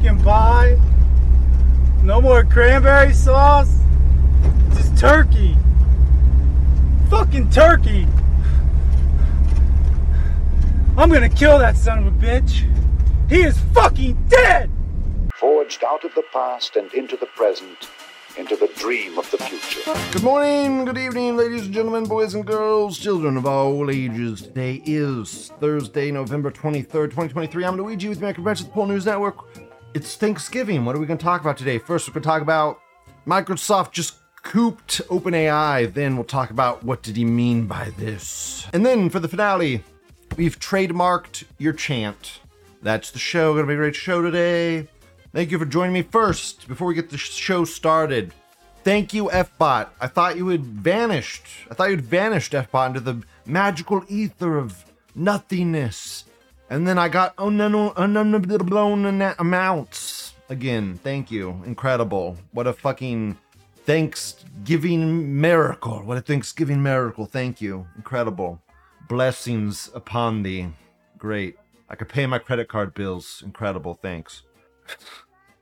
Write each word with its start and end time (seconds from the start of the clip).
pumpkin 0.00 0.24
pie. 0.24 0.80
No 2.02 2.20
more 2.20 2.42
cranberry 2.44 3.12
sauce. 3.12 3.80
Just 4.74 4.96
turkey. 4.96 5.56
Fucking 7.10 7.50
turkey. 7.50 8.06
I'm 10.96 11.10
gonna 11.10 11.28
kill 11.28 11.58
that 11.58 11.76
son 11.76 11.98
of 11.98 12.06
a 12.06 12.16
bitch. 12.16 12.66
He 13.28 13.42
is 13.42 13.58
fucking 13.74 14.26
dead! 14.28 14.70
Forged 15.34 15.84
out 15.84 16.04
of 16.04 16.14
the 16.14 16.24
past 16.32 16.76
and 16.76 16.92
into 16.92 17.16
the 17.16 17.26
present, 17.26 17.88
into 18.36 18.56
the 18.56 18.68
dream 18.76 19.18
of 19.18 19.30
the 19.30 19.38
future. 19.38 19.94
Good 20.12 20.22
morning, 20.22 20.84
good 20.84 20.98
evening, 20.98 21.36
ladies 21.36 21.66
and 21.66 21.74
gentlemen, 21.74 22.04
boys 22.04 22.34
and 22.34 22.44
girls, 22.44 22.98
children 22.98 23.36
of 23.36 23.46
all 23.46 23.90
ages. 23.90 24.42
Today 24.42 24.82
is 24.84 25.52
Thursday, 25.60 26.10
November 26.10 26.50
23rd, 26.50 27.10
2023. 27.10 27.64
I'm 27.64 27.76
Luigi 27.76 28.08
with 28.08 28.18
American 28.18 28.42
Branch 28.42 28.60
of 28.60 28.66
the 28.66 28.72
Pol 28.72 28.86
News 28.86 29.06
Network. 29.06 29.36
It's 29.92 30.14
Thanksgiving. 30.14 30.84
What 30.84 30.94
are 30.94 31.00
we 31.00 31.06
going 31.06 31.18
to 31.18 31.24
talk 31.24 31.40
about 31.40 31.56
today? 31.56 31.78
First, 31.78 32.06
we're 32.06 32.14
going 32.14 32.22
to 32.22 32.28
talk 32.28 32.42
about 32.42 32.80
Microsoft 33.26 33.90
just 33.90 34.14
cooped 34.42 35.00
OpenAI. 35.08 35.92
Then 35.92 36.14
we'll 36.14 36.24
talk 36.24 36.50
about 36.50 36.84
what 36.84 37.02
did 37.02 37.16
he 37.16 37.24
mean 37.24 37.66
by 37.66 37.90
this. 37.98 38.68
And 38.72 38.86
then 38.86 39.10
for 39.10 39.18
the 39.18 39.26
finale, 39.26 39.82
we've 40.36 40.60
trademarked 40.60 41.42
your 41.58 41.72
chant. 41.72 42.38
That's 42.82 43.10
the 43.10 43.18
show. 43.18 43.54
Gonna 43.54 43.66
be 43.66 43.74
a 43.74 43.76
great 43.76 43.96
show 43.96 44.22
today. 44.22 44.86
Thank 45.32 45.50
you 45.50 45.58
for 45.58 45.66
joining 45.66 45.92
me 45.92 46.02
first 46.02 46.68
before 46.68 46.86
we 46.86 46.94
get 46.94 47.10
the 47.10 47.18
show 47.18 47.64
started. 47.64 48.32
Thank 48.84 49.12
you, 49.12 49.24
FBot. 49.24 49.88
I 50.00 50.06
thought 50.06 50.36
you 50.36 50.48
had 50.48 50.64
vanished. 50.64 51.42
I 51.68 51.74
thought 51.74 51.90
you'd 51.90 52.00
vanished, 52.00 52.52
FBot, 52.52 52.86
into 52.86 53.00
the 53.00 53.22
magical 53.44 54.04
ether 54.08 54.56
of 54.56 54.84
nothingness. 55.16 56.24
And 56.70 56.86
then 56.86 56.98
I 56.98 57.08
got 57.08 57.34
blown 57.36 59.04
amounts 59.38 60.34
again. 60.48 61.00
Thank 61.02 61.30
you. 61.30 61.60
Incredible. 61.66 62.36
What 62.52 62.68
a 62.68 62.72
fucking 62.72 63.36
Thanksgiving 63.84 65.40
miracle. 65.40 65.98
What 66.04 66.16
a 66.16 66.20
Thanksgiving 66.20 66.80
miracle. 66.80 67.26
Thank 67.26 67.60
you. 67.60 67.88
Incredible. 67.96 68.62
Blessings 69.08 69.90
upon 69.94 70.44
thee. 70.44 70.68
Great. 71.18 71.58
I 71.88 71.96
could 71.96 72.08
pay 72.08 72.24
my 72.26 72.38
credit 72.38 72.68
card 72.68 72.94
bills. 72.94 73.42
Incredible. 73.44 73.94
Thanks. 73.94 74.42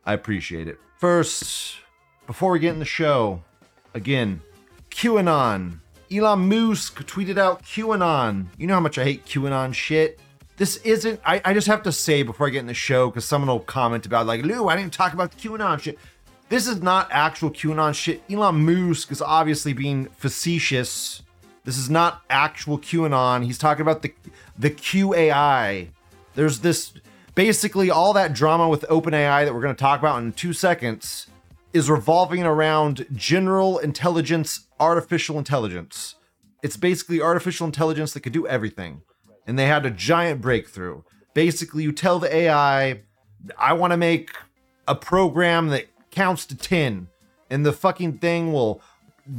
I 0.04 0.12
appreciate 0.12 0.68
it. 0.68 0.78
First, 0.98 1.76
before 2.26 2.52
we 2.52 2.58
get 2.58 2.74
in 2.74 2.80
the 2.80 2.84
show, 2.84 3.42
again, 3.94 4.42
QAnon. 4.90 5.80
Elon 6.12 6.48
Musk 6.48 7.02
tweeted 7.06 7.38
out 7.38 7.62
QAnon. 7.62 8.48
You 8.58 8.66
know 8.66 8.74
how 8.74 8.80
much 8.80 8.98
I 8.98 9.04
hate 9.04 9.24
QAnon 9.24 9.72
shit. 9.72 10.20
This 10.58 10.76
isn't, 10.78 11.20
I, 11.24 11.40
I 11.44 11.54
just 11.54 11.68
have 11.68 11.84
to 11.84 11.92
say 11.92 12.24
before 12.24 12.48
I 12.48 12.50
get 12.50 12.58
in 12.58 12.66
the 12.66 12.74
show, 12.74 13.08
because 13.08 13.24
someone 13.24 13.48
will 13.48 13.60
comment 13.60 14.04
about, 14.04 14.26
like, 14.26 14.44
Lou, 14.44 14.68
I 14.68 14.76
didn't 14.76 14.92
talk 14.92 15.12
about 15.12 15.30
the 15.30 15.36
QAnon 15.36 15.80
shit. 15.80 15.98
This 16.48 16.66
is 16.66 16.82
not 16.82 17.08
actual 17.12 17.50
QAnon 17.50 17.94
shit. 17.94 18.22
Elon 18.28 18.64
Musk 18.64 19.12
is 19.12 19.22
obviously 19.22 19.72
being 19.72 20.06
facetious. 20.06 21.22
This 21.64 21.78
is 21.78 21.88
not 21.88 22.22
actual 22.28 22.78
QAnon. 22.78 23.44
He's 23.44 23.58
talking 23.58 23.82
about 23.82 24.02
the 24.02 24.12
the 24.58 24.70
QAI. 24.70 25.90
There's 26.34 26.60
this 26.60 26.92
basically 27.34 27.90
all 27.90 28.12
that 28.14 28.32
drama 28.32 28.68
with 28.68 28.82
OpenAI 28.88 29.44
that 29.44 29.54
we're 29.54 29.60
going 29.60 29.74
to 29.74 29.80
talk 29.80 30.00
about 30.00 30.22
in 30.22 30.32
two 30.32 30.52
seconds 30.52 31.26
is 31.72 31.90
revolving 31.90 32.42
around 32.42 33.06
general 33.14 33.78
intelligence, 33.78 34.66
artificial 34.80 35.38
intelligence. 35.38 36.16
It's 36.62 36.76
basically 36.76 37.20
artificial 37.20 37.66
intelligence 37.66 38.12
that 38.14 38.20
could 38.20 38.32
do 38.32 38.46
everything. 38.46 39.02
And 39.48 39.58
they 39.58 39.66
had 39.66 39.84
a 39.84 39.90
giant 39.90 40.40
breakthrough. 40.40 41.02
Basically, 41.34 41.82
you 41.82 41.90
tell 41.90 42.20
the 42.20 42.32
AI, 42.32 43.00
I 43.58 43.72
want 43.72 43.92
to 43.92 43.96
make 43.96 44.30
a 44.86 44.94
program 44.94 45.68
that 45.68 45.86
counts 46.10 46.46
to 46.46 46.56
10, 46.56 47.08
and 47.50 47.66
the 47.66 47.72
fucking 47.72 48.18
thing 48.18 48.52
will 48.52 48.80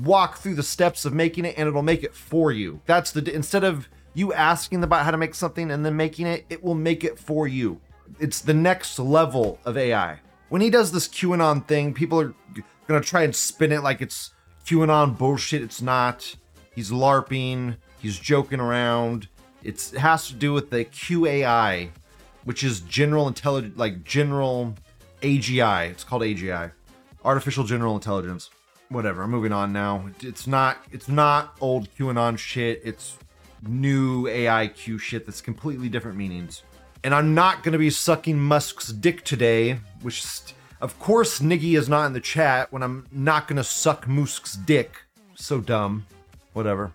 walk 0.04 0.38
through 0.38 0.56
the 0.56 0.64
steps 0.64 1.06
of 1.06 1.14
making 1.14 1.46
it 1.46 1.56
and 1.58 1.68
it'll 1.68 1.82
make 1.82 2.04
it 2.04 2.14
for 2.14 2.52
you. 2.52 2.82
That's 2.86 3.12
the 3.12 3.34
instead 3.34 3.64
of 3.64 3.88
you 4.14 4.34
asking 4.34 4.84
about 4.84 5.06
how 5.06 5.12
to 5.12 5.18
make 5.18 5.34
something 5.34 5.72
and 5.72 5.86
then 5.86 5.96
making 5.96 6.28
it, 6.28 6.46
it 6.50 6.64
will 6.64 6.76
make 6.76 7.04
it 7.04 7.18
for 7.18 7.48
you. 7.48 7.80
It's 8.20 8.42
the 8.42 8.54
next 8.54 9.00
level 9.00 9.60
of 9.66 9.78
AI. 9.78 10.20
When 10.50 10.62
he 10.62 10.70
does 10.70 10.92
this 10.92 11.08
QAnon 11.08 11.68
thing, 11.68 11.94
people 11.94 12.20
are 12.20 12.34
gonna 12.88 13.02
try 13.02 13.24
and 13.24 13.36
spin 13.36 13.72
it 13.72 13.84
like 13.84 14.02
it's 14.02 14.32
QAnon 14.66 15.18
bullshit. 15.18 15.62
It's 15.62 15.82
not. 15.82 16.36
He's 16.76 16.92
LARPing, 16.92 17.78
he's 18.00 18.18
joking 18.18 18.60
around. 18.60 19.28
It's, 19.64 19.94
it 19.94 20.00
has 20.00 20.28
to 20.28 20.34
do 20.34 20.54
with 20.54 20.70
the 20.70 20.86
QAI, 20.86 21.90
which 22.44 22.64
is 22.64 22.80
general 22.82 23.28
intelligence, 23.28 23.78
like 23.78 24.04
general 24.04 24.76
AGI. 25.22 25.90
It's 25.90 26.04
called 26.04 26.22
AGI, 26.22 26.72
artificial 27.24 27.64
general 27.64 27.96
intelligence. 27.96 28.50
Whatever. 28.90 29.22
I'm 29.22 29.30
moving 29.30 29.52
on 29.52 29.72
now. 29.72 30.10
It's 30.22 30.48
not. 30.48 30.78
It's 30.92 31.08
not 31.08 31.56
old 31.62 31.94
QAnon 31.96 32.40
shit. 32.40 32.82
It's 32.84 33.18
new 33.68 34.24
AIQ 34.24 35.00
shit 35.00 35.26
that's 35.28 35.42
completely 35.42 35.90
different 35.90 36.18
meanings. 36.18 36.64
And 37.04 37.14
I'm 37.14 37.34
not 37.34 37.64
going 37.64 37.74
to 37.74 37.80
be 37.80 37.90
sucking 37.90 38.40
Musk's 38.40 38.88
dick 38.88 39.24
today, 39.24 39.80
which, 40.02 40.24
of 40.82 41.00
course, 41.00 41.40
Niggy 41.40 41.78
is 41.78 41.88
not 41.88 42.08
in 42.08 42.14
the 42.14 42.20
chat 42.20 42.74
when 42.74 42.84
I'm 42.84 43.06
not 43.12 43.48
going 43.48 43.58
to 43.58 43.64
suck 43.64 44.08
Musk's 44.08 44.56
dick. 44.56 45.04
So 45.36 45.62
dumb. 45.62 46.06
Whatever. 46.54 46.92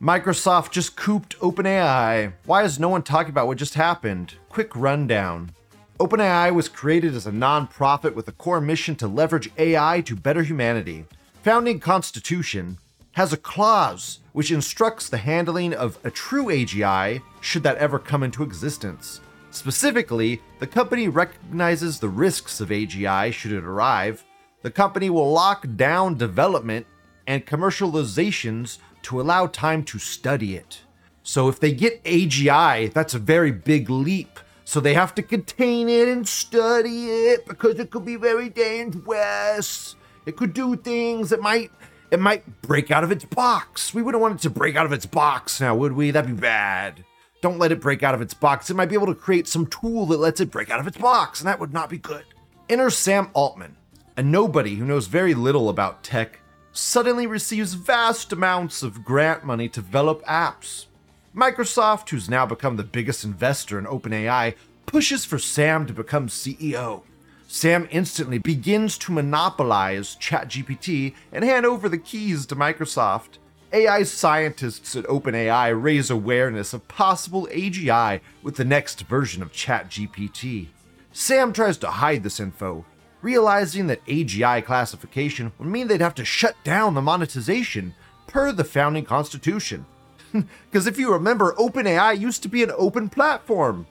Microsoft 0.00 0.70
just 0.70 0.94
cooped 0.94 1.36
OpenAI. 1.40 2.32
Why 2.44 2.62
is 2.62 2.78
no 2.78 2.88
one 2.88 3.02
talking 3.02 3.30
about 3.30 3.48
what 3.48 3.58
just 3.58 3.74
happened? 3.74 4.34
Quick 4.48 4.76
rundown. 4.76 5.50
OpenAI 5.98 6.54
was 6.54 6.68
created 6.68 7.16
as 7.16 7.26
a 7.26 7.32
nonprofit 7.32 8.14
with 8.14 8.28
a 8.28 8.32
core 8.32 8.60
mission 8.60 8.94
to 8.94 9.08
leverage 9.08 9.50
AI 9.58 10.00
to 10.02 10.14
better 10.14 10.44
humanity. 10.44 11.04
Founding 11.42 11.80
Constitution 11.80 12.78
has 13.12 13.32
a 13.32 13.36
clause 13.36 14.20
which 14.32 14.52
instructs 14.52 15.08
the 15.08 15.18
handling 15.18 15.74
of 15.74 15.98
a 16.04 16.12
true 16.12 16.44
AGI 16.44 17.20
should 17.40 17.64
that 17.64 17.78
ever 17.78 17.98
come 17.98 18.22
into 18.22 18.44
existence. 18.44 19.20
Specifically, 19.50 20.40
the 20.60 20.66
company 20.68 21.08
recognizes 21.08 21.98
the 21.98 22.08
risks 22.08 22.60
of 22.60 22.68
AGI 22.68 23.32
should 23.32 23.50
it 23.50 23.64
arrive. 23.64 24.24
The 24.62 24.70
company 24.70 25.10
will 25.10 25.32
lock 25.32 25.66
down 25.74 26.16
development 26.16 26.86
and 27.26 27.44
commercializations 27.44 28.78
to 29.08 29.22
allow 29.22 29.46
time 29.46 29.82
to 29.82 29.98
study 29.98 30.54
it. 30.54 30.82
So 31.22 31.48
if 31.48 31.58
they 31.58 31.72
get 31.72 32.04
AGI, 32.04 32.92
that's 32.92 33.14
a 33.14 33.18
very 33.18 33.50
big 33.50 33.88
leap. 33.88 34.38
So 34.66 34.80
they 34.80 34.92
have 34.92 35.14
to 35.14 35.22
contain 35.22 35.88
it 35.88 36.08
and 36.08 36.28
study 36.28 37.06
it 37.06 37.46
because 37.46 37.78
it 37.78 37.90
could 37.90 38.04
be 38.04 38.16
very 38.16 38.50
dangerous. 38.50 39.96
It 40.26 40.36
could 40.36 40.52
do 40.52 40.76
things 40.76 41.30
that 41.30 41.40
might 41.40 41.70
it 42.10 42.20
might 42.20 42.60
break 42.60 42.90
out 42.90 43.02
of 43.02 43.10
its 43.10 43.24
box. 43.24 43.94
We 43.94 44.02
wouldn't 44.02 44.20
want 44.20 44.34
it 44.34 44.42
to 44.42 44.50
break 44.50 44.76
out 44.76 44.84
of 44.84 44.92
its 44.92 45.06
box 45.06 45.58
now, 45.58 45.74
would 45.74 45.92
we? 45.92 46.10
That'd 46.10 46.36
be 46.36 46.38
bad. 46.38 47.02
Don't 47.40 47.58
let 47.58 47.72
it 47.72 47.80
break 47.80 48.02
out 48.02 48.14
of 48.14 48.20
its 48.20 48.34
box. 48.34 48.68
It 48.68 48.76
might 48.76 48.90
be 48.90 48.94
able 48.94 49.06
to 49.06 49.14
create 49.14 49.48
some 49.48 49.66
tool 49.66 50.04
that 50.06 50.18
lets 50.18 50.40
it 50.40 50.50
break 50.50 50.70
out 50.70 50.80
of 50.80 50.86
its 50.86 50.98
box, 50.98 51.40
and 51.40 51.48
that 51.48 51.60
would 51.60 51.72
not 51.72 51.88
be 51.88 51.98
good. 51.98 52.24
Enter 52.68 52.90
Sam 52.90 53.30
Altman, 53.32 53.76
a 54.18 54.22
nobody 54.22 54.74
who 54.74 54.84
knows 54.84 55.06
very 55.06 55.32
little 55.32 55.70
about 55.70 56.02
tech, 56.02 56.40
suddenly 56.78 57.26
receives 57.26 57.74
vast 57.74 58.32
amounts 58.32 58.84
of 58.84 59.04
grant 59.04 59.44
money 59.44 59.68
to 59.68 59.82
develop 59.82 60.24
apps. 60.26 60.86
Microsoft, 61.34 62.08
who's 62.08 62.30
now 62.30 62.46
become 62.46 62.76
the 62.76 62.84
biggest 62.84 63.24
investor 63.24 63.78
in 63.78 63.84
OpenAI, 63.84 64.54
pushes 64.86 65.24
for 65.24 65.38
Sam 65.38 65.86
to 65.86 65.92
become 65.92 66.28
CEO. 66.28 67.02
Sam 67.48 67.88
instantly 67.90 68.38
begins 68.38 68.96
to 68.98 69.12
monopolize 69.12 70.16
ChatGPT 70.20 71.14
and 71.32 71.44
hand 71.44 71.66
over 71.66 71.88
the 71.88 71.98
keys 71.98 72.46
to 72.46 72.56
Microsoft. 72.56 73.38
AI 73.72 74.04
scientists 74.04 74.94
at 74.94 75.04
OpenAI 75.04 75.80
raise 75.80 76.10
awareness 76.10 76.72
of 76.72 76.86
possible 76.86 77.48
AGI 77.50 78.20
with 78.42 78.56
the 78.56 78.64
next 78.64 79.02
version 79.02 79.42
of 79.42 79.52
ChatGPT. 79.52 80.68
Sam 81.12 81.52
tries 81.52 81.76
to 81.78 81.88
hide 81.88 82.22
this 82.22 82.38
info, 82.38 82.84
realizing 83.22 83.86
that 83.88 84.04
AGI 84.06 84.64
classification 84.64 85.52
would 85.58 85.68
mean 85.68 85.88
they'd 85.88 86.00
have 86.00 86.14
to 86.16 86.24
shut 86.24 86.56
down 86.64 86.94
the 86.94 87.02
monetization 87.02 87.94
per 88.26 88.52
the 88.52 88.64
founding 88.64 89.04
constitution. 89.04 89.86
Because 90.70 90.86
if 90.86 90.98
you 90.98 91.10
remember, 91.10 91.54
OpenAI 91.54 92.20
used 92.20 92.42
to 92.42 92.50
be 92.50 92.62
an 92.62 92.70
open 92.76 93.08
platform. 93.08 93.86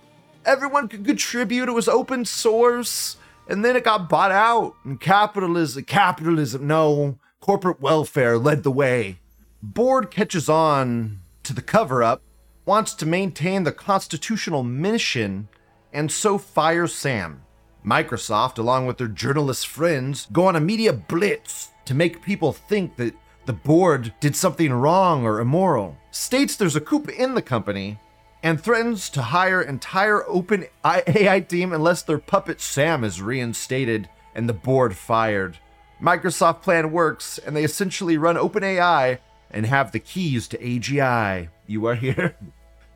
Everyone 0.46 0.88
could 0.88 1.04
contribute, 1.04 1.68
it 1.68 1.72
was 1.72 1.88
open 1.88 2.26
source 2.26 3.18
and 3.48 3.64
then 3.64 3.76
it 3.76 3.84
got 3.84 4.10
bought 4.10 4.32
out 4.32 4.76
and 4.84 5.00
capitalism 5.00 5.84
capitalism 5.84 6.68
no 6.68 7.18
corporate 7.40 7.82
welfare 7.82 8.38
led 8.38 8.64
the 8.64 8.72
way 8.72 9.20
board 9.62 10.12
catches 10.12 10.50
on 10.50 11.20
to 11.44 11.54
the 11.54 11.62
cover 11.62 12.04
up 12.04 12.22
wants 12.66 12.94
to 12.94 13.06
maintain 13.06 13.64
the 13.64 13.72
constitutional 13.72 14.64
mission 14.64 15.48
and 15.94 16.12
so 16.12 16.38
fires 16.38 16.94
sam 16.94 17.42
microsoft 17.88 18.58
along 18.58 18.86
with 18.86 18.98
their 18.98 19.08
journalist 19.08 19.68
friends 19.68 20.28
go 20.34 20.48
on 20.48 20.56
a 20.56 20.60
media 20.60 20.92
blitz 20.92 21.72
to 21.86 21.94
make 21.94 22.22
people 22.22 22.52
think 22.52 22.96
that 22.98 23.16
the 23.46 23.54
board 23.54 24.14
did 24.20 24.36
something 24.36 24.74
wrong 24.74 25.24
or 25.24 25.40
immoral 25.40 25.98
states 26.12 26.56
there's 26.56 26.76
a 26.76 26.82
coup 26.82 27.04
in 27.18 27.34
the 27.34 27.42
company 27.42 27.98
and 28.44 28.62
threatens 28.62 29.10
to 29.10 29.22
hire 29.22 29.62
entire 29.62 30.28
open 30.28 30.66
AI 30.86 31.40
team 31.42 31.74
unless 31.74 32.02
their 32.04 32.20
puppet 32.20 32.62
Sam 32.62 33.04
is 33.04 33.22
reinstated 33.22 34.10
and 34.36 34.48
the 34.48 34.54
board 34.54 34.96
fired. 34.96 35.58
Microsoft 36.02 36.62
plan 36.62 36.92
works, 36.92 37.40
and 37.40 37.56
they 37.56 37.64
essentially 37.64 38.18
run 38.18 38.36
OpenAI 38.36 39.18
and 39.50 39.66
have 39.66 39.92
the 39.92 40.00
keys 40.00 40.48
to 40.50 40.58
AGI. 40.60 41.50
You 41.66 41.86
are 41.88 41.96
here. 41.96 42.36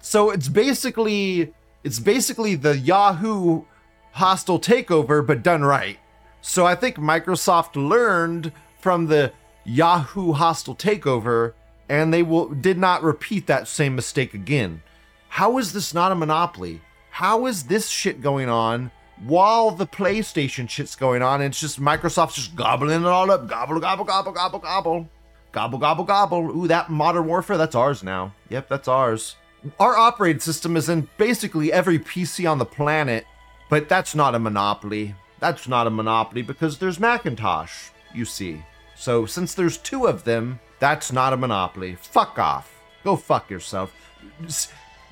So 0.04 0.32
it's 0.32 0.48
basically 0.48 1.54
it's 1.84 2.00
basically 2.00 2.56
the 2.56 2.76
Yahoo 2.76 3.66
hostile 4.12 4.60
takeover, 4.60 5.25
but 5.25 5.44
done 5.44 5.63
right. 5.63 5.98
So 6.42 6.66
I 6.66 6.75
think 6.75 6.98
Microsoft 6.98 7.75
learned 7.75 8.52
from 8.80 9.08
the 9.08 9.31
Yahoo 9.63 10.34
hostile 10.34 10.75
takeover 10.75 11.54
and 11.88 12.13
they 12.13 12.24
will 12.24 12.50
did 12.50 12.78
not 12.78 13.04
repeat 13.04 13.48
that 13.48 13.68
same 13.68 13.96
mistake 13.96 14.34
again. 14.34 14.81
How 15.28 15.58
is 15.58 15.74
this 15.74 15.94
not 15.94 16.12
a 16.12 16.16
monopoly? 16.16 16.81
How 17.10 17.46
is 17.46 17.63
this 17.63 17.90
shit 17.90 18.22
going 18.22 18.50
on 18.50 18.92
while 19.25 19.72
the 19.72 19.86
PlayStation 19.86 20.69
shit's 20.69 20.96
going 20.96 21.22
on? 21.22 21.42
And 21.42 21.52
it's 21.52 21.60
just 21.60 21.81
Microsoft's 21.81 22.36
just 22.36 22.56
gobbling 22.56 23.02
it 23.02 23.06
all 23.06 23.30
up. 23.30 23.48
Gobble, 23.48 23.80
gobble, 23.80 24.06
gobble, 24.06 24.31
gobble, 24.31 24.60
gobble. 24.60 25.10
Gobble, 25.52 25.78
gobble, 25.78 26.06
gobble. 26.06 26.58
Ooh, 26.58 26.68
that 26.68 26.90
Modern 26.90 27.28
Warfare, 27.28 27.58
that's 27.58 27.75
ours 27.75 28.04
now. 28.04 28.34
Yep, 28.50 28.69
that's 28.69 28.88
ours. 28.88 29.36
Our 29.80 29.98
operating 29.98 30.40
system 30.40 30.78
is 30.78 30.90
in 30.90 31.10
basically 31.18 31.74
every 31.74 32.00
PC 32.00 32.50
on 32.50 32.58
the 32.58 32.66
planet 32.66 33.25
but 33.72 33.88
that's 33.88 34.14
not 34.14 34.36
a 34.36 34.40
monopoly. 34.40 35.16
That's 35.40 35.66
not 35.66 35.88
a 35.88 35.90
monopoly 35.90 36.42
because 36.42 36.78
there's 36.78 37.00
Macintosh, 37.00 37.88
you 38.14 38.26
see. 38.26 38.66
So 38.96 39.26
since 39.26 39.54
there's 39.54 39.78
two 39.78 40.08
of 40.08 40.26
them, 40.26 40.60
that's 40.80 41.14
not 41.14 41.32
a 41.32 41.38
monopoly. 41.38 41.96
Fuck 41.96 42.38
off. 42.38 42.76
Go 43.06 43.16
fuck 43.16 43.50
yourself. 43.50 43.96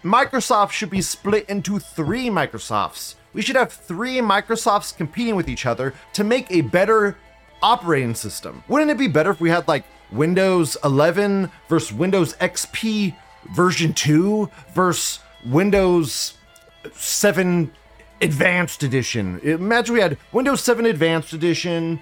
Microsoft 0.04 0.72
should 0.72 0.90
be 0.90 1.02
split 1.02 1.48
into 1.48 1.80
three 1.80 2.28
Microsofts. 2.28 3.16
We 3.32 3.42
should 3.42 3.56
have 3.56 3.72
three 3.72 4.18
Microsofts 4.18 4.96
competing 4.96 5.38
with 5.38 5.48
each 5.48 5.66
other 5.66 5.94
to 6.12 6.26
make 6.26 6.52
a 6.52 6.60
better 6.60 7.18
operating 7.64 8.14
system. 8.14 8.66
Wouldn't 8.68 8.92
it 8.92 8.98
be 8.98 9.08
better 9.08 9.32
if 9.32 9.40
we 9.40 9.50
had 9.50 9.70
like 9.70 9.86
Windows 10.12 10.76
11 10.84 11.50
versus 11.70 11.94
Windows 11.94 12.34
XP 12.36 13.16
version 13.56 13.94
2 13.94 14.50
versus 14.76 15.20
Windows 15.46 16.34
7 16.92 17.72
Advanced 18.22 18.84
Edition? 18.84 19.40
Imagine 19.40 19.96
we 19.96 20.02
had 20.02 20.18
Windows 20.32 20.62
7 20.62 20.86
Advanced 20.86 21.34
Edition, 21.34 22.00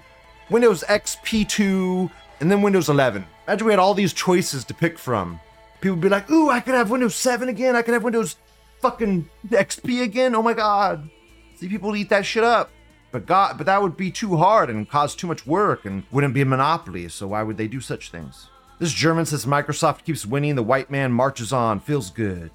Windows 0.50 0.82
XP2, 0.88 2.10
and 2.40 2.50
then 2.50 2.62
Windows 2.62 2.88
11. 2.88 3.24
Imagine 3.46 3.66
we 3.66 3.72
had 3.72 3.78
all 3.78 3.94
these 3.94 4.12
choices 4.12 4.64
to 4.64 4.74
pick 4.74 4.98
from. 4.98 5.40
People 5.80 5.96
would 5.96 6.02
be 6.02 6.08
like, 6.08 6.30
ooh, 6.30 6.50
I 6.50 6.60
could 6.60 6.74
have 6.74 6.90
Windows 6.90 7.14
7 7.14 7.48
again. 7.48 7.76
I 7.76 7.82
could 7.82 7.94
have 7.94 8.04
Windows 8.04 8.36
fucking 8.80 9.28
XP 9.48 10.02
again. 10.02 10.34
Oh 10.34 10.42
my 10.42 10.54
god. 10.54 11.08
See, 11.56 11.68
people 11.68 11.94
eat 11.96 12.08
that 12.08 12.26
shit 12.26 12.44
up. 12.44 12.70
But 13.10 13.26
God, 13.26 13.56
but 13.56 13.66
that 13.66 13.80
would 13.80 13.96
be 13.96 14.10
too 14.10 14.36
hard 14.36 14.68
and 14.68 14.88
cause 14.88 15.14
too 15.14 15.26
much 15.26 15.46
work 15.46 15.84
and 15.84 16.02
wouldn't 16.10 16.34
be 16.34 16.42
a 16.42 16.46
monopoly. 16.46 17.08
So 17.08 17.28
why 17.28 17.42
would 17.42 17.56
they 17.56 17.68
do 17.68 17.80
such 17.80 18.10
things? 18.10 18.48
This 18.78 18.92
German 18.92 19.24
says 19.24 19.46
Microsoft 19.46 20.04
keeps 20.04 20.26
winning. 20.26 20.56
The 20.56 20.62
white 20.62 20.90
man 20.90 21.12
marches 21.12 21.52
on. 21.52 21.80
Feels 21.80 22.10
good. 22.10 22.50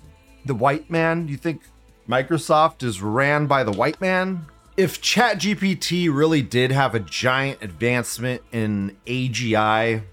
The 0.45 0.53
white 0.53 0.89
man? 0.89 1.27
You 1.27 1.37
think 1.37 1.61
Microsoft 2.07 2.83
is 2.83 3.01
ran 3.01 3.47
by 3.47 3.63
the 3.63 3.71
white 3.71 3.99
man? 4.01 4.45
If 4.75 5.01
ChatGPT 5.01 6.13
really 6.13 6.41
did 6.41 6.71
have 6.71 6.95
a 6.95 6.99
giant 6.99 7.61
advancement 7.61 8.41
in 8.51 8.97
AGI, 9.05 10.03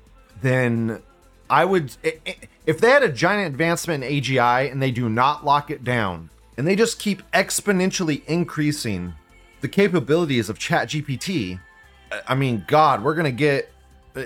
then 0.43 1.03
I 1.49 1.65
would. 1.65 1.97
If 2.67 2.79
they 2.79 2.91
had 2.91 3.03
a 3.03 3.11
giant 3.11 3.47
advancement 3.47 4.05
in 4.05 4.11
AGI 4.11 4.71
and 4.71 4.83
they 4.83 4.91
do 4.91 5.09
not 5.09 5.45
lock 5.45 5.71
it 5.71 5.83
down, 5.83 6.31
and 6.57 6.67
they 6.67 6.77
just 6.77 6.99
keep 6.99 7.23
exponentially 7.33 8.23
increasing 8.27 9.15
the 9.63 9.69
capabilities 9.69 10.49
of 10.49 10.59
ChatGPT, 10.59 11.59
I 12.29 12.35
mean, 12.35 12.65
God, 12.69 13.03
we're 13.03 13.15
gonna 13.15 13.33
get. 13.33 13.73
Uh, 14.15 14.25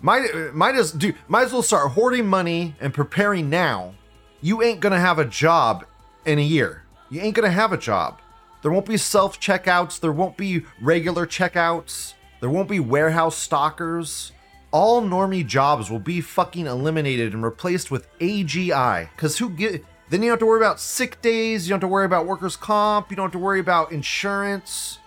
might 0.00 0.34
uh, 0.34 0.52
might 0.52 0.74
as 0.74 0.92
do 0.92 1.12
might 1.28 1.44
as 1.44 1.52
well 1.52 1.62
start 1.62 1.92
hoarding 1.92 2.26
money 2.26 2.74
and 2.80 2.94
preparing 2.94 3.50
now. 3.50 3.94
You 4.40 4.62
ain't 4.62 4.80
gonna 4.80 5.00
have 5.00 5.18
a 5.18 5.24
job 5.24 5.84
in 6.24 6.38
a 6.38 6.42
year. 6.42 6.85
You 7.10 7.20
ain't 7.20 7.34
gonna 7.34 7.50
have 7.50 7.72
a 7.72 7.78
job. 7.78 8.20
There 8.62 8.70
won't 8.70 8.86
be 8.86 8.96
self 8.96 9.40
checkouts. 9.40 10.00
There 10.00 10.12
won't 10.12 10.36
be 10.36 10.64
regular 10.80 11.26
checkouts. 11.26 12.14
There 12.40 12.50
won't 12.50 12.68
be 12.68 12.80
warehouse 12.80 13.36
stockers 13.36 14.32
all 14.76 15.00
normie 15.00 15.46
jobs 15.46 15.90
will 15.90 15.98
be 15.98 16.20
fucking 16.20 16.66
eliminated 16.66 17.32
and 17.32 17.42
replaced 17.42 17.90
with 17.90 18.06
AGI. 18.18 19.08
Cause 19.16 19.38
who 19.38 19.48
get 19.48 19.82
then 20.10 20.22
you 20.22 20.28
don't 20.28 20.34
have 20.34 20.40
to 20.40 20.46
worry 20.46 20.60
about 20.60 20.78
sick 20.78 21.20
days, 21.22 21.66
you 21.66 21.70
don't 21.70 21.80
have 21.80 21.88
to 21.88 21.92
worry 21.92 22.04
about 22.04 22.26
workers' 22.26 22.56
comp, 22.56 23.10
you 23.10 23.16
don't 23.16 23.24
have 23.24 23.32
to 23.32 23.38
worry 23.38 23.58
about 23.58 23.90
insurance. 23.90 24.98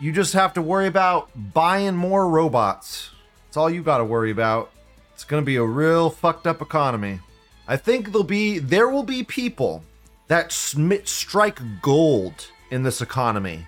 You 0.00 0.12
just 0.12 0.32
have 0.32 0.54
to 0.54 0.62
worry 0.62 0.86
about 0.86 1.30
buying 1.52 1.94
more 1.94 2.28
robots. 2.28 3.10
That's 3.44 3.58
all 3.58 3.68
you 3.68 3.82
gotta 3.82 4.04
worry 4.04 4.30
about. 4.30 4.70
It's 5.12 5.24
gonna 5.24 5.42
be 5.42 5.56
a 5.56 5.62
real 5.62 6.08
fucked 6.08 6.46
up 6.46 6.62
economy. 6.62 7.20
I 7.66 7.76
think 7.76 8.12
there'll 8.12 8.24
be 8.24 8.58
there 8.58 8.88
will 8.88 9.02
be 9.02 9.24
people 9.24 9.84
that 10.28 10.52
smit 10.52 11.08
strike 11.08 11.60
gold 11.82 12.50
in 12.70 12.82
this 12.82 13.00
economy. 13.00 13.66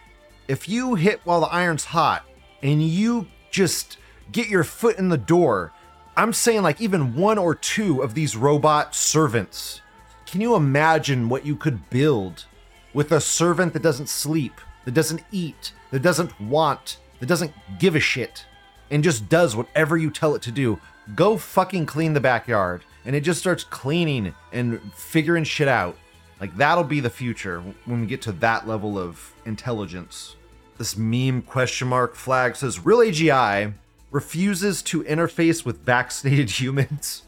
If 0.49 0.69
you 0.69 0.95
hit 0.95 1.21
while 1.25 1.41
the 1.41 1.47
iron's 1.49 1.87
hot 1.87 2.25
and 2.63 2.83
you 2.83 3.27
just 3.51 3.99
get 4.33 4.49
your 4.49 4.65
foot 4.65 4.99
in 4.99 5.09
the 5.09 5.19
door. 5.19 5.73
I'm 6.17 6.33
saying, 6.33 6.63
like, 6.63 6.81
even 6.81 7.15
one 7.15 7.39
or 7.39 7.55
two 7.55 8.03
of 8.03 8.15
these 8.15 8.37
robot 8.37 8.95
servants. 8.95 9.81
Can 10.27 10.41
you 10.41 10.55
imagine 10.55 11.29
what 11.29 11.47
you 11.47 11.57
could 11.57 11.91
build 11.91 12.45
with 12.93 13.13
a 13.13 13.21
servant 13.21 13.73
that 13.73 13.83
doesn't 13.83 14.09
sleep, 14.09 14.61
that 14.85 14.95
doesn't 14.95 15.25
eat, 15.33 15.73
that 15.91 16.03
doesn't 16.03 16.41
want, 16.41 16.99
that 17.19 17.27
doesn't 17.27 17.53
give 17.79 17.97
a 17.97 18.01
shit, 18.01 18.47
and 18.91 19.05
just 19.05 19.29
does 19.29 19.57
whatever 19.57 19.97
you 19.97 20.11
tell 20.11 20.35
it 20.35 20.43
to 20.43 20.53
do? 20.53 20.81
Go 21.15 21.37
fucking 21.37 21.87
clean 21.87 22.13
the 22.13 22.21
backyard. 22.21 22.85
And 23.05 23.17
it 23.17 23.23
just 23.23 23.41
starts 23.41 23.65
cleaning 23.65 24.35
and 24.53 24.81
figuring 24.93 25.45
shit 25.45 25.69
out. 25.69 25.97
Like, 26.41 26.57
that'll 26.57 26.85
be 26.85 27.01
the 27.01 27.11
future 27.11 27.63
when 27.85 28.01
we 28.01 28.07
get 28.07 28.23
to 28.23 28.33
that 28.33 28.67
level 28.67 28.99
of 28.99 29.35
intelligence. 29.45 30.37
This 30.79 30.97
meme 30.97 31.43
question 31.43 31.89
mark 31.89 32.15
flag 32.15 32.57
says 32.57 32.85
real 32.85 32.99
AGI 32.99 33.75
refuses 34.11 34.83
to 34.83 35.03
interface 35.05 35.65
with 35.65 35.85
vaccinated 35.85 36.51
humans. 36.61 37.25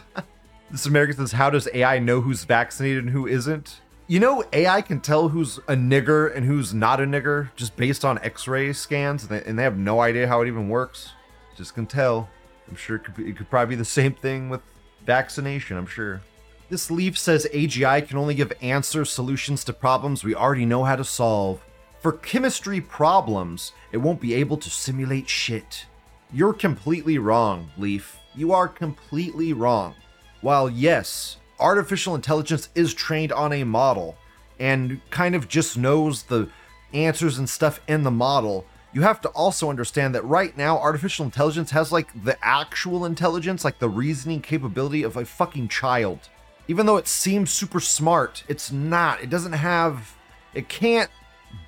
this 0.70 0.86
American 0.86 1.16
says, 1.16 1.32
How 1.32 1.50
does 1.50 1.68
AI 1.74 1.98
know 1.98 2.22
who's 2.22 2.44
vaccinated 2.44 3.04
and 3.04 3.12
who 3.12 3.26
isn't? 3.26 3.80
You 4.06 4.20
know, 4.20 4.42
AI 4.54 4.80
can 4.80 5.00
tell 5.00 5.28
who's 5.28 5.58
a 5.68 5.74
nigger 5.74 6.34
and 6.34 6.46
who's 6.46 6.72
not 6.72 6.98
a 6.98 7.04
nigger 7.04 7.50
just 7.56 7.76
based 7.76 8.06
on 8.06 8.18
x 8.20 8.48
ray 8.48 8.72
scans, 8.72 9.24
and 9.24 9.30
they, 9.30 9.44
and 9.44 9.58
they, 9.58 9.62
have 9.62 9.76
no 9.76 10.00
idea 10.00 10.26
how 10.26 10.40
it 10.40 10.48
even 10.48 10.70
works. 10.70 11.12
Just 11.56 11.74
can 11.74 11.84
tell. 11.84 12.30
I'm 12.68 12.76
sure 12.76 12.96
it 12.96 13.04
could, 13.04 13.16
be, 13.16 13.28
it 13.28 13.36
could 13.36 13.50
probably 13.50 13.74
be 13.74 13.78
the 13.78 13.84
same 13.84 14.14
thing 14.14 14.48
with 14.48 14.62
vaccination, 15.04 15.76
I'm 15.76 15.86
sure. 15.86 16.22
This 16.70 16.90
leaf 16.90 17.16
says 17.16 17.48
AGI 17.54 18.06
can 18.06 18.18
only 18.18 18.34
give 18.34 18.52
answers, 18.60 19.08
solutions 19.08 19.64
to 19.64 19.72
problems 19.72 20.22
we 20.22 20.34
already 20.34 20.66
know 20.66 20.84
how 20.84 20.96
to 20.96 21.04
solve. 21.04 21.64
For 22.00 22.12
chemistry 22.12 22.78
problems, 22.78 23.72
it 23.90 23.96
won't 23.96 24.20
be 24.20 24.34
able 24.34 24.58
to 24.58 24.68
simulate 24.68 25.30
shit. 25.30 25.86
You're 26.30 26.52
completely 26.52 27.16
wrong, 27.16 27.70
Leaf. 27.78 28.18
You 28.34 28.52
are 28.52 28.68
completely 28.68 29.54
wrong. 29.54 29.94
While, 30.42 30.68
yes, 30.68 31.38
artificial 31.58 32.14
intelligence 32.14 32.68
is 32.74 32.92
trained 32.92 33.32
on 33.32 33.54
a 33.54 33.64
model 33.64 34.18
and 34.60 35.00
kind 35.08 35.34
of 35.34 35.48
just 35.48 35.78
knows 35.78 36.24
the 36.24 36.50
answers 36.92 37.38
and 37.38 37.48
stuff 37.48 37.80
in 37.88 38.02
the 38.02 38.10
model, 38.10 38.66
you 38.92 39.00
have 39.02 39.22
to 39.22 39.28
also 39.30 39.70
understand 39.70 40.14
that 40.14 40.24
right 40.24 40.54
now, 40.54 40.78
artificial 40.78 41.24
intelligence 41.24 41.70
has 41.70 41.90
like 41.90 42.24
the 42.24 42.36
actual 42.44 43.06
intelligence, 43.06 43.64
like 43.64 43.78
the 43.78 43.88
reasoning 43.88 44.42
capability 44.42 45.02
of 45.02 45.16
a 45.16 45.24
fucking 45.24 45.68
child. 45.68 46.28
Even 46.68 46.86
though 46.86 46.98
it 46.98 47.08
seems 47.08 47.50
super 47.50 47.80
smart, 47.80 48.44
it's 48.46 48.70
not. 48.70 49.22
It 49.22 49.30
doesn't 49.30 49.54
have, 49.54 50.14
it 50.54 50.68
can't 50.68 51.10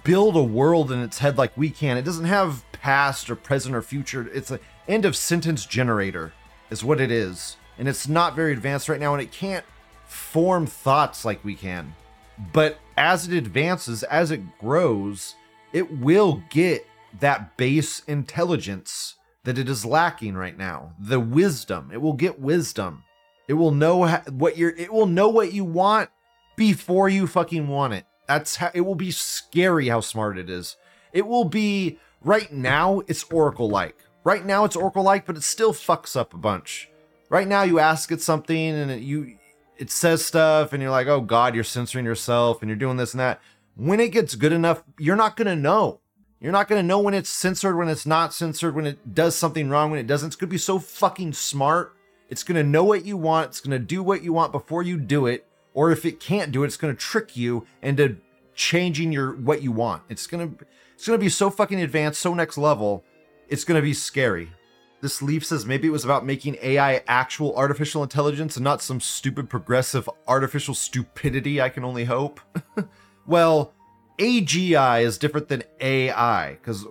build 0.04 0.36
a 0.36 0.42
world 0.42 0.92
in 0.92 1.00
its 1.00 1.18
head 1.18 1.38
like 1.38 1.56
we 1.56 1.70
can. 1.70 1.96
It 1.96 2.04
doesn't 2.04 2.26
have 2.26 2.64
past 2.72 3.30
or 3.30 3.36
present 3.36 3.74
or 3.74 3.82
future. 3.82 4.28
It's 4.32 4.50
an 4.50 4.60
end 4.86 5.06
of 5.06 5.16
sentence 5.16 5.64
generator, 5.64 6.32
is 6.70 6.84
what 6.84 7.00
it 7.00 7.10
is. 7.10 7.56
And 7.78 7.88
it's 7.88 8.08
not 8.08 8.36
very 8.36 8.52
advanced 8.52 8.90
right 8.90 9.00
now, 9.00 9.14
and 9.14 9.22
it 9.22 9.32
can't 9.32 9.64
form 10.06 10.66
thoughts 10.66 11.24
like 11.24 11.42
we 11.42 11.54
can. 11.54 11.94
But 12.52 12.78
as 12.96 13.26
it 13.26 13.34
advances, 13.36 14.02
as 14.02 14.30
it 14.30 14.58
grows, 14.58 15.34
it 15.72 15.98
will 15.98 16.42
get 16.50 16.86
that 17.18 17.56
base 17.56 18.00
intelligence 18.06 19.16
that 19.44 19.58
it 19.58 19.68
is 19.68 19.86
lacking 19.86 20.34
right 20.34 20.56
now. 20.56 20.92
The 20.98 21.20
wisdom. 21.20 21.90
It 21.92 22.02
will 22.02 22.12
get 22.12 22.38
wisdom. 22.38 23.04
It 23.50 23.54
will 23.54 23.72
know 23.72 24.06
what 24.28 24.56
you're 24.56 24.70
it 24.76 24.92
will 24.92 25.08
know 25.08 25.28
what 25.28 25.52
you 25.52 25.64
want 25.64 26.08
before 26.54 27.08
you 27.08 27.26
fucking 27.26 27.66
want 27.66 27.94
it. 27.94 28.06
That's 28.28 28.54
how 28.54 28.70
it 28.72 28.82
will 28.82 28.94
be 28.94 29.10
scary 29.10 29.88
how 29.88 30.02
smart 30.02 30.38
it 30.38 30.48
is. 30.48 30.76
It 31.12 31.26
will 31.26 31.46
be 31.46 31.98
right 32.20 32.52
now 32.52 33.00
it's 33.08 33.24
Oracle 33.24 33.68
like. 33.68 33.96
Right 34.22 34.46
now 34.46 34.64
it's 34.64 34.76
Oracle 34.76 35.02
like, 35.02 35.26
but 35.26 35.36
it 35.36 35.42
still 35.42 35.72
fucks 35.72 36.14
up 36.14 36.32
a 36.32 36.36
bunch. 36.36 36.90
Right 37.28 37.48
now 37.48 37.64
you 37.64 37.80
ask 37.80 38.12
it 38.12 38.22
something 38.22 38.56
and 38.56 38.88
it, 38.88 39.02
you 39.02 39.36
it 39.76 39.90
says 39.90 40.24
stuff 40.24 40.72
and 40.72 40.80
you're 40.80 40.92
like, 40.92 41.08
oh 41.08 41.20
God, 41.20 41.56
you're 41.56 41.64
censoring 41.64 42.04
yourself 42.04 42.62
and 42.62 42.68
you're 42.68 42.76
doing 42.76 42.98
this 42.98 43.14
and 43.14 43.20
that. 43.20 43.40
When 43.74 43.98
it 43.98 44.12
gets 44.12 44.36
good 44.36 44.52
enough, 44.52 44.84
you're 44.96 45.16
not 45.16 45.34
gonna 45.34 45.56
know. 45.56 45.98
You're 46.38 46.52
not 46.52 46.68
gonna 46.68 46.84
know 46.84 47.00
when 47.00 47.14
it's 47.14 47.30
censored, 47.30 47.76
when 47.76 47.88
it's 47.88 48.06
not 48.06 48.32
censored, 48.32 48.76
when 48.76 48.86
it 48.86 49.12
does 49.12 49.34
something 49.34 49.68
wrong, 49.68 49.90
when 49.90 49.98
it 49.98 50.06
doesn't. 50.06 50.28
It's 50.28 50.36
gonna 50.36 50.50
be 50.50 50.56
so 50.56 50.78
fucking 50.78 51.32
smart. 51.32 51.96
It's 52.30 52.44
gonna 52.44 52.62
know 52.62 52.84
what 52.84 53.04
you 53.04 53.16
want, 53.16 53.48
it's 53.48 53.60
gonna 53.60 53.78
do 53.78 54.02
what 54.02 54.22
you 54.22 54.32
want 54.32 54.52
before 54.52 54.82
you 54.82 54.96
do 54.96 55.26
it. 55.26 55.46
Or 55.74 55.92
if 55.92 56.04
it 56.04 56.20
can't 56.20 56.52
do 56.52 56.62
it, 56.62 56.68
it's 56.68 56.76
gonna 56.76 56.94
trick 56.94 57.36
you 57.36 57.66
into 57.82 58.16
changing 58.54 59.12
your 59.12 59.34
what 59.34 59.62
you 59.62 59.72
want. 59.72 60.02
It's 60.08 60.26
gonna 60.26 60.52
it's 60.94 61.06
gonna 61.06 61.18
be 61.18 61.28
so 61.28 61.50
fucking 61.50 61.80
advanced, 61.80 62.20
so 62.20 62.32
next 62.32 62.56
level. 62.56 63.04
It's 63.48 63.64
gonna 63.64 63.82
be 63.82 63.94
scary. 63.94 64.52
This 65.00 65.22
leaf 65.22 65.44
says 65.44 65.64
maybe 65.64 65.88
it 65.88 65.92
was 65.92 66.04
about 66.04 66.26
making 66.26 66.58
AI 66.62 67.02
actual 67.08 67.56
artificial 67.56 68.02
intelligence 68.02 68.56
and 68.56 68.64
not 68.64 68.82
some 68.82 69.00
stupid 69.00 69.48
progressive 69.48 70.08
artificial 70.28 70.74
stupidity, 70.74 71.60
I 71.60 71.70
can 71.70 71.84
only 71.84 72.04
hope. 72.04 72.40
well, 73.26 73.72
AGI 74.18 75.02
is 75.02 75.16
different 75.16 75.48
than 75.48 75.62
AI 75.80 76.52
because 76.52 76.86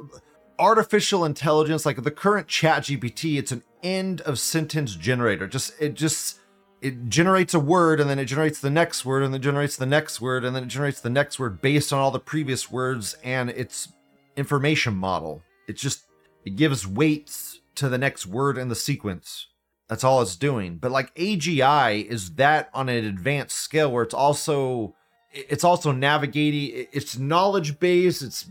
artificial 0.57 1.23
intelligence, 1.23 1.85
like 1.85 2.01
the 2.03 2.11
current 2.11 2.47
chat 2.47 2.83
GPT, 2.83 3.37
it's 3.37 3.51
an 3.51 3.63
end 3.83 4.21
of 4.21 4.39
sentence 4.39 4.95
generator. 4.95 5.47
Just 5.47 5.73
it 5.79 5.93
just 5.93 6.39
it 6.81 7.09
generates 7.09 7.53
a 7.53 7.59
word 7.59 7.99
and 7.99 8.09
then 8.09 8.19
it 8.19 8.25
generates 8.25 8.59
the 8.59 8.69
next 8.69 9.05
word 9.05 9.23
and 9.23 9.33
then 9.33 9.41
generates 9.41 9.75
the 9.75 9.85
next 9.85 10.21
word 10.21 10.45
and 10.45 10.55
then 10.55 10.63
it 10.63 10.67
generates 10.67 11.01
the 11.01 11.09
next 11.09 11.39
word 11.39 11.61
based 11.61 11.91
on 11.91 11.99
all 11.99 12.11
the 12.11 12.19
previous 12.19 12.71
words 12.71 13.17
and 13.23 13.49
its 13.49 13.89
information 14.37 14.95
model. 14.95 15.41
It 15.67 15.75
just 15.75 16.05
it 16.45 16.55
gives 16.55 16.87
weights 16.87 17.59
to 17.75 17.89
the 17.89 17.97
next 17.97 18.25
word 18.25 18.57
in 18.57 18.69
the 18.69 18.75
sequence. 18.75 19.47
That's 19.87 20.03
all 20.03 20.21
it's 20.21 20.35
doing. 20.35 20.77
But 20.77 20.91
like 20.91 21.13
AGI 21.15 22.05
is 22.05 22.35
that 22.35 22.69
on 22.73 22.89
an 22.89 23.05
advanced 23.05 23.57
scale 23.57 23.91
where 23.91 24.03
it's 24.03 24.13
also 24.13 24.95
it's 25.31 25.63
also 25.63 25.91
navigating 25.91 26.87
it's 26.91 27.17
knowledge 27.17 27.79
base, 27.79 28.21
it's 28.21 28.49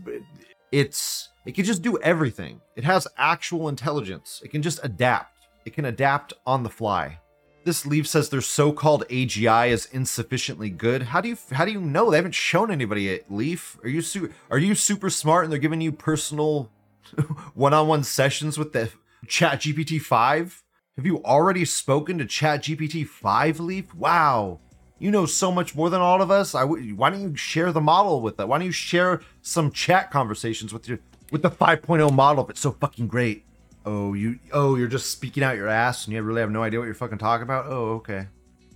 it's 0.71 1.28
it 1.49 1.55
can 1.55 1.65
just 1.65 1.81
do 1.81 1.97
everything. 2.03 2.61
It 2.75 2.83
has 2.83 3.07
actual 3.17 3.69
intelligence. 3.69 4.39
It 4.45 4.51
can 4.51 4.61
just 4.61 4.79
adapt. 4.83 5.47
It 5.65 5.73
can 5.73 5.85
adapt 5.85 6.31
on 6.45 6.61
the 6.61 6.69
fly. 6.69 7.17
This 7.63 7.87
leaf 7.87 8.07
says 8.07 8.29
their 8.29 8.39
so-called 8.39 9.07
AGI 9.09 9.69
is 9.69 9.87
insufficiently 9.91 10.69
good. 10.69 11.01
How 11.01 11.21
do 11.21 11.29
you 11.29 11.37
how 11.51 11.65
do 11.65 11.71
you 11.71 11.81
know? 11.81 12.11
They 12.11 12.17
haven't 12.17 12.35
shown 12.35 12.69
anybody 12.69 13.05
yet, 13.05 13.31
Leaf. 13.31 13.79
Are 13.81 13.89
you 13.89 14.03
su- 14.03 14.31
are 14.51 14.59
you 14.59 14.75
super 14.75 15.09
smart 15.09 15.45
and 15.45 15.51
they're 15.51 15.59
giving 15.59 15.81
you 15.81 15.91
personal 15.91 16.69
one-on-one 17.55 18.03
sessions 18.03 18.59
with 18.59 18.71
the 18.71 18.91
Chat 19.25 19.61
GPT 19.61 19.99
5? 19.99 20.63
Have 20.97 21.05
you 21.07 21.23
already 21.23 21.65
spoken 21.65 22.19
to 22.19 22.27
Chat 22.27 22.61
GPT 22.61 23.07
5, 23.07 23.59
Leaf? 23.59 23.95
Wow. 23.95 24.59
You 24.99 25.09
know 25.09 25.25
so 25.25 25.51
much 25.51 25.73
more 25.75 25.89
than 25.89 26.01
all 26.01 26.21
of 26.21 26.29
us. 26.29 26.53
I 26.53 26.61
w- 26.61 26.95
why 26.95 27.09
don't 27.09 27.21
you 27.21 27.35
share 27.35 27.71
the 27.71 27.81
model 27.81 28.21
with 28.21 28.37
that? 28.37 28.47
Why 28.47 28.59
don't 28.59 28.67
you 28.67 28.71
share 28.71 29.21
some 29.41 29.71
chat 29.71 30.11
conversations 30.11 30.71
with 30.71 30.87
your 30.87 30.99
with 31.31 31.41
the 31.41 31.51
5.0 31.51 32.13
model 32.13 32.43
if 32.43 32.49
it's 32.51 32.59
so 32.59 32.71
fucking 32.71 33.07
great? 33.07 33.45
Oh, 33.85 34.13
you 34.13 34.39
oh, 34.51 34.75
you're 34.75 34.87
just 34.87 35.09
speaking 35.11 35.43
out 35.43 35.55
your 35.55 35.67
ass 35.67 36.05
and 36.05 36.13
you 36.13 36.21
really 36.21 36.41
have 36.41 36.51
no 36.51 36.63
idea 36.63 36.79
what 36.79 36.85
you're 36.85 36.93
fucking 36.93 37.17
talking 37.17 37.43
about? 37.43 37.65
Oh, 37.67 37.93
okay. 37.95 38.27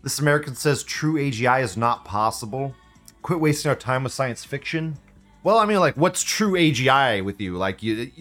This 0.01 0.19
American 0.19 0.55
says 0.55 0.83
true 0.83 1.15
AGI 1.15 1.61
is 1.61 1.77
not 1.77 2.05
possible. 2.05 2.75
Quit 3.21 3.39
wasting 3.39 3.69
our 3.69 3.75
time 3.75 4.03
with 4.03 4.13
science 4.13 4.43
fiction. 4.43 4.97
Well, 5.43 5.57
I 5.57 5.65
mean, 5.65 5.79
like, 5.79 5.95
what's 5.95 6.23
true 6.23 6.53
AGI 6.53 7.23
with 7.23 7.39
you? 7.39 7.57
Like, 7.57 7.83
you, 7.83 8.11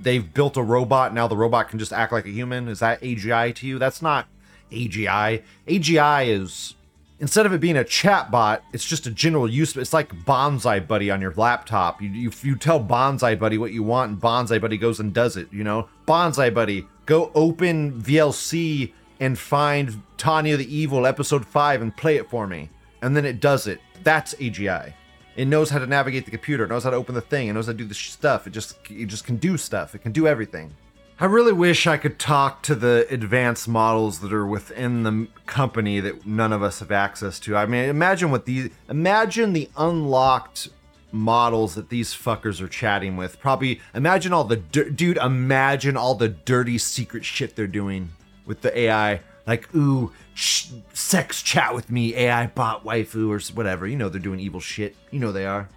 they've 0.00 0.32
built 0.32 0.56
a 0.56 0.62
robot 0.62 1.12
now 1.12 1.26
the 1.26 1.36
robot 1.36 1.68
can 1.68 1.78
just 1.78 1.92
act 1.92 2.12
like 2.12 2.26
a 2.26 2.30
human 2.30 2.68
is 2.68 2.80
that 2.80 3.00
agi 3.00 3.54
to 3.54 3.66
you 3.66 3.78
that's 3.78 4.00
not 4.00 4.28
agi 4.70 5.42
agi 5.66 6.26
is 6.26 6.74
instead 7.20 7.46
of 7.46 7.52
it 7.52 7.60
being 7.60 7.76
a 7.76 7.84
chat 7.84 8.30
bot 8.30 8.62
it's 8.72 8.84
just 8.84 9.06
a 9.06 9.10
general 9.10 9.48
use 9.48 9.76
it's 9.76 9.92
like 9.92 10.14
Bonzi 10.24 10.86
Buddy 10.86 11.10
on 11.10 11.20
your 11.20 11.32
laptop 11.34 12.00
you, 12.00 12.08
you, 12.08 12.32
you 12.42 12.56
tell 12.56 12.80
Bonzi 12.82 13.38
Buddy 13.38 13.58
what 13.58 13.72
you 13.72 13.82
want 13.82 14.10
and 14.12 14.20
Bonzi 14.20 14.60
Buddy 14.60 14.78
goes 14.78 15.00
and 15.00 15.12
does 15.12 15.36
it 15.36 15.52
you 15.52 15.64
know 15.64 15.88
Bonzi 16.06 16.52
Buddy 16.52 16.86
go 17.06 17.30
open 17.34 18.00
vlc 18.00 18.92
and 19.20 19.38
find 19.38 20.02
tanya 20.16 20.56
the 20.56 20.74
evil 20.74 21.06
episode 21.06 21.44
5 21.44 21.82
and 21.82 21.96
play 21.96 22.16
it 22.16 22.30
for 22.30 22.46
me 22.46 22.70
and 23.02 23.16
then 23.16 23.24
it 23.24 23.40
does 23.40 23.66
it 23.66 23.80
that's 24.02 24.34
agi 24.34 24.92
it 25.38 25.46
knows 25.46 25.70
how 25.70 25.78
to 25.78 25.86
navigate 25.86 26.24
the 26.24 26.32
computer. 26.32 26.64
It 26.64 26.68
knows 26.68 26.82
how 26.82 26.90
to 26.90 26.96
open 26.96 27.14
the 27.14 27.20
thing. 27.20 27.46
It 27.46 27.52
knows 27.52 27.66
how 27.66 27.72
to 27.72 27.78
do 27.78 27.84
the 27.84 27.94
stuff. 27.94 28.48
It 28.48 28.50
just 28.50 28.76
it 28.90 29.06
just 29.06 29.24
can 29.24 29.36
do 29.36 29.56
stuff. 29.56 29.94
It 29.94 30.02
can 30.02 30.10
do 30.10 30.26
everything. 30.26 30.74
I 31.20 31.24
really 31.24 31.52
wish 31.52 31.88
I 31.88 31.96
could 31.96 32.16
talk 32.16 32.62
to 32.62 32.76
the 32.76 33.04
advanced 33.10 33.66
models 33.66 34.20
that 34.20 34.32
are 34.32 34.46
within 34.46 35.02
the 35.02 35.26
company 35.46 35.98
that 35.98 36.24
none 36.24 36.52
of 36.52 36.62
us 36.62 36.78
have 36.78 36.92
access 36.92 37.40
to. 37.40 37.56
I 37.56 37.66
mean, 37.66 37.88
imagine 37.88 38.30
what 38.30 38.44
these 38.44 38.70
imagine 38.88 39.52
the 39.52 39.68
unlocked 39.76 40.68
models 41.10 41.74
that 41.74 41.88
these 41.88 42.14
fuckers 42.14 42.60
are 42.60 42.68
chatting 42.68 43.16
with. 43.16 43.40
Probably 43.40 43.80
imagine 43.94 44.32
all 44.32 44.44
the 44.44 44.58
dude, 44.58 45.16
imagine 45.16 45.96
all 45.96 46.14
the 46.14 46.28
dirty 46.28 46.78
secret 46.78 47.24
shit 47.24 47.56
they're 47.56 47.66
doing 47.66 48.10
with 48.46 48.60
the 48.60 48.78
AI. 48.78 49.20
Like, 49.44 49.74
ooh, 49.74 50.12
sh- 50.34 50.68
sex 50.92 51.42
chat 51.42 51.74
with 51.74 51.90
me, 51.90 52.14
AI 52.14 52.46
bot 52.46 52.84
waifu 52.84 53.28
or 53.28 53.54
whatever. 53.56 53.88
You 53.88 53.96
know 53.96 54.08
they're 54.08 54.20
doing 54.20 54.38
evil 54.38 54.60
shit. 54.60 54.94
You 55.10 55.18
know 55.18 55.32
they 55.32 55.46
are. 55.46 55.68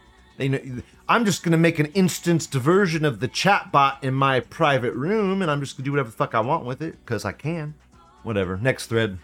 I'm 1.07 1.25
just 1.25 1.43
gonna 1.43 1.57
make 1.57 1.79
an 1.79 1.87
instanced 1.93 2.53
version 2.53 3.05
of 3.05 3.19
the 3.19 3.27
chat 3.27 3.71
bot 3.71 4.03
in 4.03 4.13
my 4.13 4.39
private 4.39 4.93
room, 4.93 5.41
and 5.41 5.51
I'm 5.51 5.59
just 5.59 5.77
gonna 5.77 5.85
do 5.85 5.91
whatever 5.91 6.09
the 6.09 6.15
fuck 6.15 6.33
I 6.33 6.39
want 6.39 6.65
with 6.65 6.81
it 6.81 6.97
because 7.05 7.25
I 7.25 7.31
can. 7.31 7.75
Whatever. 8.23 8.57
Next 8.57 8.87
thread. 8.87 9.17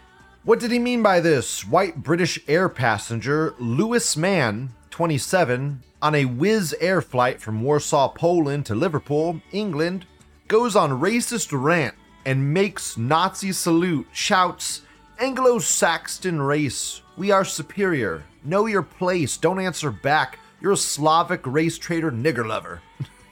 What 0.44 0.60
did 0.60 0.70
he 0.70 0.78
mean 0.78 1.02
by 1.02 1.20
this? 1.20 1.66
White 1.66 2.02
British 2.02 2.38
air 2.48 2.68
passenger 2.68 3.54
Lewis 3.58 4.16
Mann, 4.16 4.70
27, 4.90 5.82
on 6.00 6.14
a 6.14 6.24
Wizz 6.24 6.74
Air 6.80 7.02
flight 7.02 7.40
from 7.40 7.62
Warsaw, 7.62 8.08
Poland 8.08 8.64
to 8.66 8.74
Liverpool, 8.74 9.40
England, 9.52 10.06
goes 10.46 10.76
on 10.76 11.00
racist 11.00 11.48
rant 11.52 11.94
and 12.24 12.54
makes 12.54 12.96
Nazi 12.96 13.52
salute, 13.52 14.06
shouts, 14.12 14.82
Anglo 15.18 15.58
Saxon 15.58 16.40
race, 16.40 17.02
we 17.16 17.32
are 17.32 17.44
superior. 17.44 18.22
Know 18.44 18.66
your 18.66 18.82
place, 18.82 19.36
don't 19.36 19.58
answer 19.58 19.90
back. 19.90 20.38
You're 20.60 20.72
a 20.72 20.76
Slavic 20.76 21.46
race 21.46 21.78
trader 21.78 22.10
nigger 22.10 22.46
lover. 22.46 22.82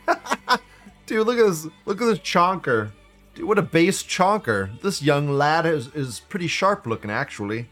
Dude, 1.07 1.27
look 1.27 1.39
at 1.39 1.47
this 1.47 1.67
look 1.85 2.01
at 2.01 2.07
this 2.07 2.19
chonker. 2.21 2.93
Dude, 3.35 3.47
what 3.47 3.59
a 3.59 3.63
base 3.63 4.03
chonker. 4.03 4.81
This 4.81 5.03
young 5.03 5.31
lad 5.31 5.67
is, 5.67 5.89
is 5.95 6.21
pretty 6.21 6.47
sharp 6.47 6.87
looking 6.87 7.11
actually. 7.11 7.69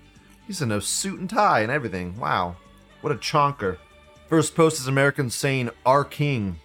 He's 0.46 0.61
in 0.61 0.73
a 0.73 0.80
suit 0.80 1.20
and 1.20 1.30
tie 1.30 1.61
and 1.61 1.70
everything. 1.70 2.18
Wow. 2.18 2.56
What 3.00 3.12
a 3.12 3.16
chonker. 3.16 3.78
First 4.28 4.54
post 4.54 4.80
is 4.80 4.88
American 4.88 5.30
saying 5.30 5.70
our 5.87 6.04
king. 6.04 6.58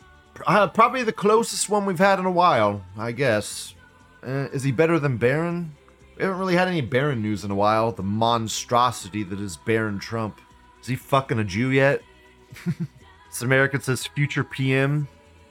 Uh, 0.48 0.68
probably 0.68 1.04
the 1.04 1.12
closest 1.12 1.70
one 1.70 1.86
we've 1.86 2.00
had 2.00 2.20
in 2.20 2.26
a 2.26 2.32
while, 2.32 2.84
I 2.98 3.12
guess. 3.12 3.76
Uh, 4.26 4.48
is 4.52 4.64
he 4.64 4.72
better 4.72 5.00
than 5.00 5.18
Barron? 5.18 5.76
We 6.18 6.24
haven't 6.24 6.40
really 6.40 6.56
had 6.56 6.68
any 6.68 6.82
Barron 6.82 7.22
news 7.22 7.44
in 7.44 7.52
a 7.52 7.56
while. 7.56 7.92
The 7.92 8.04
monstrosity 8.04 9.24
that 9.24 9.40
is 9.40 9.58
Barron 9.58 10.00
Trump. 10.00 10.40
Is 10.82 10.88
he 10.88 10.96
fucking 10.96 11.40
a 11.40 11.44
Jew 11.44 11.70
yet? 11.70 12.02
this 13.30 13.42
American 13.42 13.82
says 13.82 14.06
future 14.06 14.44
PM. 14.44 15.08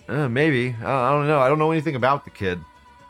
Uh, 0.08 0.28
maybe. 0.28 0.74
I, 0.80 1.10
don't 1.10 1.26
know. 1.26 1.40
I 1.40 1.48
don't 1.48 1.58
know 1.58 1.70
anything 1.70 1.94
about 1.94 2.24
the 2.24 2.30
kid. 2.30 2.60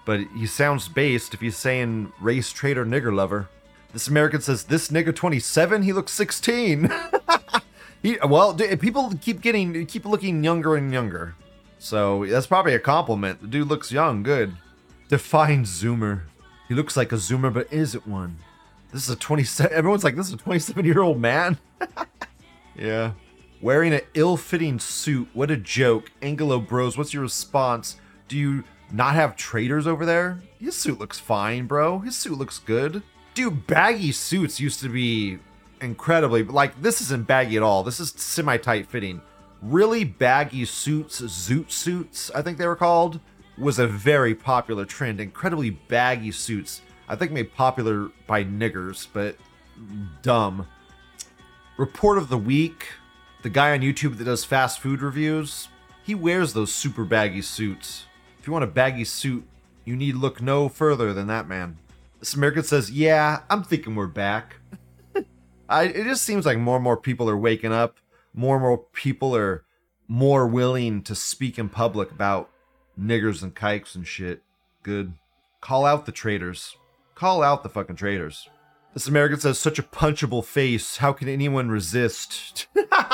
But 0.05 0.21
he 0.37 0.47
sounds 0.47 0.89
based 0.89 1.35
if 1.35 1.41
he's 1.41 1.57
saying 1.57 2.13
race 2.21 2.51
traitor 2.51 2.85
nigger 2.85 3.15
lover. 3.15 3.49
This 3.93 4.09
American 4.09 4.41
says 4.41 4.65
this 4.65 4.89
nigger 4.89 5.15
27. 5.15 5.83
He 5.83 5.93
looks 5.93 6.13
16. 6.13 6.91
he 8.03 8.19
well, 8.27 8.55
people 8.55 9.13
keep 9.21 9.41
getting 9.41 9.87
keep 9.87 10.05
looking 10.05 10.43
younger 10.43 10.77
and 10.77 10.93
younger. 10.93 11.35
So 11.79 12.27
that's 12.27 12.47
probably 12.47 12.75
a 12.75 12.79
compliment. 12.79 13.41
The 13.41 13.47
dude 13.47 13.69
looks 13.69 13.93
young. 13.93 14.23
Good. 14.23 14.57
Define 15.09 15.65
Zoomer. 15.65 16.23
He 16.69 16.75
looks 16.75 16.97
like 16.97 17.13
a 17.13 17.17
Zoomer, 17.17 17.53
but 17.53 17.73
isn't 17.73 18.07
one. 18.07 18.39
This 18.93 19.05
is 19.05 19.11
a 19.11 19.17
27. 19.17 19.73
Everyone's 19.77 20.05
like, 20.05 20.17
this 20.17 20.29
is 20.29 20.35
a 20.35 20.39
27 20.39 20.85
year 20.85 21.01
old 21.01 21.21
man. 21.21 21.59
yeah. 22.77 23.13
Wearing 23.61 23.93
an 23.93 24.03
ill 24.15 24.37
fitting 24.37 24.79
suit. 24.79 25.29
What 25.33 25.51
a 25.51 25.57
joke. 25.57 26.13
Angelo 26.23 26.61
Bros, 26.61 26.97
what's 26.97 27.13
your 27.13 27.23
response? 27.23 27.97
Do 28.29 28.37
you 28.37 28.65
not 28.93 29.15
have 29.15 29.37
traders 29.37 29.87
over 29.87 30.07
there? 30.07 30.41
His 30.61 30.77
suit 30.77 30.99
looks 30.99 31.19
fine, 31.19 31.67
bro. 31.67 31.99
His 31.99 32.17
suit 32.17 32.39
looks 32.39 32.59
good. 32.59 33.03
Dude, 33.35 33.67
baggy 33.67 34.13
suits 34.13 34.61
used 34.61 34.81
to 34.81 34.89
be 34.89 35.39
incredibly, 35.81 36.45
like, 36.45 36.81
this 36.83 37.01
isn't 37.01 37.27
baggy 37.27 37.57
at 37.57 37.63
all. 37.63 37.83
This 37.83 38.01
is 38.01 38.11
semi 38.11 38.57
tight 38.57 38.89
fitting. 38.89 39.21
Really 39.61 40.05
baggy 40.05 40.65
suits, 40.65 41.21
zoot 41.21 41.71
suits, 41.71 42.31
I 42.33 42.43
think 42.43 42.59
they 42.59 42.67
were 42.67 42.77
called 42.77 43.21
was 43.59 43.79
a 43.79 43.87
very 43.87 44.35
popular 44.35 44.85
trend. 44.85 45.21
Incredibly 45.21 45.71
baggy 45.71 46.31
suits. 46.31 46.83
I 47.09 47.17
think 47.17 47.33
made 47.33 47.55
popular 47.55 48.11
by 48.27 48.45
niggers, 48.45 49.07
but 49.13 49.37
dumb. 50.23 50.67
Report 51.77 52.19
of 52.19 52.29
the 52.29 52.39
week. 52.39 52.87
The 53.43 53.51
guy 53.51 53.73
on 53.73 53.81
YouTube 53.81 54.19
that 54.19 54.25
does 54.25 54.45
fast 54.45 54.81
food 54.81 55.01
reviews, 55.01 55.69
he 56.03 56.15
wears 56.15 56.53
those 56.53 56.75
super 56.75 57.05
baggy 57.05 57.43
suits. 57.43 58.07
If 58.41 58.47
you 58.47 58.53
want 58.53 58.65
a 58.65 58.69
baggy 58.69 59.05
suit, 59.05 59.47
you 59.85 59.95
need 59.95 60.17
look 60.17 60.43
no 60.43 60.69
further 60.69 61.13
than 61.13 61.29
that 61.29 61.47
man. 61.47 61.79
This 62.19 62.35
American 62.35 62.65
says, 62.65 62.91
Yeah, 62.91 63.43
I'm 63.49 63.63
thinking 63.63 63.95
we're 63.95 64.09
back. 64.09 64.57
I, 65.69 65.85
it 65.85 66.05
just 66.05 66.25
seems 66.25 66.47
like 66.47 66.59
more 66.59 66.77
and 66.77 66.85
more 66.85 66.97
people 66.97 67.31
are 67.31 67.37
waking 67.37 67.73
up. 67.73 67.99
More 68.35 68.57
and 68.57 68.63
more 68.63 68.79
people 68.93 69.37
are 69.37 69.65
more 70.09 70.47
willing 70.49 71.03
to 71.03 71.15
speak 71.15 71.59
in 71.59 71.69
public 71.69 72.11
about 72.11 72.51
niggers 73.01 73.43
and 73.43 73.55
kikes 73.55 73.95
and 73.95 74.07
shit. 74.07 74.43
Good. 74.83 75.13
Call 75.61 75.85
out 75.85 76.07
the 76.07 76.13
traitors. 76.13 76.77
Call 77.15 77.43
out 77.43 77.63
the 77.63 77.69
fucking 77.69 77.97
traitors. 77.97 78.49
This 78.95 79.07
American 79.07 79.39
says, 79.41 79.59
such 79.59 79.79
a 79.79 79.83
punchable 79.83 80.45
face. 80.45 80.97
How 80.97 81.13
can 81.13 81.29
anyone 81.29 81.69
resist? 81.69 82.67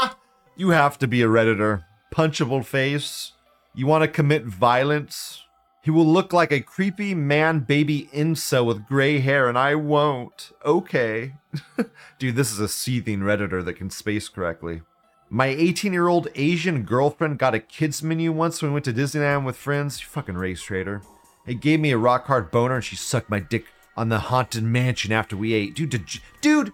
you 0.57 0.71
have 0.71 0.99
to 0.99 1.07
be 1.07 1.23
a 1.23 1.27
Redditor. 1.27 1.85
Punchable 2.13 2.65
face. 2.65 3.33
You 3.75 3.87
want 3.87 4.03
to 4.03 4.09
commit 4.09 4.45
violence? 4.45 5.45
He 5.83 5.91
will 5.91 6.07
look 6.07 6.33
like 6.33 6.51
a 6.51 6.61
creepy 6.61 7.15
man 7.15 7.61
baby 7.61 8.09
incel 8.15 8.65
with 8.65 8.87
gray 8.87 9.19
hair, 9.19 9.49
and 9.49 9.59
I 9.59 9.75
won't. 9.75 10.53
Okay. 10.65 11.35
Dude, 12.19 12.37
this 12.37 12.51
is 12.51 12.61
a 12.61 12.69
seething 12.69 13.21
Redditor 13.21 13.63
that 13.65 13.75
can 13.75 13.91
space 13.91 14.29
correctly. 14.29 14.81
My 15.29 15.47
18 15.47 15.93
year 15.93 16.09
old 16.09 16.29
Asian 16.37 16.85
girlfriend 16.85 17.39
got 17.39 17.55
a 17.55 17.59
kids 17.59 18.03
menu 18.03 18.33
once 18.33 18.63
when 18.63 18.71
we 18.71 18.75
went 18.75 18.85
to 18.87 18.93
Disneyland 18.93 19.45
with 19.45 19.57
friends. 19.57 20.01
You 20.01 20.07
fucking 20.07 20.37
race 20.37 20.63
trader. 20.63 21.03
It 21.47 21.61
gave 21.61 21.81
me 21.81 21.91
a 21.91 21.99
rock 21.99 22.27
hard 22.27 22.51
boner 22.51 22.77
and 22.77 22.85
she 22.85 22.97
sucked 22.97 23.29
my 23.29 23.41
dick 23.41 23.67
on 23.97 24.09
the 24.09 24.19
haunted 24.19 24.65
mansion 24.65 25.13
after 25.13 25.37
we 25.37 25.53
ate. 25.53 25.75
Dude, 25.75 26.01
dude, 26.41 26.73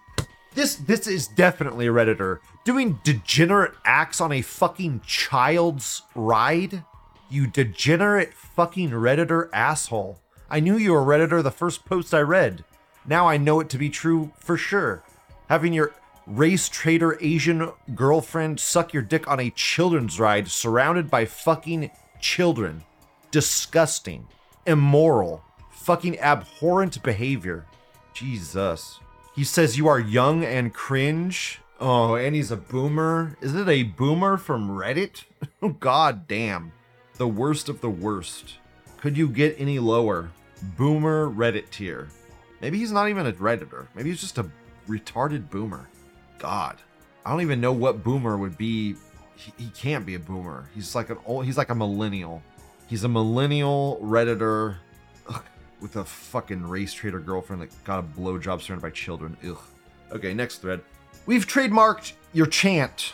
this 0.53 0.75
this 0.75 1.07
is 1.07 1.27
definitely 1.27 1.87
a 1.87 1.91
redditor 1.91 2.39
doing 2.65 2.99
degenerate 3.03 3.73
acts 3.85 4.19
on 4.19 4.31
a 4.31 4.41
fucking 4.41 5.01
child's 5.05 6.03
ride. 6.15 6.83
You 7.29 7.47
degenerate 7.47 8.33
fucking 8.33 8.89
redditor 8.91 9.49
asshole. 9.53 10.19
I 10.49 10.59
knew 10.59 10.75
you 10.75 10.91
were 10.91 11.01
a 11.01 11.05
redditor 11.05 11.41
the 11.41 11.51
first 11.51 11.85
post 11.85 12.13
I 12.13 12.19
read. 12.19 12.65
Now 13.05 13.27
I 13.27 13.37
know 13.37 13.59
it 13.61 13.69
to 13.69 13.77
be 13.77 13.89
true 13.89 14.31
for 14.37 14.57
sure. 14.57 15.03
Having 15.47 15.73
your 15.73 15.93
race 16.27 16.69
traitor 16.69 17.17
Asian 17.21 17.71
girlfriend 17.95 18.59
suck 18.59 18.93
your 18.93 19.01
dick 19.01 19.27
on 19.27 19.39
a 19.39 19.49
children's 19.51 20.19
ride 20.19 20.49
surrounded 20.49 21.09
by 21.09 21.25
fucking 21.25 21.89
children. 22.19 22.83
Disgusting. 23.31 24.27
Immoral. 24.65 25.43
Fucking 25.81 26.19
abhorrent 26.19 27.01
behavior. 27.01 27.65
Jesus. 28.13 28.99
He 29.35 29.43
says 29.43 29.77
you 29.79 29.87
are 29.87 29.99
young 29.99 30.43
and 30.43 30.71
cringe. 30.71 31.59
Oh, 31.79 32.13
and 32.13 32.35
he's 32.35 32.51
a 32.51 32.57
boomer. 32.57 33.35
Is 33.41 33.55
it 33.55 33.67
a 33.67 33.81
boomer 33.83 34.37
from 34.37 34.69
Reddit? 34.69 35.23
Oh, 35.63 35.69
God 35.69 36.27
damn. 36.27 36.71
The 37.17 37.27
worst 37.27 37.67
of 37.67 37.81
the 37.81 37.89
worst. 37.89 38.57
Could 38.97 39.17
you 39.17 39.27
get 39.27 39.55
any 39.59 39.79
lower? 39.79 40.29
Boomer 40.77 41.29
Reddit 41.29 41.71
tier. 41.71 42.09
Maybe 42.61 42.77
he's 42.77 42.91
not 42.91 43.09
even 43.09 43.25
a 43.25 43.33
Redditor. 43.33 43.87
Maybe 43.95 44.11
he's 44.11 44.21
just 44.21 44.37
a 44.37 44.45
retarded 44.87 45.49
boomer. 45.49 45.87
God. 46.37 46.77
I 47.25 47.31
don't 47.31 47.41
even 47.41 47.59
know 47.59 47.73
what 47.73 48.03
boomer 48.03 48.37
would 48.37 48.57
be. 48.57 48.95
He, 49.35 49.53
he 49.57 49.69
can't 49.71 50.05
be 50.05 50.13
a 50.13 50.19
boomer. 50.19 50.69
He's 50.75 50.93
like 50.93 51.09
an 51.09 51.17
old, 51.25 51.45
he's 51.45 51.57
like 51.57 51.69
a 51.69 51.75
millennial. 51.75 52.43
He's 52.87 53.03
a 53.03 53.09
millennial 53.09 53.99
Redditor 54.03 54.77
ugh, 55.27 55.43
with 55.81 55.95
a 55.95 56.05
fucking 56.05 56.67
race 56.67 56.93
trader 56.93 57.19
girlfriend 57.19 57.61
that 57.61 57.83
got 57.83 57.99
a 57.99 58.03
blowjob 58.03 58.61
surrounded 58.61 58.83
by 58.83 58.91
children. 58.91 59.35
Ugh. 59.45 59.57
Okay, 60.11 60.33
next 60.33 60.57
thread. 60.57 60.81
We've 61.25 61.47
trademarked 61.47 62.13
your 62.33 62.45
chant. 62.45 63.13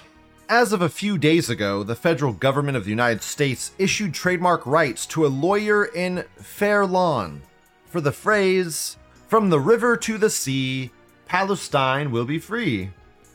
As 0.49 0.71
of 0.71 0.81
a 0.81 0.89
few 0.89 1.17
days 1.17 1.49
ago, 1.49 1.83
the 1.83 1.95
federal 1.95 2.31
government 2.31 2.77
of 2.77 2.85
the 2.85 2.89
United 2.89 3.21
States 3.21 3.71
issued 3.77 4.13
trademark 4.13 4.65
rights 4.65 5.05
to 5.07 5.25
a 5.25 5.27
lawyer 5.27 5.85
in 5.85 6.23
Fair 6.37 6.85
Lawn 6.85 7.41
for 7.89 8.01
the 8.01 8.11
phrase, 8.11 8.97
From 9.27 9.49
the 9.49 9.59
river 9.59 9.97
to 9.97 10.17
the 10.17 10.29
sea, 10.29 10.91
Palestine 11.25 12.11
will 12.11 12.25
be 12.25 12.39
free. 12.39 12.91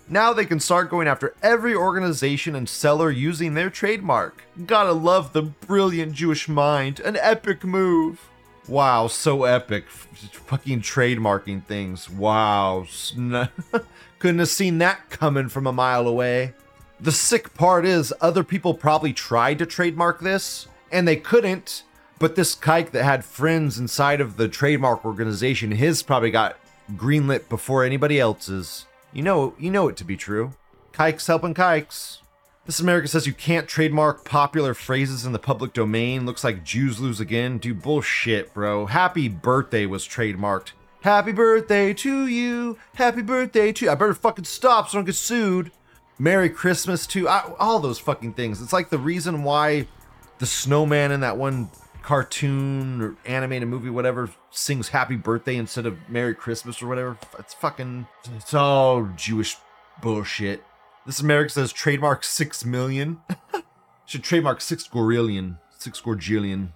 Now 0.09 0.33
they 0.33 0.45
can 0.45 0.61
start 0.61 0.91
going 0.91 1.09
after 1.09 1.35
every 1.43 1.75
organization 1.75 2.55
and 2.55 2.69
seller 2.69 3.11
using 3.11 3.55
their 3.55 3.71
trademark. 3.71 4.45
Gotta 4.67 4.93
love 4.93 5.33
the 5.33 5.43
brilliant 5.43 6.13
Jewish 6.13 6.49
mind. 6.49 7.01
An 7.01 7.17
epic 7.17 7.65
move. 7.65 8.29
Wow, 8.69 9.09
so 9.09 9.45
epic. 9.45 9.89
Fucking 9.89 10.83
trademarking 10.83 11.65
things. 11.65 12.09
Wow. 12.09 12.87
Couldn't 14.19 14.39
have 14.39 14.49
seen 14.49 14.79
that 14.79 15.11
coming 15.11 15.49
from 15.49 15.67
a 15.67 15.73
mile 15.73 16.07
away. 16.07 16.55
The 17.01 17.11
sick 17.11 17.55
part 17.55 17.85
is, 17.85 18.15
other 18.21 18.45
people 18.45 18.75
probably 18.75 19.13
tried 19.13 19.59
to 19.59 19.67
trademark 19.67 20.21
this, 20.21 20.69
and 20.93 21.09
they 21.09 21.17
couldn't. 21.17 21.83
But 22.21 22.37
this 22.37 22.55
kike 22.55 22.93
that 22.93 23.03
had 23.03 23.25
friends 23.25 23.81
inside 23.81 24.21
of 24.21 24.37
the 24.37 24.47
trademark 24.47 25.05
organization, 25.05 25.73
his 25.73 26.05
probably 26.05 26.31
got 26.31 26.57
greenlit 26.93 27.49
before 27.49 27.85
anybody 27.85 28.21
else's. 28.21 28.87
You 29.13 29.25
know, 29.25 29.55
you 29.59 29.73
know 29.73 29.89
it 29.89 29.97
to 29.97 30.05
be 30.05 30.17
true. 30.17 30.53
Kikes 30.93 31.27
helping 31.27 31.55
kikes. 31.55 32.22
This 32.65 32.79
America 32.79 33.09
says 33.09 33.27
you 33.27 33.33
can't 33.33 33.67
trademark 33.67 34.25
popular 34.25 34.73
phrases 34.73 35.27
in 35.27 35.33
the 35.33 35.39
public 35.41 35.73
domain. 35.73 36.25
Looks 36.25 36.45
like 36.45 36.63
Jews 36.63 37.01
lose 37.01 37.19
again. 37.19 37.59
Dude, 37.59 37.83
bullshit, 37.83 38.55
bro. 38.55 38.87
Happy 38.87 39.27
birthday 39.27 39.85
was 39.85 40.07
trademarked. 40.07 40.71
Happy 41.01 41.33
birthday 41.33 41.93
to 41.93 42.29
you. 42.29 42.79
Happy 42.95 43.21
birthday 43.21 43.73
to 43.73 43.85
you. 43.85 43.91
I 43.91 43.97
better 43.97 44.15
fucking 44.15 44.45
stop 44.45 44.89
so 44.89 44.97
I 44.97 44.99
don't 44.99 45.07
get 45.07 45.17
sued. 45.17 45.73
Merry 46.21 46.49
Christmas 46.49 47.05
to 47.09 47.29
I, 47.29 47.53
all 47.59 47.81
those 47.81 47.99
fucking 47.99 48.35
things. 48.35 48.63
It's 48.63 48.73
like 48.73 48.91
the 48.91 48.99
reason 48.99 49.43
why 49.43 49.89
the 50.39 50.47
snowman 50.47 51.11
in 51.11 51.19
that 51.21 51.37
one 51.37 51.69
cartoon 52.03 53.03
or 53.03 53.17
animated 53.27 53.67
movie, 53.67 53.91
whatever, 53.91 54.31
sings 54.53 54.91
Happy 54.91 55.17
Birthday 55.17 55.57
instead 55.57 55.85
of 55.85 55.99
Merry 56.09 56.37
Christmas 56.37 56.81
or 56.81 56.87
whatever. 56.87 57.19
It's 57.41 57.55
fucking, 57.55 58.07
it's 58.37 58.55
all 58.55 59.09
Jewish 59.17 59.57
bullshit. 60.01 60.63
This 61.05 61.21
America 61.21 61.51
says 61.51 61.73
trademark 61.73 62.25
six 62.25 62.65
million. 62.65 63.21
Should 64.07 64.23
trademark 64.23 64.61
six 64.61 64.87
gorillion, 64.87 65.59
six 65.71 66.01
gorgillion. 66.01 66.69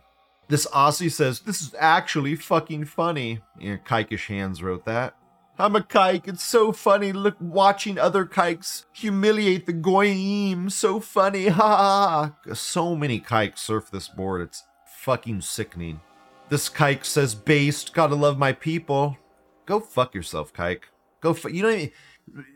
This 0.48 0.66
Aussie 0.68 1.10
says 1.10 1.40
this 1.40 1.60
is 1.60 1.74
actually 1.78 2.36
fucking 2.36 2.86
funny. 2.86 3.40
Yeah, 3.58 3.76
Kikish 3.76 4.28
Hands 4.28 4.60
wrote 4.62 4.84
that. 4.84 5.16
I'm 5.58 5.74
a 5.74 5.80
kike. 5.80 6.28
It's 6.28 6.44
so 6.44 6.70
funny. 6.70 7.12
Look, 7.12 7.36
watching 7.40 7.98
other 7.98 8.26
kikes 8.26 8.86
humiliate 8.92 9.66
the 9.66 9.72
goyim. 9.72 10.70
So 10.70 11.00
funny. 11.00 11.48
Ha 11.48 11.76
ha. 11.76 12.54
So 12.54 12.94
many 12.94 13.20
kikes 13.20 13.62
surf 13.62 13.90
this 13.90 14.08
board. 14.08 14.42
It's 14.42 14.64
fucking 14.98 15.40
sickening. 15.40 16.00
This 16.48 16.68
kike 16.68 17.04
says 17.04 17.34
based. 17.34 17.94
Gotta 17.94 18.14
love 18.14 18.38
my 18.38 18.52
people. 18.52 19.16
Go 19.64 19.80
fuck 19.80 20.14
yourself, 20.14 20.52
kike. 20.52 20.82
Go. 21.20 21.32
Fu- 21.32 21.50
you 21.50 21.62
know, 21.62 21.70
even, 21.70 21.92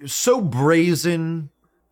so 0.07 0.41
brazen 0.41 1.51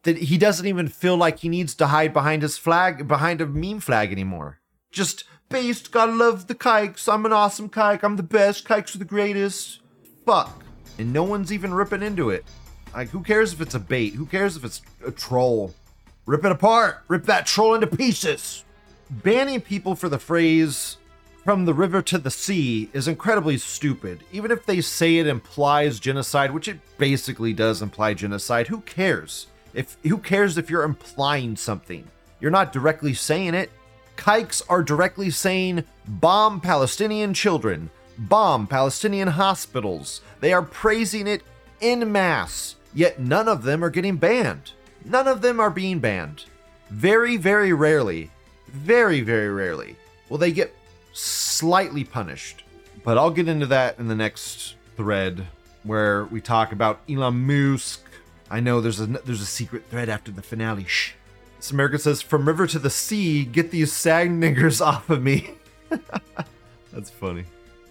that 0.09 0.25
he 0.25 0.39
doesn't 0.39 0.67
even 0.67 0.89
feel 0.89 1.17
like 1.17 1.39
he 1.39 1.49
needs 1.49 1.75
to 1.77 1.89
hide 1.89 2.13
behind 2.13 2.43
his 2.43 2.59
flag, 2.59 3.07
behind 3.07 3.41
a 3.41 3.47
meme 3.47 3.81
flag 3.81 4.11
anymore. 4.11 4.59
Just 4.91 5.25
based. 5.49 5.93
Gotta 5.93 6.13
love 6.13 6.47
the 6.47 6.55
kikes. 6.55 7.09
I'm 7.09 7.27
an 7.27 7.33
awesome 7.33 7.69
kike. 7.69 8.03
I'm 8.03 8.17
the 8.17 8.23
best. 8.23 8.67
Kikes 8.67 8.95
are 8.95 8.99
the 8.99 9.05
greatest. 9.05 9.81
Fuck 10.25 10.65
and 10.99 11.13
no 11.13 11.23
one's 11.23 11.53
even 11.53 11.73
ripping 11.73 12.03
into 12.03 12.31
it. 12.31 12.45
Like, 12.93 13.09
who 13.09 13.23
cares 13.23 13.53
if 13.53 13.61
it's 13.61 13.75
a 13.75 13.81
bait? 13.81 14.15
Who 14.15 14.27
cares 14.27 14.57
if 14.57 14.65
it's 14.65 14.83
a 15.07 15.11
troll? 15.11 15.75
Rip 16.27 16.45
it 16.45 16.53
apart. 16.53 17.05
Rip 17.09 17.25
that 17.25 17.47
troll 17.47 17.75
into 17.75 17.87
pieces. 17.87 18.65
Banning 19.09 19.61
people 19.61 19.95
for 19.95 20.09
the 20.09 20.19
phrase 20.19 20.99
from 21.45 21.65
the 21.65 21.73
river 21.73 22.03
to 22.03 22.19
the 22.19 22.31
sea 22.31 22.91
is 22.93 23.09
incredibly 23.09 23.57
stupid. 23.57 24.25
Even 24.33 24.51
if 24.51 24.67
they 24.67 24.81
say 24.81 25.17
it 25.17 25.27
implies 25.27 26.01
genocide, 26.01 26.51
which 26.51 26.69
it 26.69 26.81
basically 26.99 27.53
does 27.53 27.81
imply 27.81 28.13
genocide, 28.13 28.67
who 28.67 28.81
cares? 28.83 29.47
If 29.75 29.97
who 30.03 30.19
cares 30.19 30.59
if 30.59 30.71
you're 30.71 30.83
implying 30.83 31.57
something? 31.57 32.09
You're 32.41 32.51
not 32.51 32.73
directly 32.73 33.15
saying 33.15 33.55
it. 33.55 33.71
Kikes 34.17 34.63
are 34.69 34.83
directly 34.83 35.31
saying 35.31 35.85
bomb 36.07 36.61
Palestinian 36.61 37.35
children, 37.35 37.91
bomb 38.17 38.67
Palestinian 38.67 39.29
hospitals. 39.29 40.23
They 40.41 40.53
are 40.53 40.63
praising 40.63 41.27
it 41.27 41.43
in 41.81 42.11
mass, 42.11 42.77
yet 42.95 43.21
none 43.21 43.49
of 43.49 43.63
them 43.63 43.85
are 43.85 43.91
getting 43.91 44.17
banned. 44.17 44.73
None 45.05 45.29
of 45.29 45.41
them 45.41 45.61
are 45.61 45.71
being 45.71 46.01
banned. 46.01 46.45
Very, 46.91 47.37
very 47.37 47.73
rarely, 47.73 48.31
very, 48.69 49.21
very 49.21 49.51
rarely 49.51 49.97
will 50.29 50.39
they 50.39 50.53
get 50.53 50.75
slightly 51.13 52.05
punished. 52.05 52.65
But 53.05 53.19
I'll 53.19 53.31
get 53.31 53.49
into 53.49 53.67
that 53.67 53.99
in 53.99 54.09
the 54.09 54.15
next 54.15 54.75
thread 54.97 55.47
where 55.85 56.25
we 56.25 56.41
talk 56.41 56.73
about 56.73 57.01
Elon 57.09 57.47
Musk. 57.47 58.03
I 58.51 58.61
know 58.61 58.81
there's 58.81 59.01
a 59.01 59.07
there's 59.07 59.41
a 59.41 59.47
secret 59.47 59.85
thread 59.91 60.09
after 60.09 60.31
the 60.31 60.43
finale. 60.43 60.85
Shh. 60.85 61.13
This 61.57 61.71
America 61.71 61.99
says, 61.99 62.23
"From 62.23 62.47
river 62.47 62.67
to 62.67 62.79
the 62.79 62.91
sea, 62.91 63.45
get 63.45 63.71
these 63.71 63.93
sag 63.93 64.31
niggers 64.31 64.81
off 64.85 65.11
of 65.11 65.23
me." 65.23 65.51
That's 66.93 67.11
funny. 67.11 67.45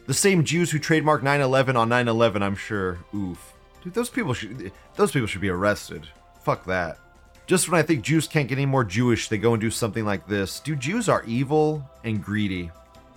The 0.08 0.14
same 0.14 0.44
Jews 0.44 0.72
who 0.72 0.80
trademarked 0.80 1.22
9/11 1.22 1.76
on 1.76 1.90
9/11, 1.90 2.42
I'm 2.42 2.56
sure. 2.56 3.00
Oof. 3.14 3.54
Dude, 3.84 3.94
those 3.94 4.10
people 4.10 4.34
should 4.34 4.72
those 4.96 5.12
people 5.12 5.28
should 5.28 5.42
be 5.42 5.50
arrested. 5.50 6.08
Fuck 6.44 6.66
that. 6.66 6.98
Just 7.46 7.70
when 7.70 7.80
I 7.80 7.84
think 7.84 8.04
Jews 8.04 8.28
can't 8.28 8.50
get 8.50 8.58
any 8.58 8.66
more 8.66 8.84
Jewish, 8.84 9.30
they 9.30 9.38
go 9.38 9.54
and 9.54 9.62
do 9.62 9.72
something 9.72 10.06
like 10.06 10.28
this. 10.28 10.60
Dude, 10.60 10.82
Jews 10.82 11.08
are 11.08 11.24
evil 11.26 11.90
and 12.04 12.22
greedy. 12.22 12.72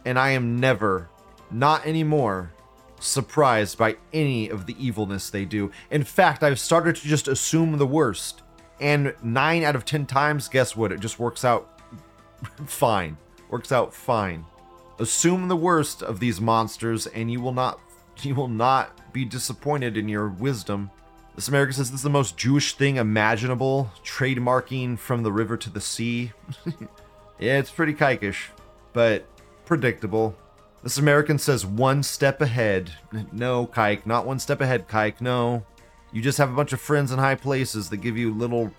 And 0.05 0.19
I 0.19 0.31
am 0.31 0.61
never, 0.61 1.09
not 1.51 1.85
anymore, 1.85 2.53
surprised 3.01 3.77
by 3.79 3.97
any 4.13 4.49
of 4.49 4.67
the 4.67 4.77
evilness 4.85 5.31
they 5.31 5.45
do. 5.45 5.71
In 5.91 6.05
fact, 6.05 6.43
I've 6.43 6.61
started 6.61 6.97
to 6.97 7.09
just 7.09 7.29
assume 7.29 7.79
the 7.79 7.87
worst. 7.87 8.43
And 8.79 9.15
nine 9.23 9.63
out 9.63 9.77
of 9.77 9.85
10 9.85 10.07
times, 10.07 10.49
guess 10.49 10.77
what? 10.77 10.93
It 10.93 11.01
just 11.01 11.19
works 11.19 11.45
out 11.45 11.81
fine. 12.67 13.17
Works 13.51 13.73
out 13.73 13.93
fine. 13.93 14.47
Assume 14.99 15.49
the 15.49 15.57
worst 15.57 16.03
of 16.03 16.21
these 16.21 16.41
monsters, 16.41 17.07
and 17.07 17.31
you 17.31 17.41
will 17.41 17.53
not 17.53 17.81
you 18.23 18.35
will 18.35 18.49
not 18.49 19.13
be 19.13 19.25
disappointed 19.25 19.97
in 19.97 20.09
your 20.09 20.29
wisdom. 20.29 20.91
This 21.35 21.49
American 21.49 21.75
says 21.75 21.91
this 21.91 22.01
is 22.01 22.05
the 22.05 22.11
most 22.11 22.37
Jewish 22.37 22.75
thing 22.75 22.97
imaginable, 22.97 23.91
trademarking 24.05 24.99
from 24.99 25.23
the 25.23 25.33
river 25.33 25.57
to 25.57 25.71
the 25.71 25.81
sea. 25.81 26.33
yeah, 27.39 27.59
it's 27.59 27.71
pretty 27.71 27.95
kikish, 27.95 28.49
but 28.93 29.27
predictable. 29.65 30.37
This 30.83 30.97
American 30.97 31.39
says 31.39 31.67
one 31.67 32.03
step 32.03 32.41
ahead. 32.41 32.93
No, 33.33 33.67
Kike, 33.67 34.07
not 34.07 34.27
one 34.27 34.39
step 34.39 34.63
ahead, 34.63 34.89
Kike, 34.89 35.21
no. 35.21 35.63
You 36.11 36.23
just 36.23 36.39
have 36.39 36.51
a 36.51 36.57
bunch 36.57 36.73
of 36.73 36.81
friends 36.81 37.13
in 37.13 37.19
high 37.19 37.35
places 37.35 37.91
that 37.91 37.99
give 37.99 38.17
you 38.17 38.33
little 38.33 38.71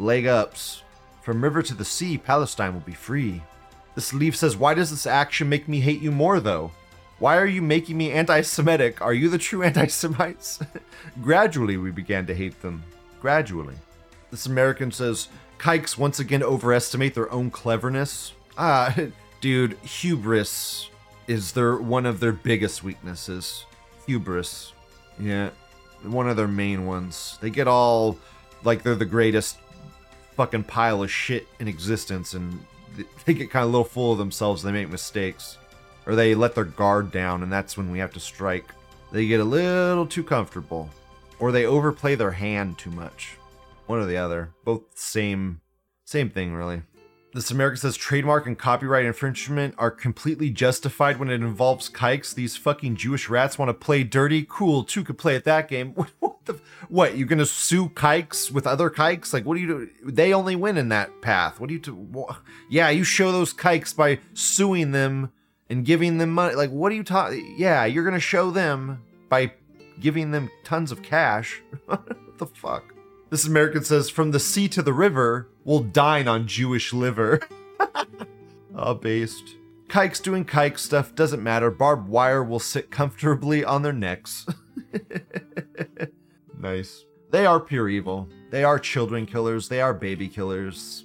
leg 0.00 0.26
ups. 0.26 0.82
From 1.22 1.42
river 1.42 1.62
to 1.62 1.74
the 1.74 1.84
sea, 1.84 2.18
Palestine 2.18 2.74
will 2.74 2.80
be 2.80 2.92
free. 2.92 3.40
This 3.94 4.12
leaf 4.12 4.34
says, 4.34 4.56
Why 4.56 4.74
does 4.74 4.90
this 4.90 5.06
action 5.06 5.48
make 5.48 5.68
me 5.68 5.78
hate 5.78 6.02
you 6.02 6.10
more, 6.10 6.40
though? 6.40 6.72
Why 7.20 7.38
are 7.38 7.46
you 7.46 7.62
making 7.62 7.96
me 7.96 8.10
anti 8.10 8.40
Semitic? 8.40 9.00
Are 9.00 9.14
you 9.14 9.28
the 9.28 9.38
true 9.38 9.62
anti 9.64 9.86
Semites? 9.86 10.58
Gradually, 11.22 11.76
we 11.76 11.92
began 11.92 12.26
to 12.26 12.34
hate 12.34 12.60
them. 12.62 12.82
Gradually. 13.20 13.76
This 14.32 14.46
American 14.46 14.90
says, 14.90 15.28
Kikes 15.58 15.96
once 15.96 16.18
again 16.18 16.42
overestimate 16.42 17.14
their 17.14 17.30
own 17.32 17.52
cleverness. 17.52 18.32
Ah, 18.58 18.94
dude, 19.40 19.78
hubris 19.78 20.90
is 21.26 21.52
their 21.52 21.76
one 21.76 22.06
of 22.06 22.20
their 22.20 22.32
biggest 22.32 22.82
weaknesses. 22.82 23.64
Hubris. 24.06 24.72
Yeah, 25.18 25.50
one 26.02 26.28
of 26.28 26.36
their 26.36 26.48
main 26.48 26.86
ones. 26.86 27.38
They 27.40 27.50
get 27.50 27.68
all 27.68 28.18
like 28.64 28.82
they're 28.82 28.94
the 28.94 29.04
greatest 29.04 29.58
fucking 30.36 30.64
pile 30.64 31.02
of 31.02 31.10
shit 31.10 31.46
in 31.60 31.68
existence 31.68 32.34
and 32.34 32.58
they 33.24 33.34
get 33.34 33.50
kind 33.50 33.62
of 33.62 33.68
a 33.68 33.72
little 33.72 33.84
full 33.84 34.12
of 34.12 34.18
themselves 34.18 34.62
they 34.62 34.72
make 34.72 34.90
mistakes 34.90 35.58
or 36.06 36.14
they 36.14 36.34
let 36.34 36.54
their 36.54 36.64
guard 36.64 37.12
down 37.12 37.42
and 37.42 37.52
that's 37.52 37.76
when 37.76 37.90
we 37.90 37.98
have 37.98 38.12
to 38.12 38.20
strike 38.20 38.66
they 39.12 39.26
get 39.26 39.40
a 39.40 39.44
little 39.44 40.06
too 40.06 40.24
comfortable 40.24 40.90
or 41.38 41.52
they 41.52 41.66
overplay 41.66 42.14
their 42.16 42.32
hand 42.32 42.76
too 42.76 42.90
much 42.90 43.36
one 43.86 44.00
or 44.00 44.06
the 44.06 44.16
other 44.16 44.50
both 44.64 44.82
same 44.94 45.60
same 46.04 46.28
thing 46.28 46.52
really 46.52 46.82
this 47.34 47.50
America 47.50 47.76
says 47.76 47.96
trademark 47.96 48.46
and 48.46 48.56
copyright 48.56 49.04
infringement 49.04 49.74
are 49.76 49.90
completely 49.90 50.50
justified 50.50 51.18
when 51.18 51.28
it 51.28 51.42
involves 51.42 51.88
kikes. 51.88 52.32
These 52.32 52.56
fucking 52.56 52.94
Jewish 52.94 53.28
rats 53.28 53.58
want 53.58 53.70
to 53.70 53.74
play 53.74 54.04
dirty. 54.04 54.46
Cool, 54.48 54.84
two 54.84 55.02
could 55.02 55.18
play 55.18 55.34
at 55.34 55.44
that 55.44 55.68
game. 55.68 55.94
What 56.20 56.46
the? 56.46 56.60
What 56.88 57.16
you 57.16 57.24
gonna 57.24 57.46
sue 57.46 57.88
kikes 57.88 58.50
with 58.50 58.66
other 58.66 58.90
kikes? 58.90 59.32
Like, 59.32 59.44
what 59.44 59.54
do 59.54 59.60
you 59.62 59.66
do? 59.66 60.12
They 60.12 60.32
only 60.34 60.54
win 60.56 60.76
in 60.76 60.90
that 60.90 61.22
path. 61.22 61.58
What 61.58 61.68
do 61.68 61.74
you 61.74 61.80
do? 61.80 62.26
Yeah, 62.68 62.90
you 62.90 63.02
show 63.02 63.32
those 63.32 63.52
kikes 63.52 63.94
by 63.94 64.18
suing 64.34 64.92
them 64.92 65.32
and 65.70 65.84
giving 65.84 66.18
them 66.18 66.30
money. 66.30 66.54
Like, 66.54 66.70
what 66.70 66.92
are 66.92 66.94
you 66.94 67.02
talking? 67.02 67.54
Yeah, 67.56 67.86
you're 67.86 68.04
gonna 68.04 68.20
show 68.20 68.50
them 68.50 69.02
by 69.28 69.52
giving 70.00 70.30
them 70.30 70.50
tons 70.64 70.92
of 70.92 71.02
cash. 71.02 71.62
what 71.86 72.38
the 72.38 72.46
fuck? 72.46 72.93
This 73.34 73.48
American 73.48 73.82
says, 73.82 74.10
from 74.10 74.30
the 74.30 74.38
sea 74.38 74.68
to 74.68 74.80
the 74.80 74.92
river, 74.92 75.48
we'll 75.64 75.80
dine 75.80 76.28
on 76.28 76.46
Jewish 76.46 76.92
liver. 76.92 77.40
oh, 78.76 78.94
based. 78.94 79.56
Kikes 79.88 80.20
doing 80.20 80.44
kike 80.44 80.78
stuff 80.78 81.16
doesn't 81.16 81.42
matter. 81.42 81.68
Barbed 81.68 82.08
wire 82.08 82.44
will 82.44 82.60
sit 82.60 82.92
comfortably 82.92 83.64
on 83.64 83.82
their 83.82 83.92
necks. 83.92 84.46
nice. 86.60 87.06
They 87.32 87.44
are 87.44 87.58
pure 87.58 87.88
evil. 87.88 88.28
They 88.50 88.62
are 88.62 88.78
children 88.78 89.26
killers. 89.26 89.68
They 89.68 89.80
are 89.80 89.94
baby 89.94 90.28
killers. 90.28 91.04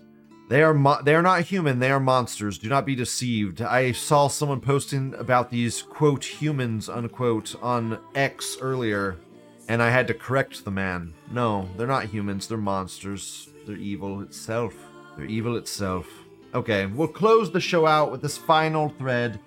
They 0.49 0.61
are 0.61 0.75
mo- 0.75 1.01
they 1.01 1.15
are 1.15 1.23
not 1.23 1.41
human. 1.41 1.79
They 1.79 1.89
are 1.89 1.99
monsters. 1.99 2.59
Do 2.59 2.69
not 2.69 2.85
be 2.85 2.93
deceived. 2.93 3.59
I 3.59 3.91
saw 3.91 4.27
someone 4.27 4.61
posting 4.61 5.15
about 5.15 5.49
these 5.49 5.81
quote 5.81 6.25
humans 6.25 6.89
unquote 6.89 7.55
on 7.63 7.97
X 8.13 8.55
earlier 8.61 9.17
and 9.69 9.83
I 9.83 9.91
had 9.91 10.07
to 10.07 10.15
correct 10.15 10.65
the 10.65 10.71
man. 10.71 11.13
No, 11.31 11.69
they're 11.77 11.87
not 11.87 12.05
humans, 12.05 12.47
they're 12.47 12.57
monsters. 12.57 13.49
They're 13.65 13.77
evil 13.77 14.21
itself. 14.21 14.73
They're 15.15 15.27
evil 15.27 15.55
itself. 15.57 16.07
Okay, 16.55 16.87
we'll 16.87 17.07
close 17.07 17.51
the 17.51 17.61
show 17.61 17.85
out 17.85 18.11
with 18.11 18.23
this 18.23 18.37
final 18.37 18.89
thread. 18.89 19.39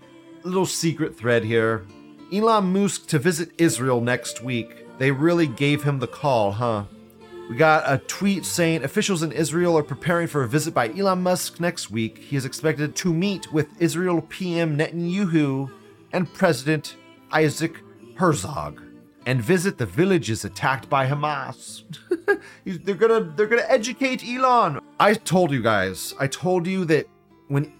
Little 0.44 0.64
secret 0.64 1.18
thread 1.18 1.42
here. 1.42 1.84
Elon 2.32 2.72
Musk 2.72 3.08
to 3.08 3.18
visit 3.18 3.50
Israel 3.58 4.00
next 4.00 4.42
week. 4.42 4.86
They 4.98 5.10
really 5.10 5.48
gave 5.48 5.82
him 5.82 5.98
the 5.98 6.06
call, 6.06 6.52
huh? 6.52 6.84
We 7.50 7.56
got 7.56 7.82
a 7.84 7.98
tweet 7.98 8.46
saying 8.46 8.84
officials 8.84 9.24
in 9.24 9.32
Israel 9.32 9.76
are 9.76 9.82
preparing 9.82 10.28
for 10.28 10.44
a 10.44 10.48
visit 10.48 10.72
by 10.72 10.90
Elon 10.90 11.22
Musk 11.22 11.58
next 11.58 11.90
week. 11.90 12.18
He 12.18 12.36
is 12.36 12.44
expected 12.44 12.94
to 12.94 13.12
meet 13.12 13.52
with 13.52 13.68
Israel 13.80 14.22
PM 14.28 14.78
Netanyahu 14.78 15.70
and 16.12 16.32
President 16.32 16.94
Isaac 17.32 17.80
Herzog 18.14 18.81
and 19.26 19.40
visit 19.40 19.78
the 19.78 19.86
villages 19.86 20.44
attacked 20.44 20.88
by 20.88 21.06
Hamas. 21.06 21.82
they're 22.64 22.94
gonna 22.94 23.20
they're 23.36 23.46
gonna 23.46 23.66
educate 23.68 24.24
Elon. 24.26 24.80
I 24.98 25.14
told 25.14 25.50
you 25.50 25.62
guys. 25.62 26.14
I 26.18 26.26
told 26.26 26.66
you 26.66 26.84
that 26.86 27.06
when 27.48 27.72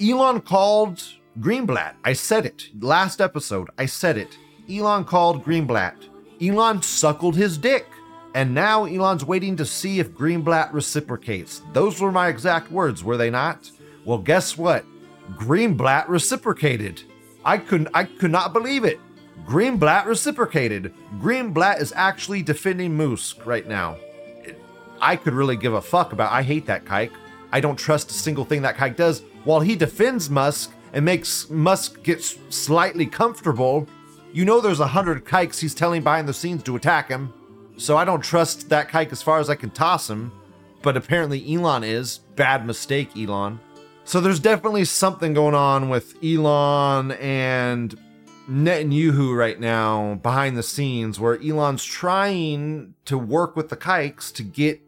Elon 0.00 0.40
called 0.40 1.02
Greenblatt, 1.40 1.94
I 2.04 2.12
said 2.12 2.46
it 2.46 2.68
last 2.80 3.20
episode. 3.20 3.68
I 3.78 3.86
said 3.86 4.16
it. 4.16 4.36
Elon 4.70 5.04
called 5.04 5.44
Greenblatt. 5.44 5.94
Elon 6.42 6.82
suckled 6.82 7.36
his 7.36 7.58
dick. 7.58 7.86
And 8.34 8.52
now 8.54 8.84
Elon's 8.84 9.24
waiting 9.24 9.56
to 9.56 9.64
see 9.64 9.98
if 9.98 10.10
Greenblatt 10.10 10.70
reciprocates. 10.74 11.62
Those 11.72 12.02
were 12.02 12.12
my 12.12 12.28
exact 12.28 12.70
words, 12.70 13.02
were 13.02 13.16
they 13.16 13.30
not? 13.30 13.70
Well, 14.04 14.18
guess 14.18 14.58
what? 14.58 14.84
Greenblatt 15.32 16.06
reciprocated. 16.08 17.02
I 17.46 17.56
couldn't 17.56 17.88
I 17.94 18.04
could 18.04 18.30
not 18.30 18.52
believe 18.52 18.84
it. 18.84 19.00
Greenblatt 19.44 20.06
reciprocated. 20.06 20.94
Greenblatt 21.18 21.80
is 21.80 21.92
actually 21.94 22.42
defending 22.42 22.96
Musk 22.96 23.44
right 23.46 23.66
now. 23.66 23.96
I 25.00 25.16
could 25.16 25.34
really 25.34 25.56
give 25.56 25.74
a 25.74 25.82
fuck 25.82 26.12
about. 26.12 26.32
I 26.32 26.42
hate 26.42 26.66
that 26.66 26.84
kike. 26.84 27.12
I 27.52 27.60
don't 27.60 27.76
trust 27.76 28.10
a 28.10 28.14
single 28.14 28.44
thing 28.44 28.62
that 28.62 28.76
kike 28.76 28.96
does. 28.96 29.22
While 29.44 29.60
he 29.60 29.76
defends 29.76 30.30
Musk 30.30 30.72
and 30.92 31.04
makes 31.04 31.48
Musk 31.50 32.02
get 32.02 32.22
slightly 32.22 33.06
comfortable, 33.06 33.86
you 34.32 34.44
know 34.44 34.60
there's 34.60 34.80
a 34.80 34.86
hundred 34.88 35.24
kikes 35.24 35.60
he's 35.60 35.74
telling 35.74 36.02
behind 36.02 36.28
the 36.28 36.34
scenes 36.34 36.62
to 36.64 36.76
attack 36.76 37.08
him. 37.08 37.32
So 37.76 37.96
I 37.96 38.04
don't 38.04 38.22
trust 38.22 38.68
that 38.70 38.88
kike 38.88 39.12
as 39.12 39.22
far 39.22 39.38
as 39.38 39.50
I 39.50 39.54
can 39.54 39.70
toss 39.70 40.10
him. 40.10 40.32
But 40.82 40.96
apparently 40.96 41.54
Elon 41.54 41.84
is. 41.84 42.18
Bad 42.36 42.66
mistake, 42.66 43.10
Elon. 43.16 43.60
So 44.04 44.20
there's 44.20 44.40
definitely 44.40 44.84
something 44.84 45.34
going 45.34 45.54
on 45.54 45.88
with 45.88 46.16
Elon 46.22 47.12
and 47.12 47.98
Netanyahu 48.48 49.36
right 49.36 49.58
now 49.58 50.14
behind 50.22 50.56
the 50.56 50.62
scenes 50.62 51.18
where 51.18 51.40
Elon's 51.42 51.84
trying 51.84 52.94
to 53.04 53.18
work 53.18 53.56
with 53.56 53.68
the 53.68 53.76
kikes 53.76 54.30
to 54.32 54.42
get 54.42 54.80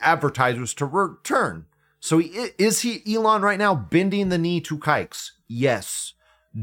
advertisers 0.00 0.74
to 0.74 0.86
return. 0.86 1.66
So 1.98 2.18
he, 2.18 2.50
is 2.58 2.82
he 2.82 3.02
Elon 3.14 3.42
right 3.42 3.58
now 3.58 3.74
bending 3.74 4.28
the 4.28 4.38
knee 4.38 4.60
to 4.62 4.78
kikes? 4.78 5.32
Yes. 5.48 6.12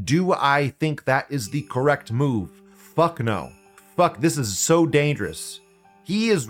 Do 0.04 0.32
I 0.32 0.68
think 0.78 1.04
that 1.04 1.26
is 1.28 1.50
the 1.50 1.62
correct 1.62 2.12
move? 2.12 2.50
Fuck 2.74 3.20
no. 3.20 3.52
Fuck, 3.96 4.20
this 4.20 4.38
is 4.38 4.56
so 4.58 4.86
dangerous. 4.86 5.60
He 6.04 6.30
is 6.30 6.48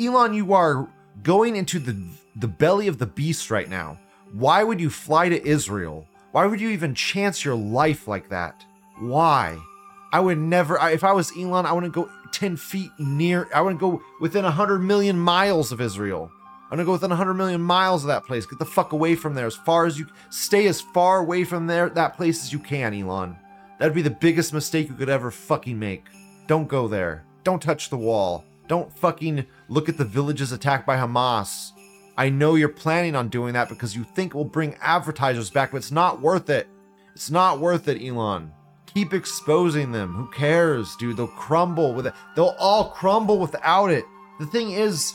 Elon, 0.00 0.34
you 0.34 0.52
are 0.52 0.88
going 1.22 1.56
into 1.56 1.78
the 1.78 1.96
the 2.36 2.48
belly 2.48 2.88
of 2.88 2.98
the 2.98 3.06
beast 3.06 3.50
right 3.50 3.68
now. 3.68 3.98
Why 4.32 4.64
would 4.64 4.80
you 4.80 4.90
fly 4.90 5.28
to 5.28 5.46
Israel? 5.46 6.06
Why 6.32 6.46
would 6.46 6.60
you 6.60 6.70
even 6.70 6.94
chance 6.94 7.44
your 7.44 7.54
life 7.54 8.08
like 8.08 8.28
that? 8.30 8.64
Why? 8.98 9.58
I 10.12 10.20
would 10.20 10.38
never, 10.38 10.78
if 10.90 11.02
I 11.02 11.12
was 11.12 11.36
Elon, 11.36 11.66
I 11.66 11.72
wouldn't 11.72 11.92
go 11.92 12.08
10 12.30 12.56
feet 12.56 12.92
near, 12.98 13.48
I 13.52 13.60
wouldn't 13.60 13.80
go 13.80 14.00
within 14.20 14.44
100 14.44 14.78
million 14.78 15.18
miles 15.18 15.72
of 15.72 15.80
Israel. 15.80 16.30
I'm 16.64 16.78
gonna 16.78 16.84
go 16.84 16.92
within 16.92 17.10
100 17.10 17.34
million 17.34 17.60
miles 17.60 18.04
of 18.04 18.08
that 18.08 18.24
place. 18.24 18.46
Get 18.46 18.60
the 18.60 18.64
fuck 18.64 18.92
away 18.92 19.16
from 19.16 19.34
there 19.34 19.46
as 19.46 19.56
far 19.56 19.86
as 19.86 19.98
you, 19.98 20.06
stay 20.30 20.68
as 20.68 20.80
far 20.80 21.18
away 21.18 21.42
from 21.42 21.66
there, 21.66 21.88
that 21.90 22.16
place 22.16 22.44
as 22.44 22.52
you 22.52 22.60
can, 22.60 22.94
Elon. 22.94 23.36
That'd 23.78 23.94
be 23.94 24.02
the 24.02 24.10
biggest 24.10 24.52
mistake 24.52 24.88
you 24.88 24.94
could 24.94 25.08
ever 25.08 25.32
fucking 25.32 25.78
make. 25.78 26.04
Don't 26.46 26.68
go 26.68 26.86
there. 26.86 27.24
Don't 27.42 27.60
touch 27.60 27.90
the 27.90 27.96
wall. 27.96 28.44
Don't 28.68 28.96
fucking 28.96 29.46
look 29.68 29.88
at 29.88 29.98
the 29.98 30.04
villages 30.04 30.52
attacked 30.52 30.86
by 30.86 30.96
Hamas. 30.96 31.72
I 32.16 32.28
know 32.28 32.54
you're 32.54 32.68
planning 32.68 33.16
on 33.16 33.28
doing 33.28 33.54
that 33.54 33.68
because 33.68 33.96
you 33.96 34.04
think 34.04 34.32
it 34.32 34.36
will 34.36 34.44
bring 34.44 34.76
advertisers 34.80 35.50
back, 35.50 35.72
but 35.72 35.78
it's 35.78 35.90
not 35.90 36.20
worth 36.20 36.48
it. 36.48 36.68
It's 37.14 37.30
not 37.30 37.58
worth 37.58 37.88
it, 37.88 38.00
Elon 38.00 38.52
keep 38.94 39.12
exposing 39.12 39.92
them. 39.92 40.14
Who 40.14 40.26
cares, 40.26 40.96
dude? 40.96 41.16
They'll 41.16 41.26
crumble 41.26 41.94
with 41.94 42.06
it. 42.06 42.14
They'll 42.36 42.54
all 42.58 42.90
crumble 42.90 43.38
without 43.38 43.90
it. 43.90 44.04
The 44.38 44.46
thing 44.46 44.70
is, 44.70 45.14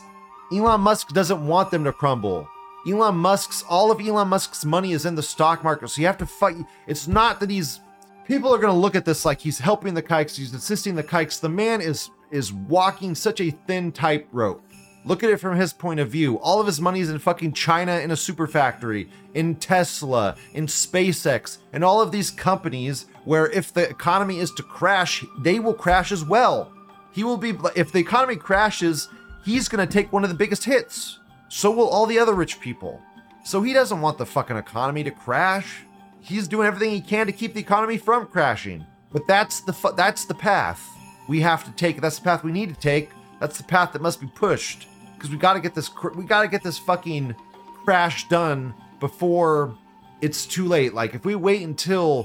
Elon 0.52 0.82
Musk 0.82 1.10
doesn't 1.10 1.46
want 1.46 1.72
them 1.72 1.84
to 1.86 1.94
crumble. 1.94 2.48
Elon 2.88 3.16
Musk's 3.16 3.64
all 3.70 3.92
of 3.92 4.00
Elon 4.00 4.28
Musk's 4.28 4.66
money 4.66 4.94
is 4.94 5.06
in 5.06 5.16
the 5.16 5.24
stock 5.24 5.64
market, 5.64 5.90
so 5.90 6.02
you 6.02 6.08
have 6.08 6.18
to 6.18 6.26
fight. 6.26 6.56
It's 6.88 7.08
not 7.08 7.40
that 7.40 7.50
he's 7.50 7.82
people 8.26 8.54
are 8.54 8.60
going 8.60 8.74
to 8.74 8.80
look 8.80 8.96
at 8.96 9.06
this 9.06 9.26
like 9.26 9.40
he's 9.40 9.60
helping 9.60 9.94
the 9.94 10.02
kikes, 10.02 10.36
he's 10.36 10.54
assisting 10.54 10.96
the 10.96 11.04
kikes. 11.04 11.40
The 11.40 11.50
man 11.50 11.82
is 11.82 12.10
is 12.32 12.54
walking 12.54 13.16
such 13.16 13.42
a 13.42 13.52
thin 13.68 13.92
tightrope. 13.92 14.64
Look 15.06 15.24
at 15.24 15.30
it 15.30 15.40
from 15.40 15.56
his 15.56 15.72
point 15.72 16.00
of 16.00 16.10
view. 16.10 16.38
All 16.40 16.60
of 16.60 16.68
his 16.68 16.82
money 16.82 17.00
is 17.00 17.10
in 17.10 17.20
fucking 17.20 17.54
China 17.54 18.00
in 18.00 18.12
a 18.12 18.18
super 18.18 18.48
factory, 18.48 19.10
in 19.34 19.56
Tesla, 19.56 20.36
in 20.54 20.68
SpaceX, 20.68 21.60
and 21.72 21.84
all 21.84 22.02
of 22.02 22.12
these 22.12 22.30
companies 22.30 23.06
where 23.24 23.50
if 23.52 23.74
the 23.74 23.90
economy 23.90 24.40
is 24.40 24.52
to 24.52 24.64
crash, 24.64 25.24
they 25.40 25.60
will 25.60 25.74
crash 25.74 26.12
as 26.12 26.26
well. 26.26 26.74
He 27.12 27.24
will 27.24 27.38
be, 27.38 27.58
if 27.76 27.92
the 27.92 28.00
economy 28.00 28.36
crashes, 28.36 29.08
he's 29.46 29.70
gonna 29.70 29.88
take 29.88 30.12
one 30.12 30.24
of 30.24 30.30
the 30.30 30.36
biggest 30.36 30.66
hits. 30.66 31.20
So 31.48 31.72
will 31.72 31.88
all 31.88 32.06
the 32.06 32.20
other 32.20 32.34
rich 32.34 32.60
people. 32.60 33.02
So 33.44 33.62
he 33.62 33.74
doesn't 33.74 34.02
want 34.02 34.18
the 34.18 34.26
fucking 34.26 34.58
economy 34.58 35.04
to 35.06 35.12
crash. 35.12 35.84
He's 36.20 36.48
doing 36.48 36.68
everything 36.68 36.92
he 36.92 37.02
can 37.02 37.26
to 37.26 37.32
keep 37.32 37.54
the 37.54 37.62
economy 37.62 37.98
from 37.98 38.28
crashing. 38.28 38.86
But 39.12 39.26
that's 39.28 39.62
the 39.62 39.74
fu- 39.74 39.96
that's 39.96 40.26
the 40.26 40.36
path 40.36 40.86
we 41.28 41.40
have 41.40 41.64
to 41.64 41.72
take. 41.72 42.02
That's 42.02 42.20
the 42.20 42.26
path 42.26 42.44
we 42.44 42.52
need 42.52 42.70
to 42.70 42.80
take. 42.80 43.10
That's 43.40 43.58
the 43.58 43.64
path 43.64 43.94
that 43.94 44.02
must 44.02 44.20
be 44.20 44.28
pushed 44.28 44.88
because 45.16 45.30
we 45.30 45.38
got 45.38 45.54
to 45.54 45.60
get 45.60 45.76
this 45.76 45.90
cr- 45.90 46.10
we 46.10 46.24
got 46.24 46.42
to 46.42 46.48
get 46.48 46.64
this 46.64 46.78
fucking 46.78 47.36
crash 47.84 48.28
done 48.28 48.74
before 49.00 49.78
it's 50.22 50.46
too 50.46 50.68
late. 50.68 50.94
Like 50.94 51.14
if 51.14 51.26
we 51.26 51.36
wait 51.36 51.64
until 51.64 52.24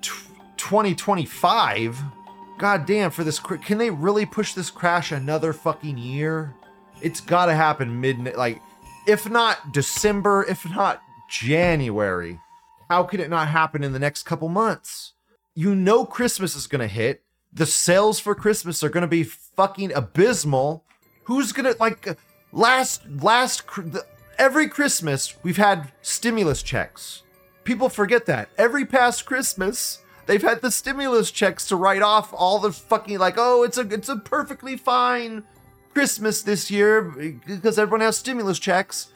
t- 0.00 0.10
2025, 0.56 2.00
god 2.58 2.86
damn 2.86 3.10
for 3.10 3.24
this 3.24 3.38
cr- 3.38 3.56
can 3.56 3.78
they 3.78 3.90
really 3.90 4.26
push 4.26 4.54
this 4.54 4.70
crash 4.70 5.12
another 5.12 5.52
fucking 5.52 5.98
year? 5.98 6.54
It's 7.00 7.20
got 7.20 7.46
to 7.46 7.54
happen 7.54 8.00
mid 8.00 8.36
like 8.36 8.60
if 9.06 9.28
not 9.28 9.72
December, 9.72 10.44
if 10.48 10.68
not 10.70 11.02
January. 11.28 12.38
How 12.88 13.04
could 13.04 13.20
it 13.20 13.30
not 13.30 13.48
happen 13.48 13.82
in 13.82 13.92
the 13.92 13.98
next 13.98 14.24
couple 14.24 14.48
months? 14.48 15.14
You 15.54 15.74
know 15.74 16.04
Christmas 16.04 16.54
is 16.54 16.66
going 16.66 16.80
to 16.80 16.86
hit. 16.86 17.21
The 17.52 17.66
sales 17.66 18.18
for 18.18 18.34
Christmas 18.34 18.82
are 18.82 18.88
going 18.88 19.02
to 19.02 19.08
be 19.08 19.24
fucking 19.24 19.92
abysmal. 19.92 20.84
Who's 21.24 21.52
going 21.52 21.72
to 21.72 21.78
like 21.78 22.16
last 22.52 23.02
last 23.20 23.62
every 24.38 24.68
Christmas 24.68 25.34
we've 25.42 25.56
had 25.56 25.92
stimulus 26.02 26.62
checks. 26.62 27.22
People 27.64 27.88
forget 27.88 28.26
that. 28.26 28.48
Every 28.58 28.84
past 28.84 29.26
Christmas 29.26 30.00
they've 30.26 30.42
had 30.42 30.62
the 30.62 30.70
stimulus 30.70 31.30
checks 31.30 31.66
to 31.68 31.76
write 31.76 32.02
off 32.02 32.32
all 32.32 32.58
the 32.58 32.72
fucking 32.72 33.18
like 33.18 33.34
oh 33.36 33.62
it's 33.62 33.78
a 33.78 33.82
it's 33.82 34.08
a 34.08 34.16
perfectly 34.16 34.76
fine 34.76 35.42
Christmas 35.92 36.42
this 36.42 36.70
year 36.70 37.02
because 37.02 37.78
everyone 37.78 38.00
has 38.00 38.16
stimulus 38.16 38.58
checks. 38.58 39.12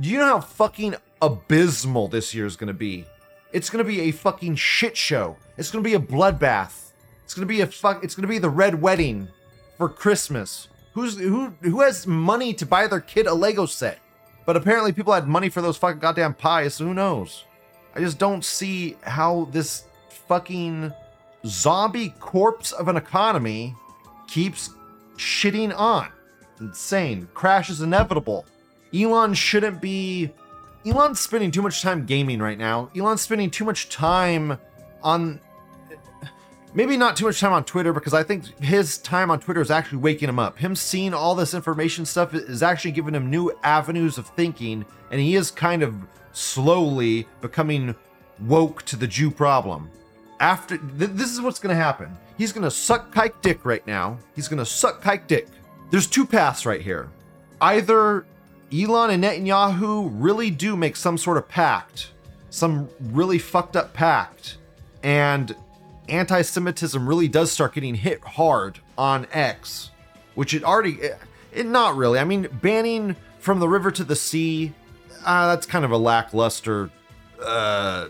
Do 0.00 0.08
you 0.08 0.18
know 0.18 0.26
how 0.26 0.40
fucking 0.40 0.96
abysmal 1.20 2.08
this 2.08 2.34
year 2.34 2.46
is 2.46 2.56
going 2.56 2.68
to 2.68 2.74
be? 2.74 3.04
It's 3.52 3.68
going 3.68 3.84
to 3.84 3.88
be 3.88 4.02
a 4.02 4.10
fucking 4.12 4.56
shit 4.56 4.96
show. 4.96 5.36
It's 5.58 5.70
going 5.70 5.84
to 5.84 5.88
be 5.88 5.94
a 5.94 6.00
bloodbath. 6.00 6.89
It's 7.30 7.38
to 7.38 7.46
be 7.46 7.60
a 7.60 7.66
fuck 7.68 8.02
it's 8.02 8.16
to 8.16 8.26
be 8.26 8.40
the 8.40 8.50
red 8.50 8.82
wedding 8.82 9.28
for 9.78 9.88
Christmas. 9.88 10.66
Who's 10.94 11.16
who 11.16 11.54
who 11.60 11.80
has 11.80 12.04
money 12.04 12.52
to 12.54 12.66
buy 12.66 12.88
their 12.88 12.98
kid 12.98 13.28
a 13.28 13.32
Lego 13.32 13.66
set? 13.66 14.00
But 14.46 14.56
apparently 14.56 14.92
people 14.92 15.12
had 15.12 15.28
money 15.28 15.48
for 15.48 15.62
those 15.62 15.76
fucking 15.76 16.00
goddamn 16.00 16.34
pies, 16.34 16.74
so 16.74 16.86
who 16.86 16.92
knows? 16.92 17.44
I 17.94 18.00
just 18.00 18.18
don't 18.18 18.44
see 18.44 18.96
how 19.02 19.46
this 19.52 19.84
fucking 20.26 20.92
zombie 21.46 22.14
corpse 22.18 22.72
of 22.72 22.88
an 22.88 22.96
economy 22.96 23.76
keeps 24.26 24.70
shitting 25.16 25.72
on. 25.78 26.08
Insane. 26.58 27.28
Crash 27.32 27.70
is 27.70 27.80
inevitable. 27.80 28.44
Elon 28.92 29.34
shouldn't 29.34 29.80
be 29.80 30.32
Elon's 30.84 31.20
spending 31.20 31.52
too 31.52 31.62
much 31.62 31.80
time 31.80 32.06
gaming 32.06 32.40
right 32.40 32.58
now. 32.58 32.90
Elon's 32.96 33.20
spending 33.20 33.52
too 33.52 33.64
much 33.64 33.88
time 33.88 34.58
on 35.04 35.38
maybe 36.74 36.96
not 36.96 37.16
too 37.16 37.26
much 37.26 37.40
time 37.40 37.52
on 37.52 37.64
Twitter 37.64 37.92
because 37.92 38.14
I 38.14 38.22
think 38.22 38.46
his 38.62 38.98
time 38.98 39.30
on 39.30 39.40
Twitter 39.40 39.60
is 39.60 39.70
actually 39.70 39.98
waking 39.98 40.28
him 40.28 40.38
up. 40.38 40.58
Him 40.58 40.76
seeing 40.76 41.14
all 41.14 41.34
this 41.34 41.54
information 41.54 42.04
stuff 42.04 42.34
is 42.34 42.62
actually 42.62 42.92
giving 42.92 43.14
him 43.14 43.30
new 43.30 43.52
avenues 43.62 44.18
of 44.18 44.26
thinking, 44.28 44.84
and 45.10 45.20
he 45.20 45.34
is 45.34 45.50
kind 45.50 45.82
of 45.82 45.94
slowly 46.32 47.26
becoming 47.40 47.94
woke 48.46 48.82
to 48.82 48.96
the 48.96 49.06
Jew 49.06 49.30
problem. 49.30 49.90
After 50.38 50.78
th- 50.78 51.10
this 51.12 51.32
is 51.32 51.40
what's 51.40 51.58
going 51.58 51.74
to 51.76 51.82
happen. 51.82 52.16
He's 52.38 52.52
going 52.52 52.64
to 52.64 52.70
suck 52.70 53.14
kike 53.14 53.42
dick 53.42 53.64
right 53.64 53.86
now. 53.86 54.18
He's 54.34 54.48
going 54.48 54.58
to 54.58 54.66
suck 54.66 55.02
kike 55.02 55.26
dick. 55.26 55.48
There's 55.90 56.06
two 56.06 56.26
paths 56.26 56.64
right 56.64 56.80
here. 56.80 57.10
Either 57.60 58.24
Elon 58.72 59.10
and 59.10 59.24
Netanyahu 59.24 60.10
really 60.14 60.50
do 60.50 60.76
make 60.76 60.96
some 60.96 61.18
sort 61.18 61.36
of 61.36 61.48
pact, 61.48 62.12
some 62.48 62.88
really 63.00 63.38
fucked 63.38 63.76
up 63.76 63.92
pact, 63.92 64.56
and 65.02 65.54
anti 66.08 66.42
Semitism 66.42 67.08
really 67.08 67.28
does 67.28 67.50
start 67.52 67.74
getting 67.74 67.94
hit 67.94 68.22
hard 68.22 68.80
on 68.98 69.26
X, 69.32 69.90
which 70.34 70.54
it 70.54 70.64
already, 70.64 70.92
it, 70.92 71.18
it 71.52 71.66
not 71.66 71.96
really. 71.96 72.18
I 72.18 72.24
mean, 72.24 72.48
banning 72.60 73.16
from 73.38 73.60
the 73.60 73.68
river 73.68 73.90
to 73.90 74.04
the 74.04 74.16
sea, 74.16 74.72
uh, 75.24 75.48
that's 75.48 75.66
kind 75.66 75.84
of 75.84 75.90
a 75.90 75.98
lackluster 75.98 76.90
uh, 77.42 78.08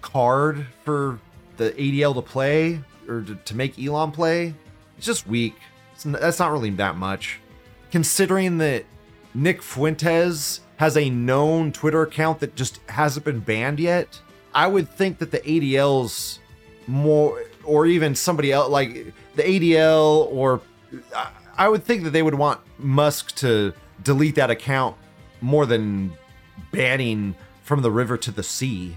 card 0.00 0.66
for 0.84 1.18
the 1.56 1.70
ADL 1.72 2.14
to 2.14 2.22
play 2.22 2.80
or 3.08 3.22
to, 3.22 3.34
to 3.34 3.56
make 3.56 3.78
Elon 3.78 4.12
play. 4.12 4.54
It's 4.96 5.06
just 5.06 5.26
weak. 5.26 5.56
It's, 5.94 6.04
that's 6.04 6.38
not 6.38 6.52
really 6.52 6.70
that 6.70 6.96
much. 6.96 7.40
Considering 7.90 8.58
that 8.58 8.84
Nick 9.34 9.62
Fuentes 9.62 10.60
has 10.76 10.96
a 10.96 11.10
known 11.10 11.72
Twitter 11.72 12.02
account 12.02 12.40
that 12.40 12.56
just 12.56 12.80
hasn't 12.88 13.24
been 13.24 13.40
banned 13.40 13.80
yet, 13.80 14.20
I 14.54 14.66
would 14.66 14.88
think 14.88 15.18
that 15.18 15.30
the 15.30 15.40
ADL's 15.40 16.39
more 16.90 17.42
or 17.62 17.86
even 17.86 18.14
somebody 18.14 18.50
else 18.50 18.68
like 18.68 19.14
the 19.36 19.42
ADL 19.42 20.26
or 20.32 20.60
I 21.56 21.68
would 21.68 21.84
think 21.84 22.02
that 22.02 22.10
they 22.10 22.22
would 22.22 22.34
want 22.34 22.60
Musk 22.78 23.34
to 23.36 23.72
delete 24.02 24.34
that 24.34 24.50
account 24.50 24.96
more 25.40 25.66
than 25.66 26.12
banning 26.72 27.36
from 27.62 27.82
the 27.82 27.90
river 27.90 28.16
to 28.16 28.32
the 28.32 28.42
sea. 28.42 28.96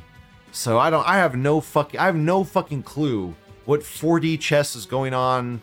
So 0.51 0.79
I 0.79 0.89
don't 0.89 1.07
I 1.07 1.17
have 1.17 1.35
no 1.35 1.61
fucking 1.61 1.99
I 1.99 2.05
have 2.05 2.15
no 2.15 2.43
fucking 2.43 2.83
clue 2.83 3.35
what 3.65 3.81
4D 3.81 4.39
chess 4.39 4.75
is 4.75 4.85
going 4.85 5.13
on 5.13 5.61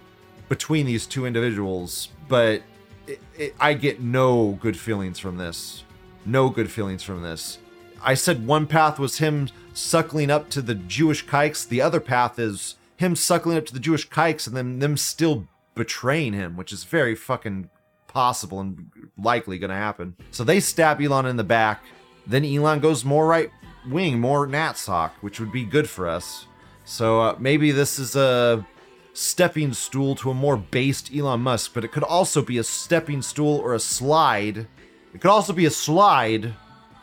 between 0.49 0.87
these 0.87 1.07
two 1.07 1.27
individuals, 1.27 2.09
but 2.29 2.62
it, 3.07 3.21
it, 3.37 3.55
I 3.59 3.75
get 3.75 4.01
no 4.01 4.59
good 4.61 4.79
feelings 4.79 5.19
from 5.19 5.37
this. 5.37 5.85
No 6.25 6.49
good 6.49 6.71
feelings 6.71 7.03
from 7.03 7.23
this. 7.23 7.59
I 8.03 8.14
said 8.14 8.47
one 8.47 8.66
path 8.66 8.99
was 8.99 9.19
him 9.19 9.49
suckling 9.72 10.30
up 10.30 10.50
to 10.50 10.62
the 10.62 10.74
Jewish 10.74 11.26
kikes. 11.26 11.64
The 11.64 11.83
other 11.83 12.00
path 12.00 12.38
is 12.38 12.76
him 12.96 13.16
suckling 13.16 13.56
up 13.56 13.66
to 13.66 13.72
the 13.72 13.80
Jewish 13.80 14.09
kikes 14.09 14.46
and 14.46 14.56
then 14.56 14.78
them 14.78 14.96
still 14.96 15.48
betraying 15.74 16.33
him, 16.33 16.56
which 16.56 16.72
is 16.72 16.85
very 16.85 17.14
fucking 17.14 17.70
possible 18.09 18.61
and 18.61 18.90
likely 19.16 19.59
going 19.59 19.70
to 19.70 19.76
happen. 19.76 20.16
So 20.30 20.44
they 20.44 20.61
stab 20.61 21.00
Elon 21.00 21.26
in 21.26 21.37
the 21.37 21.44
back. 21.44 21.83
Then 22.26 22.44
Elon 22.44 22.80
goes 22.80 23.04
more 23.04 23.26
right 23.26 23.50
wing, 23.88 24.20
more 24.20 24.46
Natsock, 24.46 25.12
which 25.20 25.40
would 25.40 25.52
be 25.52 25.64
good 25.64 25.88
for 25.88 26.09
us. 26.09 26.46
So 26.85 27.20
uh, 27.20 27.37
maybe 27.38 27.70
this 27.70 27.98
is 27.98 28.16
a 28.16 28.66
stepping 29.12 29.72
stool 29.72 30.14
to 30.16 30.30
a 30.30 30.35
more 30.35 30.56
based 30.56 31.11
Elon 31.14 31.40
Musk, 31.40 31.72
but 31.74 31.85
it 31.85 31.92
could 31.92 32.02
also 32.02 32.42
be 32.42 32.59
a 32.59 32.64
stepping 32.64 33.22
stool 33.22 33.59
or 33.59 33.74
a 33.74 33.80
slide. 33.80 34.66
It 35.14 35.20
could 35.20 35.30
also 35.30 35.52
be 35.52 35.66
a 35.66 35.70
slide 35.70 36.54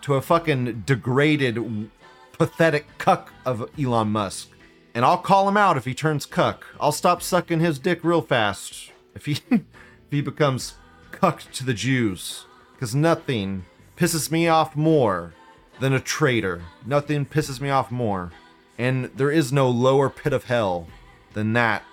to 0.02 0.16
a 0.16 0.22
fucking 0.22 0.84
degraded, 0.86 1.90
pathetic 2.38 2.86
cuck 2.98 3.34
of 3.46 3.70
Elon 3.80 4.12
Musk. 4.12 4.50
And 4.94 5.06
I'll 5.06 5.18
call 5.18 5.48
him 5.48 5.58
out 5.58 5.78
if 5.78 5.86
he 5.86 5.94
turns 5.94 6.26
cuck. 6.26 6.66
I'll 6.80 6.92
stop 6.92 7.22
sucking 7.22 7.60
his 7.60 7.80
dick 7.80 8.04
real 8.04 8.22
fast 8.22 8.92
if 9.16 9.26
he 9.26 9.40
if 9.52 9.62
he 10.10 10.22
becomes 10.22 10.76
cucked 11.12 11.54
to 11.56 11.66
the 11.66 11.74
Jews. 11.74 12.46
Cause 12.80 12.94
nothing 12.94 13.66
pisses 13.96 14.32
me 14.32 14.48
off 14.48 14.76
more 14.76 15.34
than 15.80 15.94
a 15.94 16.00
traitor. 16.00 16.64
Nothing 16.86 17.26
pisses 17.26 17.60
me 17.60 17.70
off 17.70 17.92
more. 17.92 18.32
And 18.78 19.06
there 19.16 19.32
is 19.32 19.52
no 19.52 19.70
lower 19.70 20.10
pit 20.10 20.34
of 20.34 20.46
hell 20.46 20.88
than 21.34 21.54
that 21.54 21.84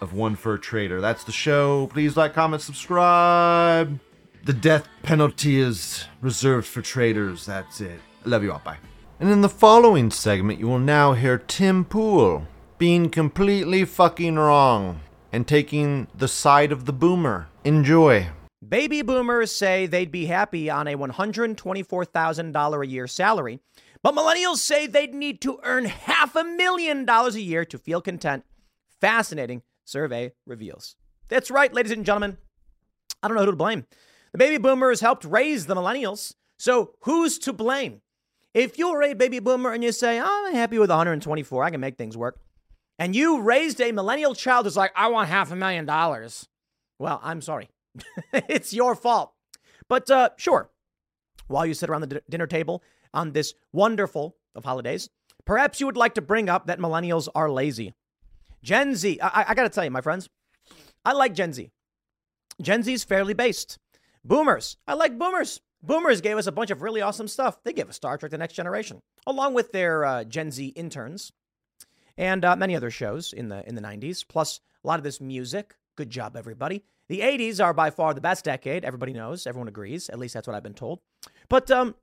of 0.00 0.12
one 0.12 0.36
for 0.36 0.54
a 0.54 0.58
traitor. 0.60 1.00
That's 1.00 1.24
the 1.24 1.32
show. 1.32 1.86
Please 1.88 2.16
like, 2.16 2.34
comment, 2.34 2.62
subscribe. 2.62 3.98
The 4.44 4.52
death 4.52 4.88
penalty 5.02 5.58
is 5.58 6.04
reserved 6.20 6.66
for 6.66 6.82
traitors. 6.82 7.46
That's 7.46 7.80
it. 7.80 8.00
Love 8.24 8.42
you 8.42 8.52
all. 8.52 8.62
Bye. 8.62 8.76
And 9.20 9.30
in 9.30 9.42
the 9.42 9.48
following 9.48 10.10
segment, 10.10 10.58
you 10.58 10.66
will 10.66 10.80
now 10.80 11.12
hear 11.12 11.38
Tim 11.38 11.84
Pool 11.84 12.48
being 12.78 13.10
completely 13.10 13.84
fucking 13.84 14.36
wrong 14.36 15.00
and 15.32 15.46
taking 15.46 16.08
the 16.14 16.26
side 16.26 16.72
of 16.72 16.84
the 16.84 16.92
boomer. 16.92 17.48
Enjoy. 17.64 18.28
Baby 18.66 19.02
boomers 19.02 19.54
say 19.54 19.86
they'd 19.86 20.10
be 20.10 20.26
happy 20.26 20.68
on 20.68 20.88
a 20.88 20.96
$124,000 20.96 22.82
a 22.82 22.86
year 22.86 23.06
salary, 23.06 23.60
but 24.02 24.14
millennials 24.14 24.56
say 24.56 24.86
they'd 24.86 25.14
need 25.14 25.40
to 25.42 25.60
earn 25.62 25.84
half 25.84 26.34
a 26.34 26.42
million 26.42 27.04
dollars 27.04 27.36
a 27.36 27.40
year 27.40 27.64
to 27.66 27.78
feel 27.78 28.00
content. 28.00 28.44
Fascinating 29.00 29.62
survey 29.84 30.32
reveals. 30.44 30.96
That's 31.28 31.50
right, 31.50 31.72
ladies 31.72 31.92
and 31.92 32.04
gentlemen. 32.04 32.38
I 33.22 33.28
don't 33.28 33.36
know 33.36 33.44
who 33.44 33.52
to 33.52 33.56
blame. 33.56 33.86
The 34.32 34.38
baby 34.38 34.58
boomers 34.58 35.00
helped 35.00 35.24
raise 35.24 35.66
the 35.66 35.76
millennials. 35.76 36.34
So 36.58 36.94
who's 37.02 37.38
to 37.40 37.52
blame? 37.52 38.00
If 38.54 38.78
you're 38.78 39.02
a 39.02 39.14
baby 39.14 39.40
boomer 39.40 39.72
and 39.72 39.82
you 39.82 39.90
say, 39.92 40.20
oh, 40.20 40.44
I'm 40.48 40.54
happy 40.54 40.78
with 40.78 40.90
124, 40.90 41.64
I 41.64 41.70
can 41.70 41.80
make 41.80 41.96
things 41.98 42.16
work. 42.16 42.38
and 42.98 43.14
you 43.16 43.40
raised 43.42 43.80
a 43.80 43.90
millennial 43.92 44.34
child 44.34 44.64
who's 44.66 44.76
like, 44.76 44.92
I 44.94 45.08
want 45.08 45.28
half 45.28 45.50
a 45.50 45.56
million 45.56 45.84
dollars, 45.84 46.48
well, 46.98 47.20
I'm 47.24 47.40
sorry. 47.40 47.68
it's 48.32 48.72
your 48.72 48.94
fault. 48.94 49.32
But 49.88 50.08
uh, 50.10 50.30
sure, 50.36 50.70
while 51.48 51.66
you 51.66 51.74
sit 51.74 51.90
around 51.90 52.02
the 52.02 52.06
d- 52.06 52.20
dinner 52.30 52.46
table 52.46 52.82
on 53.12 53.32
this 53.32 53.54
wonderful 53.72 54.36
of 54.54 54.64
holidays, 54.64 55.10
perhaps 55.44 55.80
you 55.80 55.86
would 55.86 55.96
like 55.96 56.14
to 56.14 56.22
bring 56.22 56.48
up 56.48 56.66
that 56.66 56.78
millennials 56.78 57.28
are 57.34 57.50
lazy. 57.50 57.94
Gen 58.62 58.94
Z, 58.94 59.18
I, 59.20 59.46
I 59.48 59.54
got 59.54 59.64
to 59.64 59.68
tell 59.68 59.84
you, 59.84 59.90
my 59.90 60.00
friends, 60.00 60.28
I 61.04 61.12
like 61.12 61.34
Gen 61.34 61.52
Z. 61.52 61.70
Gen 62.62 62.82
Z 62.84 62.92
is 62.92 63.04
fairly 63.04 63.34
based. 63.34 63.78
Boomers, 64.24 64.76
I 64.86 64.94
like 64.94 65.18
boomers. 65.18 65.60
Boomers 65.86 66.20
gave 66.20 66.38
us 66.38 66.46
a 66.46 66.52
bunch 66.52 66.70
of 66.70 66.80
really 66.80 67.02
awesome 67.02 67.28
stuff. 67.28 67.62
They 67.62 67.72
gave 67.72 67.88
us 67.88 67.96
Star 67.96 68.16
Trek 68.16 68.30
The 68.30 68.38
Next 68.38 68.54
Generation, 68.54 69.02
along 69.26 69.54
with 69.54 69.72
their 69.72 70.04
uh, 70.04 70.24
Gen 70.24 70.50
Z 70.50 70.68
interns 70.68 71.32
and 72.16 72.44
uh, 72.44 72.56
many 72.56 72.74
other 72.74 72.90
shows 72.90 73.32
in 73.32 73.48
the 73.48 73.66
in 73.68 73.74
the 73.74 73.82
90s, 73.82 74.26
plus 74.26 74.60
a 74.82 74.86
lot 74.86 74.98
of 74.98 75.04
this 75.04 75.20
music. 75.20 75.74
Good 75.96 76.10
job, 76.10 76.36
everybody. 76.36 76.84
The 77.08 77.20
80s 77.20 77.62
are 77.62 77.74
by 77.74 77.90
far 77.90 78.14
the 78.14 78.20
best 78.20 78.44
decade. 78.44 78.84
Everybody 78.84 79.12
knows, 79.12 79.46
everyone 79.46 79.68
agrees. 79.68 80.08
At 80.08 80.18
least 80.18 80.34
that's 80.34 80.46
what 80.46 80.56
I've 80.56 80.62
been 80.62 80.74
told. 80.74 81.00
But 81.48 81.70
um, 81.70 81.94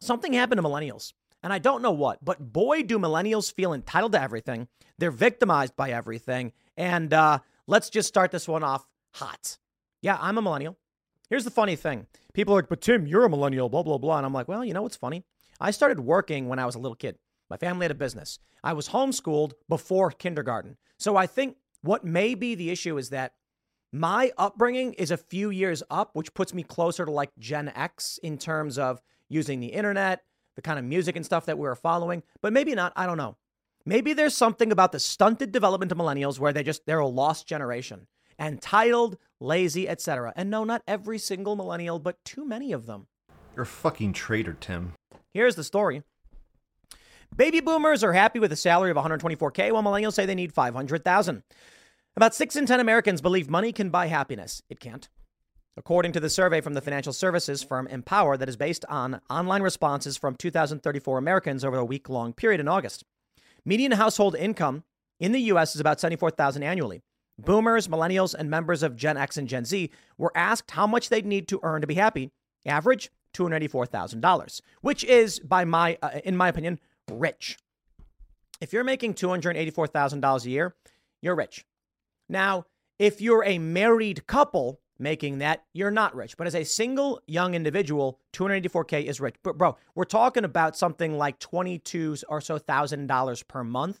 something 0.00 0.32
happened 0.32 0.62
to 0.62 0.68
millennials, 0.68 1.12
and 1.42 1.52
I 1.52 1.58
don't 1.58 1.82
know 1.82 1.90
what, 1.90 2.24
but 2.24 2.52
boy, 2.52 2.84
do 2.84 2.98
millennials 2.98 3.52
feel 3.52 3.72
entitled 3.72 4.12
to 4.12 4.22
everything. 4.22 4.68
They're 4.98 5.10
victimized 5.10 5.74
by 5.74 5.90
everything. 5.90 6.52
And 6.76 7.12
uh, 7.12 7.40
let's 7.66 7.90
just 7.90 8.08
start 8.08 8.30
this 8.30 8.46
one 8.46 8.62
off 8.62 8.86
hot. 9.14 9.58
Yeah, 10.02 10.16
I'm 10.20 10.38
a 10.38 10.42
millennial. 10.42 10.78
Here's 11.32 11.44
the 11.44 11.50
funny 11.50 11.76
thing 11.76 12.06
people 12.34 12.52
are 12.52 12.58
like, 12.58 12.68
but 12.68 12.82
Tim, 12.82 13.06
you're 13.06 13.24
a 13.24 13.30
millennial, 13.30 13.70
blah, 13.70 13.82
blah, 13.82 13.96
blah. 13.96 14.18
And 14.18 14.26
I'm 14.26 14.34
like, 14.34 14.48
well, 14.48 14.62
you 14.62 14.74
know 14.74 14.82
what's 14.82 14.96
funny? 14.96 15.24
I 15.58 15.70
started 15.70 15.98
working 15.98 16.46
when 16.46 16.58
I 16.58 16.66
was 16.66 16.74
a 16.74 16.78
little 16.78 16.94
kid. 16.94 17.16
My 17.48 17.56
family 17.56 17.84
had 17.84 17.90
a 17.90 17.94
business. 17.94 18.38
I 18.62 18.74
was 18.74 18.90
homeschooled 18.90 19.52
before 19.66 20.10
kindergarten. 20.10 20.76
So 20.98 21.16
I 21.16 21.26
think 21.26 21.56
what 21.80 22.04
may 22.04 22.34
be 22.34 22.54
the 22.54 22.68
issue 22.68 22.98
is 22.98 23.08
that 23.08 23.32
my 23.94 24.30
upbringing 24.36 24.92
is 24.92 25.10
a 25.10 25.16
few 25.16 25.48
years 25.48 25.82
up, 25.90 26.10
which 26.12 26.34
puts 26.34 26.52
me 26.52 26.64
closer 26.64 27.06
to 27.06 27.10
like 27.10 27.30
Gen 27.38 27.72
X 27.74 28.18
in 28.22 28.36
terms 28.36 28.76
of 28.76 29.00
using 29.30 29.60
the 29.60 29.68
internet, 29.68 30.24
the 30.54 30.60
kind 30.60 30.78
of 30.78 30.84
music 30.84 31.16
and 31.16 31.24
stuff 31.24 31.46
that 31.46 31.56
we 31.56 31.62
were 31.62 31.74
following, 31.74 32.22
but 32.42 32.52
maybe 32.52 32.74
not. 32.74 32.92
I 32.94 33.06
don't 33.06 33.16
know. 33.16 33.38
Maybe 33.86 34.12
there's 34.12 34.36
something 34.36 34.70
about 34.70 34.92
the 34.92 35.00
stunted 35.00 35.50
development 35.50 35.92
of 35.92 35.96
millennials 35.96 36.38
where 36.38 36.52
they 36.52 36.62
just 36.62 36.84
they're 36.84 36.98
a 36.98 37.06
lost 37.06 37.46
generation, 37.46 38.06
entitled, 38.48 39.18
lazy, 39.40 39.88
etc. 39.88 40.32
And 40.36 40.50
no, 40.50 40.64
not 40.64 40.82
every 40.86 41.18
single 41.18 41.56
millennial, 41.56 41.98
but 41.98 42.24
too 42.24 42.44
many 42.44 42.72
of 42.72 42.86
them. 42.86 43.06
You're 43.54 43.64
a 43.64 43.66
fucking 43.66 44.12
traitor, 44.14 44.54
Tim. 44.54 44.92
Here's 45.32 45.56
the 45.56 45.64
story. 45.64 46.02
Baby 47.34 47.60
boomers 47.60 48.04
are 48.04 48.12
happy 48.12 48.38
with 48.38 48.52
a 48.52 48.56
salary 48.56 48.90
of 48.90 48.96
124k 48.96 49.72
while 49.72 49.82
millennials 49.82 50.12
say 50.14 50.26
they 50.26 50.34
need 50.34 50.52
500,000. 50.52 51.42
About 52.14 52.34
6 52.34 52.56
in 52.56 52.66
10 52.66 52.80
Americans 52.80 53.22
believe 53.22 53.48
money 53.48 53.72
can 53.72 53.88
buy 53.88 54.06
happiness. 54.08 54.62
It 54.68 54.80
can't. 54.80 55.08
According 55.74 56.12
to 56.12 56.20
the 56.20 56.28
survey 56.28 56.60
from 56.60 56.74
the 56.74 56.82
financial 56.82 57.14
services 57.14 57.62
firm 57.62 57.86
Empower 57.86 58.36
that 58.36 58.50
is 58.50 58.56
based 58.56 58.84
on 58.90 59.22
online 59.30 59.62
responses 59.62 60.18
from 60.18 60.36
2,034 60.36 61.16
Americans 61.16 61.64
over 61.64 61.78
a 61.78 61.84
week-long 61.84 62.34
period 62.34 62.60
in 62.60 62.68
August. 62.68 63.04
Median 63.64 63.92
household 63.92 64.36
income 64.36 64.84
in 65.18 65.32
the 65.32 65.40
US 65.52 65.74
is 65.74 65.80
about 65.80 66.00
74,000 66.00 66.62
annually. 66.62 67.00
Boomers, 67.44 67.88
millennials, 67.88 68.34
and 68.34 68.48
members 68.48 68.82
of 68.82 68.96
Gen 68.96 69.16
X 69.16 69.36
and 69.36 69.48
Gen 69.48 69.64
Z 69.64 69.90
were 70.16 70.32
asked 70.34 70.70
how 70.70 70.86
much 70.86 71.08
they'd 71.08 71.26
need 71.26 71.48
to 71.48 71.60
earn 71.62 71.80
to 71.80 71.86
be 71.86 71.94
happy. 71.94 72.30
Average 72.64 73.10
$284,000, 73.34 74.60
which 74.80 75.04
is 75.04 75.40
by 75.40 75.64
my 75.64 75.98
uh, 76.02 76.20
in 76.24 76.36
my 76.36 76.48
opinion 76.48 76.78
rich. 77.10 77.58
If 78.60 78.72
you're 78.72 78.84
making 78.84 79.14
$284,000 79.14 80.44
a 80.44 80.50
year, 80.50 80.76
you're 81.20 81.34
rich. 81.34 81.64
Now, 82.28 82.66
if 82.98 83.20
you're 83.20 83.44
a 83.44 83.58
married 83.58 84.26
couple 84.26 84.80
making 84.98 85.38
that, 85.38 85.64
you're 85.72 85.90
not 85.90 86.14
rich. 86.14 86.36
But 86.36 86.46
as 86.46 86.54
a 86.54 86.64
single 86.64 87.20
young 87.26 87.54
individual, 87.54 88.20
284K 88.32 89.04
is 89.04 89.20
rich. 89.20 89.34
But 89.42 89.58
bro, 89.58 89.76
we're 89.96 90.04
talking 90.04 90.44
about 90.44 90.76
something 90.76 91.18
like 91.18 91.40
22 91.40 92.18
or 92.28 92.40
so 92.40 92.58
thousand 92.58 93.08
dollars 93.08 93.42
per 93.42 93.64
month. 93.64 94.00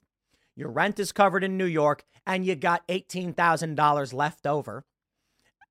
Your 0.56 0.70
rent 0.70 0.98
is 0.98 1.12
covered 1.12 1.44
in 1.44 1.56
New 1.56 1.66
York 1.66 2.04
and 2.26 2.44
you 2.44 2.54
got 2.54 2.86
$18,000 2.88 4.14
left 4.14 4.46
over. 4.46 4.84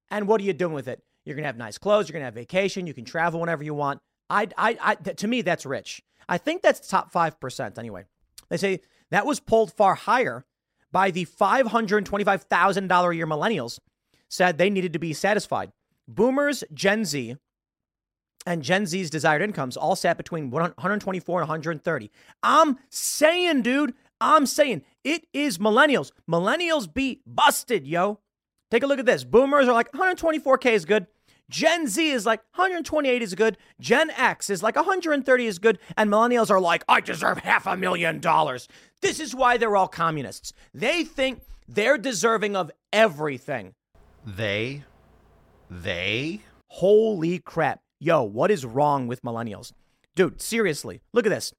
And 0.09 0.27
what 0.27 0.41
are 0.41 0.43
you 0.43 0.53
doing 0.53 0.73
with 0.73 0.87
it? 0.87 1.03
You're 1.23 1.35
going 1.35 1.43
to 1.43 1.47
have 1.47 1.57
nice 1.57 1.77
clothes, 1.77 2.09
you're 2.09 2.13
going 2.13 2.21
to 2.21 2.25
have 2.25 2.33
vacation, 2.33 2.87
you 2.87 2.93
can 2.93 3.05
travel 3.05 3.39
whenever 3.39 3.63
you 3.63 3.73
want. 3.73 4.01
I, 4.29 4.47
I, 4.57 4.77
I, 4.81 4.95
to 4.95 5.27
me, 5.27 5.41
that's 5.41 5.65
rich. 5.65 6.01
I 6.27 6.37
think 6.37 6.61
that's 6.61 6.87
top 6.87 7.13
5% 7.13 7.77
anyway. 7.77 8.05
They 8.49 8.57
say 8.57 8.81
that 9.11 9.25
was 9.25 9.39
pulled 9.39 9.73
far 9.73 9.95
higher 9.95 10.45
by 10.91 11.11
the 11.11 11.25
$525,000 11.25 13.11
a 13.11 13.15
year 13.15 13.27
millennials 13.27 13.79
said 14.29 14.57
they 14.57 14.69
needed 14.69 14.93
to 14.93 14.99
be 14.99 15.13
satisfied. 15.13 15.71
Boomers, 16.07 16.63
Gen 16.73 17.05
Z, 17.05 17.35
and 18.45 18.63
Gen 18.63 18.85
Z's 18.85 19.09
desired 19.09 19.41
incomes 19.41 19.77
all 19.77 19.95
sat 19.95 20.17
between 20.17 20.49
124 20.49 21.41
and 21.41 21.49
130. 21.49 22.11
I'm 22.41 22.79
saying, 22.89 23.61
dude, 23.61 23.93
I'm 24.21 24.45
saying 24.45 24.83
it 25.03 25.25
is 25.33 25.57
millennials. 25.57 26.11
Millennials 26.29 26.91
be 26.91 27.21
busted, 27.25 27.87
yo. 27.87 28.19
Take 28.69 28.83
a 28.83 28.87
look 28.87 28.99
at 28.99 29.05
this. 29.05 29.23
Boomers 29.25 29.67
are 29.67 29.73
like 29.73 29.91
124K 29.91 30.71
is 30.71 30.85
good. 30.85 31.07
Gen 31.49 31.87
Z 31.87 32.09
is 32.11 32.25
like 32.25 32.39
128 32.55 33.21
is 33.21 33.35
good. 33.35 33.57
Gen 33.81 34.09
X 34.11 34.49
is 34.49 34.63
like 34.63 34.77
130 34.77 35.45
is 35.45 35.59
good. 35.59 35.79
And 35.97 36.09
millennials 36.09 36.49
are 36.49 36.61
like, 36.61 36.85
I 36.87 37.01
deserve 37.01 37.39
half 37.39 37.67
a 37.67 37.75
million 37.75 38.21
dollars. 38.21 38.69
This 39.01 39.19
is 39.19 39.35
why 39.35 39.57
they're 39.57 39.75
all 39.75 39.89
communists. 39.89 40.53
They 40.73 41.03
think 41.03 41.41
they're 41.67 41.97
deserving 41.97 42.55
of 42.55 42.71
everything. 42.93 43.73
They? 44.25 44.83
They? 45.69 46.41
Holy 46.69 47.39
crap. 47.39 47.81
Yo, 47.99 48.23
what 48.23 48.49
is 48.49 48.65
wrong 48.65 49.07
with 49.07 49.21
millennials? 49.23 49.73
Dude, 50.15 50.41
seriously, 50.41 51.01
look 51.11 51.25
at 51.25 51.29
this. 51.29 51.53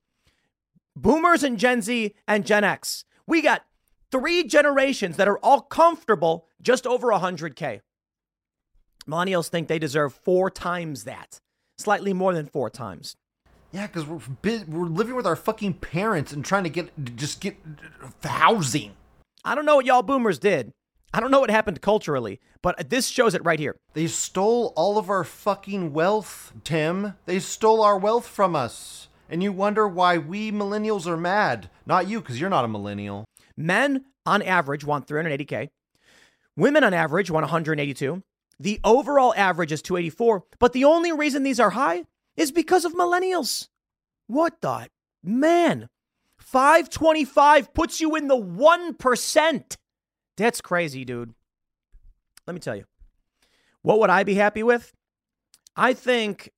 Boomers 0.97 1.43
and 1.43 1.59
Gen 1.59 1.83
Z 1.83 2.15
and 2.29 2.45
Gen 2.45 2.65
X. 2.65 3.05
We 3.27 3.41
got 3.41 3.65
three 4.11 4.45
generations 4.45 5.17
that 5.17 5.29
are 5.29 5.39
all 5.39 5.61
comfortable 5.61 6.47
just 6.61 6.87
over 6.87 7.09
100K. 7.09 7.81
Millennials 9.07 9.49
think 9.49 9.69
they 9.69 9.79
deserve 9.79 10.15
four 10.15 10.51
times 10.51 11.05
that, 11.05 11.41
slightly 11.79 12.13
more 12.13 12.35
than 12.35 12.47
four 12.47 12.71
times. 12.71 13.17
Yeah, 13.73 13.87
because 13.87 14.07
we're 14.07 14.21
we're 14.69 14.85
living 14.85 15.17
with 15.17 15.27
our 15.27 15.35
fucking 15.35 15.75
parents 15.75 16.33
and 16.33 16.45
trying 16.45 16.65
to 16.65 16.71
get 16.71 17.17
just 17.17 17.41
get 17.41 17.57
housing. 18.23 18.93
I 19.45 19.55
don't 19.55 19.65
know 19.65 19.77
what 19.77 19.87
y'all 19.87 20.03
boomers 20.03 20.39
did. 20.39 20.73
I 21.15 21.21
don't 21.21 21.31
know 21.31 21.41
what 21.41 21.51
happened 21.51 21.81
culturally, 21.81 22.39
but 22.63 22.91
this 22.91 23.09
shows 23.09 23.35
it 23.35 23.45
right 23.45 23.59
here. 23.59 23.77
They 23.95 24.07
stole 24.07 24.73
all 24.77 24.99
of 24.99 25.11
our 25.11 25.25
fucking 25.25 25.93
wealth, 25.93 26.53
Tim. 26.65 27.15
They 27.27 27.39
stole 27.39 27.83
our 27.83 27.99
wealth 27.99 28.27
from 28.27 28.55
us. 28.55 29.09
And 29.33 29.43
you 29.43 29.51
wonder 29.51 29.89
why 29.89 30.19
we 30.19 30.53
millennials 30.53 31.07
are 31.07 31.17
mad. 31.17 31.71
Not 31.87 32.07
you, 32.07 32.21
because 32.21 32.39
you're 32.39 32.51
not 32.51 32.67
a 32.67 32.69
millennial. 32.69 33.25
Men, 33.57 34.05
on 34.27 34.43
average, 34.43 34.85
want 34.85 35.07
380K. 35.07 35.69
Women, 36.55 36.85
on 36.85 36.93
average, 36.93 37.31
want 37.31 37.45
182. 37.45 38.23
The 38.61 38.79
overall 38.85 39.33
average 39.35 39.73
is 39.73 39.81
284, 39.81 40.45
but 40.59 40.75
the 40.75 40.85
only 40.85 41.13
reason 41.13 41.45
these 41.45 41.61
are 41.61 41.71
high 41.71 42.05
is 42.37 42.53
because 42.53 42.85
of 42.85 42.93
millennials. 42.93 43.69
What 44.27 44.61
the 44.61 44.89
man? 45.25 45.89
525 46.37 47.73
puts 47.73 48.03
you 48.03 48.15
in 48.17 48.29
the 48.29 48.37
1%. 48.37 49.77
That's 50.37 50.61
crazy, 50.61 51.07
dude. 51.07 51.33
Let 52.47 52.53
me 52.53 52.61
tell 52.61 52.77
you. 52.77 52.85
What 53.81 53.99
would 53.99 54.11
I 54.11 54.25
be 54.25 54.35
happy 54.35 54.63
with? 54.63 54.93
I 55.75 55.95
think 55.95 56.51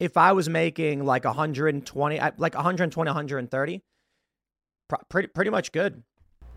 if 0.00 0.16
I 0.16 0.32
was 0.32 0.48
making 0.48 1.04
like 1.04 1.24
120, 1.24 2.20
like 2.38 2.54
120, 2.54 3.08
130, 3.08 3.82
pretty, 5.08 5.28
pretty 5.28 5.50
much 5.50 5.72
good. 5.72 6.02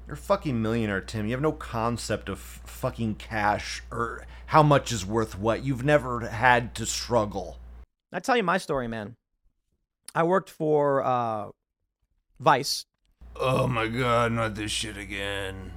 You're 0.07 0.15
a 0.15 0.17
fucking 0.17 0.61
millionaire, 0.61 1.01
Tim. 1.01 1.25
You 1.25 1.31
have 1.31 1.41
no 1.41 1.51
concept 1.51 2.27
of 2.27 2.39
fucking 2.39 3.15
cash 3.15 3.81
or 3.91 4.25
how 4.47 4.63
much 4.63 4.91
is 4.91 5.05
worth 5.05 5.37
what. 5.37 5.63
You've 5.63 5.83
never 5.83 6.27
had 6.27 6.75
to 6.75 6.85
struggle. 6.85 7.57
I 8.11 8.19
tell 8.19 8.35
you 8.35 8.43
my 8.43 8.57
story, 8.57 8.87
man. 8.87 9.15
I 10.13 10.23
worked 10.23 10.49
for 10.49 11.03
uh, 11.03 11.49
Vice. 12.39 12.85
Oh 13.37 13.67
my 13.67 13.87
god, 13.87 14.33
not 14.33 14.55
this 14.55 14.71
shit 14.71 14.97
again. 14.97 15.71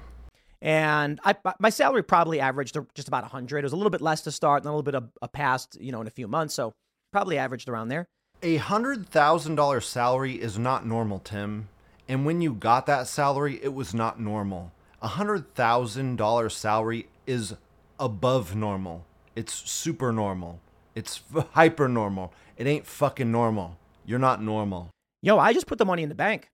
And 0.60 1.20
I, 1.24 1.36
my 1.60 1.70
salary 1.70 2.02
probably 2.02 2.40
averaged 2.40 2.76
just 2.94 3.06
about 3.06 3.22
100. 3.22 3.58
It 3.58 3.62
was 3.62 3.72
a 3.72 3.76
little 3.76 3.90
bit 3.90 4.00
less 4.00 4.22
to 4.22 4.32
start 4.32 4.62
and 4.62 4.66
a 4.66 4.72
little 4.72 4.82
bit 4.82 4.94
of 4.94 5.10
a 5.22 5.28
past, 5.28 5.76
you 5.80 5.92
know, 5.92 6.00
in 6.00 6.06
a 6.06 6.10
few 6.10 6.26
months. 6.26 6.54
So 6.54 6.74
probably 7.14 7.38
averaged 7.38 7.68
around 7.68 7.90
there. 7.90 8.08
A 8.42 8.58
$100,000 8.58 9.82
salary 9.84 10.32
is 10.32 10.58
not 10.58 10.84
normal, 10.84 11.20
Tim. 11.20 11.68
And 12.08 12.26
when 12.26 12.40
you 12.40 12.52
got 12.52 12.86
that 12.86 13.06
salary, 13.06 13.60
it 13.62 13.72
was 13.72 13.94
not 13.94 14.18
normal. 14.18 14.72
A 15.00 15.10
$100,000 15.10 16.50
salary 16.50 17.06
is 17.24 17.54
above 18.00 18.56
normal. 18.56 19.06
It's 19.36 19.54
super 19.54 20.10
normal. 20.12 20.58
It's 20.96 21.22
hyper 21.52 21.86
normal. 21.86 22.32
It 22.56 22.66
ain't 22.66 22.84
fucking 22.84 23.30
normal. 23.30 23.78
You're 24.04 24.18
not 24.18 24.42
normal. 24.42 24.90
Yo, 25.22 25.38
I 25.38 25.52
just 25.52 25.68
put 25.68 25.78
the 25.78 25.84
money 25.84 26.02
in 26.02 26.08
the 26.08 26.16
bank. 26.16 26.50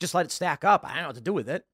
Just 0.00 0.12
let 0.12 0.26
it 0.26 0.32
stack 0.32 0.64
up. 0.64 0.84
I 0.84 0.94
don't 0.94 1.02
know 1.02 1.08
what 1.10 1.16
to 1.16 1.22
do 1.22 1.32
with 1.32 1.48
it. 1.48 1.64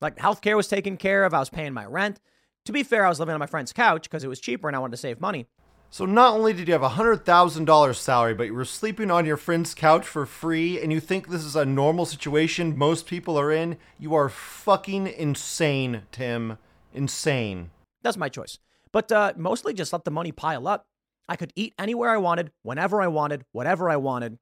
Like 0.00 0.16
healthcare 0.16 0.56
was 0.56 0.66
taken 0.66 0.96
care 0.96 1.24
of. 1.24 1.32
I 1.32 1.38
was 1.38 1.48
paying 1.48 1.74
my 1.74 1.86
rent. 1.86 2.18
To 2.64 2.72
be 2.72 2.82
fair, 2.82 3.06
I 3.06 3.08
was 3.08 3.20
living 3.20 3.34
on 3.34 3.40
my 3.40 3.46
friend's 3.46 3.72
couch 3.72 4.02
because 4.02 4.24
it 4.24 4.28
was 4.28 4.40
cheaper 4.40 4.66
and 4.68 4.74
I 4.74 4.80
wanted 4.80 4.96
to 4.96 4.96
save 4.96 5.20
money. 5.20 5.46
So 5.90 6.04
not 6.04 6.34
only 6.34 6.52
did 6.52 6.68
you 6.68 6.74
have 6.74 6.82
a 6.82 6.90
hundred 6.90 7.24
thousand 7.24 7.64
dollars 7.64 7.98
salary, 7.98 8.34
but 8.34 8.46
you 8.46 8.54
were 8.54 8.64
sleeping 8.64 9.10
on 9.10 9.24
your 9.24 9.38
friend's 9.38 9.74
couch 9.74 10.06
for 10.06 10.26
free, 10.26 10.80
and 10.80 10.92
you 10.92 11.00
think 11.00 11.28
this 11.28 11.44
is 11.44 11.56
a 11.56 11.64
normal 11.64 12.04
situation 12.04 12.76
most 12.76 13.06
people 13.06 13.38
are 13.38 13.50
in. 13.50 13.78
You 13.98 14.14
are 14.14 14.28
fucking 14.28 15.06
insane, 15.06 16.02
Tim. 16.12 16.58
Insane. 16.92 17.70
That's 18.02 18.18
my 18.18 18.28
choice. 18.28 18.58
But 18.92 19.10
uh, 19.10 19.32
mostly 19.36 19.72
just 19.72 19.92
let 19.92 20.04
the 20.04 20.10
money 20.10 20.30
pile 20.30 20.68
up. 20.68 20.86
I 21.28 21.36
could 21.36 21.52
eat 21.56 21.74
anywhere 21.78 22.10
I 22.10 22.16
wanted, 22.18 22.52
whenever 22.62 23.00
I 23.02 23.08
wanted, 23.08 23.44
whatever 23.52 23.90
I 23.90 23.96
wanted. 23.96 24.38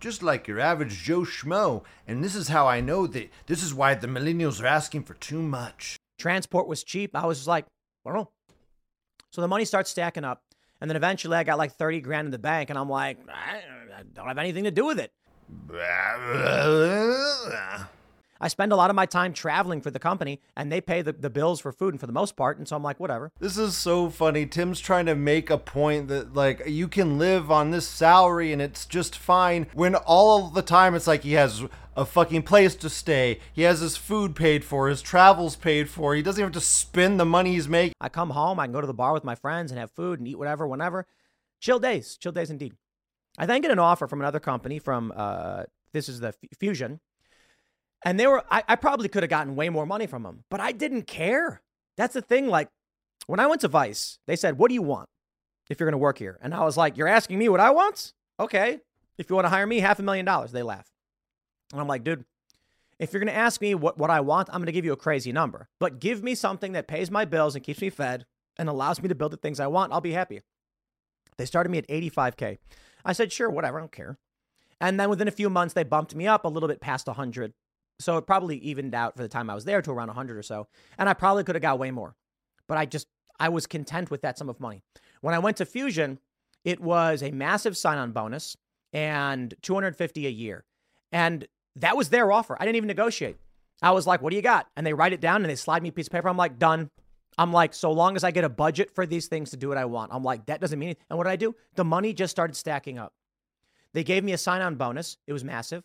Just 0.00 0.22
like 0.22 0.46
your 0.46 0.60
average 0.60 1.02
Joe 1.02 1.20
Schmo, 1.20 1.82
and 2.06 2.22
this 2.22 2.34
is 2.34 2.48
how 2.48 2.66
I 2.66 2.80
know 2.80 3.06
that 3.06 3.30
this 3.46 3.62
is 3.62 3.72
why 3.72 3.94
the 3.94 4.06
millennials 4.06 4.62
are 4.62 4.66
asking 4.66 5.04
for 5.04 5.14
too 5.14 5.40
much. 5.40 5.96
Transport 6.18 6.68
was 6.68 6.84
cheap. 6.84 7.14
I 7.14 7.26
was 7.26 7.38
just 7.38 7.48
like, 7.48 7.66
don't. 8.04 8.28
So 9.30 9.40
the 9.40 9.48
money 9.48 9.64
starts 9.64 9.90
stacking 9.90 10.24
up. 10.24 10.42
And 10.80 10.90
then 10.90 10.96
eventually 10.96 11.36
I 11.36 11.44
got 11.44 11.58
like 11.58 11.72
30 11.72 12.00
grand 12.00 12.26
in 12.26 12.32
the 12.32 12.38
bank, 12.38 12.70
and 12.70 12.78
I'm 12.78 12.88
like, 12.88 13.18
I 13.28 14.02
don't 14.14 14.28
have 14.28 14.38
anything 14.38 14.64
to 14.64 14.70
do 14.70 14.84
with 14.86 14.98
it. 14.98 15.12
I 18.38 18.48
spend 18.48 18.72
a 18.72 18.76
lot 18.76 18.90
of 18.90 18.96
my 18.96 19.06
time 19.06 19.32
traveling 19.32 19.80
for 19.80 19.90
the 19.90 19.98
company, 19.98 20.40
and 20.56 20.70
they 20.70 20.80
pay 20.80 21.00
the, 21.00 21.12
the 21.12 21.30
bills 21.30 21.60
for 21.60 21.72
food 21.72 21.94
and 21.94 22.00
for 22.00 22.06
the 22.06 22.12
most 22.12 22.36
part. 22.36 22.58
And 22.58 22.68
so 22.68 22.76
I'm 22.76 22.82
like, 22.82 23.00
whatever. 23.00 23.32
This 23.40 23.56
is 23.56 23.76
so 23.76 24.10
funny. 24.10 24.44
Tim's 24.44 24.78
trying 24.78 25.06
to 25.06 25.14
make 25.14 25.48
a 25.48 25.56
point 25.56 26.08
that, 26.08 26.34
like, 26.34 26.62
you 26.66 26.88
can 26.88 27.18
live 27.18 27.50
on 27.50 27.70
this 27.70 27.88
salary 27.88 28.52
and 28.52 28.60
it's 28.60 28.84
just 28.84 29.16
fine. 29.16 29.68
When 29.72 29.94
all 29.94 30.48
the 30.48 30.62
time 30.62 30.94
it's 30.94 31.06
like 31.06 31.22
he 31.22 31.32
has 31.32 31.64
a 31.96 32.04
fucking 32.04 32.42
place 32.42 32.74
to 32.76 32.90
stay, 32.90 33.40
he 33.52 33.62
has 33.62 33.80
his 33.80 33.96
food 33.96 34.36
paid 34.36 34.64
for, 34.64 34.88
his 34.88 35.02
travels 35.02 35.56
paid 35.56 35.88
for. 35.88 36.14
He 36.14 36.22
doesn't 36.22 36.40
even 36.40 36.52
have 36.52 36.62
to 36.62 36.66
spend 36.66 37.18
the 37.18 37.24
money 37.24 37.52
he's 37.52 37.68
making. 37.68 37.94
I 38.00 38.08
come 38.08 38.30
home, 38.30 38.60
I 38.60 38.66
can 38.66 38.72
go 38.72 38.80
to 38.80 38.86
the 38.86 38.94
bar 38.94 39.12
with 39.12 39.24
my 39.24 39.34
friends 39.34 39.70
and 39.72 39.80
have 39.80 39.90
food 39.90 40.18
and 40.18 40.28
eat 40.28 40.38
whatever, 40.38 40.66
whenever. 40.66 41.06
Chill 41.60 41.78
days, 41.78 42.16
chill 42.16 42.32
days 42.32 42.50
indeed. 42.50 42.74
I 43.38 43.46
then 43.46 43.62
get 43.62 43.70
an 43.70 43.78
offer 43.78 44.06
from 44.06 44.20
another 44.20 44.40
company 44.40 44.78
from, 44.78 45.12
uh, 45.16 45.64
this 45.92 46.08
is 46.08 46.20
the 46.20 46.28
F- 46.28 46.58
Fusion. 46.58 47.00
And 48.04 48.20
they 48.20 48.26
were, 48.26 48.44
I, 48.50 48.62
I 48.68 48.76
probably 48.76 49.08
could 49.08 49.22
have 49.22 49.30
gotten 49.30 49.56
way 49.56 49.68
more 49.68 49.86
money 49.86 50.06
from 50.06 50.22
them, 50.22 50.44
but 50.50 50.60
I 50.60 50.72
didn't 50.72 51.02
care. 51.06 51.62
That's 51.96 52.14
the 52.14 52.22
thing. 52.22 52.48
Like, 52.48 52.68
when 53.26 53.40
I 53.40 53.46
went 53.46 53.62
to 53.62 53.68
Vice, 53.68 54.18
they 54.26 54.36
said, 54.36 54.58
What 54.58 54.68
do 54.68 54.74
you 54.74 54.82
want 54.82 55.08
if 55.68 55.80
you're 55.80 55.86
going 55.86 55.92
to 55.92 55.98
work 55.98 56.18
here? 56.18 56.38
And 56.42 56.54
I 56.54 56.64
was 56.64 56.76
like, 56.76 56.96
You're 56.96 57.08
asking 57.08 57.38
me 57.38 57.48
what 57.48 57.60
I 57.60 57.70
want? 57.70 58.12
Okay. 58.38 58.80
If 59.18 59.30
you 59.30 59.34
want 59.34 59.46
to 59.46 59.50
hire 59.50 59.66
me, 59.66 59.80
half 59.80 59.98
a 59.98 60.02
million 60.02 60.26
dollars. 60.26 60.52
They 60.52 60.62
laugh. 60.62 60.86
And 61.72 61.80
I'm 61.80 61.88
like, 61.88 62.04
Dude, 62.04 62.24
if 62.98 63.12
you're 63.12 63.20
going 63.20 63.32
to 63.32 63.38
ask 63.38 63.60
me 63.60 63.74
what, 63.74 63.98
what 63.98 64.10
I 64.10 64.20
want, 64.20 64.48
I'm 64.50 64.60
going 64.60 64.66
to 64.66 64.72
give 64.72 64.84
you 64.84 64.92
a 64.92 64.96
crazy 64.96 65.32
number. 65.32 65.68
But 65.78 66.00
give 66.00 66.22
me 66.22 66.34
something 66.34 66.72
that 66.72 66.88
pays 66.88 67.10
my 67.10 67.24
bills 67.24 67.54
and 67.54 67.64
keeps 67.64 67.80
me 67.80 67.90
fed 67.90 68.24
and 68.58 68.68
allows 68.68 69.02
me 69.02 69.08
to 69.08 69.14
build 69.14 69.32
the 69.32 69.36
things 69.36 69.60
I 69.60 69.66
want. 69.66 69.92
I'll 69.92 70.00
be 70.00 70.12
happy. 70.12 70.40
They 71.36 71.44
started 71.44 71.68
me 71.68 71.78
at 71.78 71.88
85K. 71.88 72.58
I 73.04 73.12
said, 73.12 73.32
Sure, 73.32 73.50
whatever. 73.50 73.78
I 73.78 73.82
don't 73.82 73.92
care. 73.92 74.18
And 74.80 75.00
then 75.00 75.08
within 75.08 75.28
a 75.28 75.32
few 75.32 75.48
months, 75.48 75.74
they 75.74 75.84
bumped 75.84 76.14
me 76.14 76.26
up 76.26 76.44
a 76.44 76.48
little 76.48 76.68
bit 76.68 76.80
past 76.80 77.06
100. 77.06 77.52
So 77.98 78.18
it 78.18 78.26
probably 78.26 78.58
evened 78.58 78.94
out 78.94 79.16
for 79.16 79.22
the 79.22 79.28
time 79.28 79.48
I 79.48 79.54
was 79.54 79.64
there 79.64 79.80
to 79.80 79.90
around 79.90 80.08
100 80.08 80.36
or 80.36 80.42
so. 80.42 80.68
And 80.98 81.08
I 81.08 81.14
probably 81.14 81.44
could 81.44 81.54
have 81.54 81.62
got 81.62 81.78
way 81.78 81.90
more. 81.90 82.14
But 82.68 82.76
I 82.76 82.84
just, 82.84 83.06
I 83.40 83.48
was 83.48 83.66
content 83.66 84.10
with 84.10 84.22
that 84.22 84.36
sum 84.36 84.48
of 84.48 84.60
money. 84.60 84.82
When 85.22 85.34
I 85.34 85.38
went 85.38 85.56
to 85.58 85.64
Fusion, 85.64 86.18
it 86.64 86.80
was 86.80 87.22
a 87.22 87.30
massive 87.30 87.76
sign 87.76 87.96
on 87.96 88.12
bonus 88.12 88.56
and 88.92 89.54
250 89.62 90.26
a 90.26 90.30
year. 90.30 90.64
And 91.10 91.46
that 91.76 91.96
was 91.96 92.08
their 92.08 92.32
offer. 92.32 92.56
I 92.58 92.64
didn't 92.64 92.76
even 92.76 92.88
negotiate. 92.88 93.36
I 93.82 93.90
was 93.90 94.06
like, 94.06 94.22
what 94.22 94.30
do 94.30 94.36
you 94.36 94.42
got? 94.42 94.68
And 94.76 94.86
they 94.86 94.94
write 94.94 95.12
it 95.12 95.20
down 95.20 95.42
and 95.42 95.50
they 95.50 95.56
slide 95.56 95.82
me 95.82 95.90
a 95.90 95.92
piece 95.92 96.06
of 96.06 96.12
paper. 96.12 96.28
I'm 96.28 96.36
like, 96.36 96.58
done. 96.58 96.90
I'm 97.38 97.52
like, 97.52 97.74
so 97.74 97.92
long 97.92 98.16
as 98.16 98.24
I 98.24 98.30
get 98.30 98.44
a 98.44 98.48
budget 98.48 98.94
for 98.94 99.04
these 99.04 99.26
things 99.26 99.50
to 99.50 99.58
do 99.58 99.68
what 99.68 99.76
I 99.76 99.84
want. 99.84 100.12
I'm 100.12 100.24
like, 100.24 100.46
that 100.46 100.60
doesn't 100.60 100.78
mean 100.78 100.88
anything. 100.88 101.04
And 101.10 101.18
what 101.18 101.24
did 101.24 101.30
I 101.30 101.36
do? 101.36 101.54
The 101.74 101.84
money 101.84 102.14
just 102.14 102.30
started 102.30 102.56
stacking 102.56 102.98
up. 102.98 103.12
They 103.92 104.04
gave 104.04 104.24
me 104.24 104.32
a 104.32 104.38
sign 104.38 104.62
on 104.62 104.76
bonus. 104.76 105.18
It 105.26 105.34
was 105.34 105.44
massive. 105.44 105.84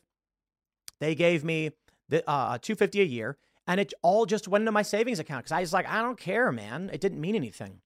They 1.00 1.16
gave 1.16 1.44
me 1.44 1.72
the 2.08 2.30
uh, 2.30 2.58
250 2.58 3.02
a 3.02 3.06
year, 3.06 3.38
and 3.68 3.80
it 3.80 3.94
all 4.02 4.26
just 4.26 4.48
went 4.48 4.62
into 4.62 4.72
my 4.72 4.82
savings 4.82 5.20
account 5.20 5.44
because 5.44 5.52
I 5.52 5.62
was 5.62 5.74
like, 5.74 5.88
I 5.88 6.02
don't 6.02 6.20
care, 6.20 6.52
man. 6.52 6.90
It 6.94 7.02
didn't 7.02 7.20
mean 7.20 7.36
anything. 7.36 7.82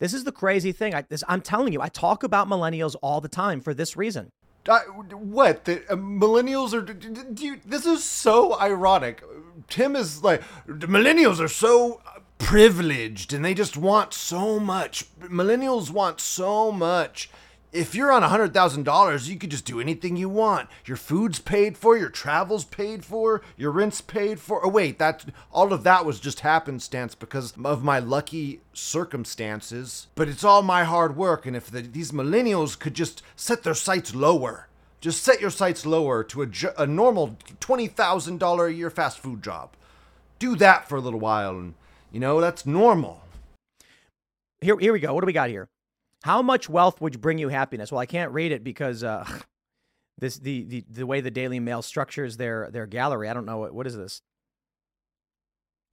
This 0.00 0.14
is 0.14 0.24
the 0.24 0.32
crazy 0.32 0.72
thing. 0.72 0.94
I, 0.94 1.02
this, 1.02 1.24
I'm 1.28 1.40
telling 1.40 1.72
you, 1.72 1.80
I 1.80 1.88
talk 1.88 2.22
about 2.22 2.48
millennials 2.48 2.96
all 3.02 3.20
the 3.20 3.28
time 3.28 3.60
for 3.60 3.74
this 3.74 3.96
reason. 3.96 4.32
I, 4.68 4.80
what 4.80 5.64
the 5.64 5.82
uh, 5.92 5.96
millennials 5.96 6.72
are? 6.72 7.40
You, 7.42 7.60
this 7.64 7.84
is 7.84 8.04
so 8.04 8.58
ironic. 8.60 9.22
Tim 9.68 9.96
is 9.96 10.22
like 10.22 10.42
millennials 10.66 11.40
are 11.40 11.48
so 11.48 12.00
privileged 12.38 13.32
and 13.32 13.44
they 13.44 13.54
just 13.54 13.76
want 13.76 14.14
so 14.14 14.60
much. 14.60 15.06
Millennials 15.20 15.90
want 15.90 16.20
so 16.20 16.70
much. 16.70 17.30
If 17.72 17.94
you're 17.94 18.12
on 18.12 18.20
$100,000, 18.20 19.28
you 19.28 19.38
could 19.38 19.50
just 19.50 19.64
do 19.64 19.80
anything 19.80 20.14
you 20.14 20.28
want. 20.28 20.68
Your 20.84 20.98
food's 20.98 21.38
paid 21.38 21.78
for, 21.78 21.96
your 21.96 22.10
travel's 22.10 22.66
paid 22.66 23.02
for, 23.02 23.40
your 23.56 23.70
rent's 23.70 24.02
paid 24.02 24.38
for. 24.40 24.64
Oh 24.64 24.68
wait, 24.68 24.98
that 24.98 25.24
all 25.50 25.72
of 25.72 25.82
that 25.84 26.04
was 26.04 26.20
just 26.20 26.40
happenstance 26.40 27.14
because 27.14 27.54
of 27.64 27.82
my 27.82 27.98
lucky 27.98 28.60
circumstances, 28.74 30.08
but 30.14 30.28
it's 30.28 30.44
all 30.44 30.60
my 30.60 30.84
hard 30.84 31.16
work 31.16 31.46
and 31.46 31.56
if 31.56 31.70
the, 31.70 31.80
these 31.80 32.12
millennials 32.12 32.78
could 32.78 32.92
just 32.92 33.22
set 33.36 33.62
their 33.62 33.72
sights 33.72 34.14
lower, 34.14 34.68
just 35.00 35.22
set 35.22 35.40
your 35.40 35.48
sights 35.48 35.86
lower 35.86 36.22
to 36.24 36.42
a, 36.42 36.48
a 36.76 36.86
normal 36.86 37.38
$20,000 37.60 38.66
a 38.68 38.74
year 38.74 38.90
fast 38.90 39.18
food 39.18 39.42
job. 39.42 39.70
Do 40.38 40.56
that 40.56 40.90
for 40.90 40.96
a 40.96 41.00
little 41.00 41.20
while 41.20 41.56
and 41.56 41.72
you 42.12 42.20
know, 42.20 42.38
that's 42.42 42.66
normal. 42.66 43.22
Here, 44.60 44.78
here 44.78 44.92
we 44.92 45.00
go. 45.00 45.14
What 45.14 45.22
do 45.22 45.26
we 45.26 45.32
got 45.32 45.48
here? 45.48 45.70
How 46.22 46.40
much 46.40 46.68
wealth 46.68 47.00
would 47.00 47.20
bring 47.20 47.38
you 47.38 47.48
happiness? 47.48 47.90
Well, 47.90 47.98
I 47.98 48.06
can't 48.06 48.32
read 48.32 48.52
it 48.52 48.64
because 48.64 49.04
uh, 49.04 49.26
this 50.18 50.38
the, 50.38 50.62
the 50.64 50.84
the 50.88 51.06
way 51.06 51.20
the 51.20 51.30
Daily 51.30 51.60
Mail 51.60 51.82
structures 51.82 52.36
their 52.36 52.70
their 52.70 52.86
gallery. 52.86 53.28
I 53.28 53.34
don't 53.34 53.46
know 53.46 53.58
what 53.58 53.74
what 53.74 53.86
is 53.86 53.96
this. 53.96 54.22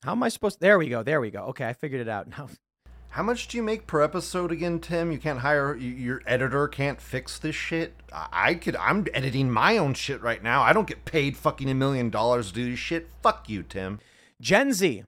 How 0.03 0.13
am 0.13 0.23
I 0.23 0.29
supposed? 0.29 0.61
There 0.61 0.77
we 0.77 0.87
go. 0.87 1.03
There 1.03 1.19
we 1.19 1.29
go. 1.29 1.45
Okay, 1.45 1.67
I 1.67 1.73
figured 1.73 2.01
it 2.01 2.07
out 2.07 2.29
now. 2.29 2.49
How 3.11 3.23
much 3.23 3.47
do 3.47 3.57
you 3.57 3.63
make 3.63 3.87
per 3.87 4.03
episode 4.03 4.51
again, 4.51 4.79
Tim? 4.79 5.11
You 5.11 5.17
can't 5.17 5.39
hire 5.39 5.75
your 5.75 6.21
editor 6.27 6.67
can't 6.67 7.01
fix 7.01 7.39
this 7.39 7.55
shit. 7.55 7.95
I 8.13 8.53
could. 8.53 8.75
I'm 8.75 9.07
editing 9.15 9.49
my 9.49 9.77
own 9.77 9.95
shit 9.95 10.21
right 10.21 10.43
now. 10.43 10.61
I 10.61 10.73
don't 10.73 10.87
get 10.87 11.05
paid 11.05 11.35
fucking 11.35 11.67
a 11.67 11.73
million 11.73 12.11
dollars 12.11 12.49
to 12.49 12.53
do 12.53 12.69
this 12.69 12.79
shit. 12.79 13.09
Fuck 13.23 13.49
you, 13.49 13.63
Tim. 13.63 13.99
Gen 14.39 14.73
Z, 14.73 15.03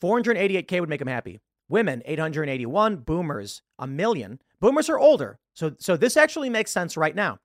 488k 0.00 0.80
would 0.80 0.88
make 0.88 1.02
him 1.02 1.06
happy. 1.06 1.38
Women, 1.74 2.04
881. 2.04 2.98
Boomers, 2.98 3.62
a 3.80 3.88
million. 3.88 4.38
Boomers 4.60 4.88
are 4.88 4.96
older, 4.96 5.40
so 5.54 5.74
so 5.80 5.96
this 5.96 6.16
actually 6.16 6.48
makes 6.48 6.70
sense 6.70 6.96
right 6.96 7.16
now. 7.16 7.40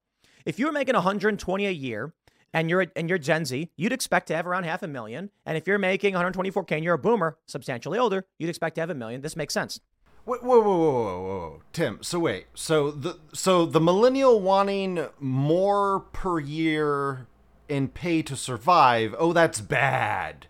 If 0.45 0.59
you 0.59 0.67
were 0.67 0.71
making 0.71 0.93
120 0.93 1.65
a 1.65 1.71
year 1.71 2.13
and 2.53 2.69
you're 2.69 2.85
and 2.95 3.09
you're 3.09 3.17
Gen 3.17 3.43
Z, 3.45 3.71
you'd 3.75 3.91
expect 3.91 4.27
to 4.27 4.35
have 4.35 4.45
around 4.45 4.65
half 4.65 4.83
a 4.83 4.87
million. 4.87 5.31
And 5.47 5.57
if 5.57 5.65
you're 5.65 5.79
making 5.79 6.13
124k 6.13 6.73
and 6.73 6.83
you're 6.83 6.93
a 6.93 6.99
boomer, 6.99 7.39
substantially 7.47 7.97
older, 7.97 8.23
you'd 8.37 8.51
expect 8.51 8.75
to 8.75 8.81
have 8.81 8.91
a 8.91 8.93
million. 8.93 9.21
This 9.21 9.35
makes 9.35 9.55
sense. 9.55 9.79
Whoa, 10.25 10.37
whoa, 10.37 10.61
whoa, 10.61 10.77
whoa, 10.77 11.21
whoa, 11.21 11.61
Tim. 11.73 11.97
So 12.03 12.19
wait. 12.19 12.45
So 12.53 12.91
the 12.91 13.17
so 13.33 13.65
the 13.65 13.81
millennial 13.81 14.39
wanting 14.39 15.07
more 15.19 16.01
per 16.01 16.39
year 16.39 17.25
in 17.67 17.87
pay 17.87 18.21
to 18.21 18.35
survive. 18.35 19.15
Oh, 19.17 19.33
that's 19.33 19.59
bad. 19.59 20.45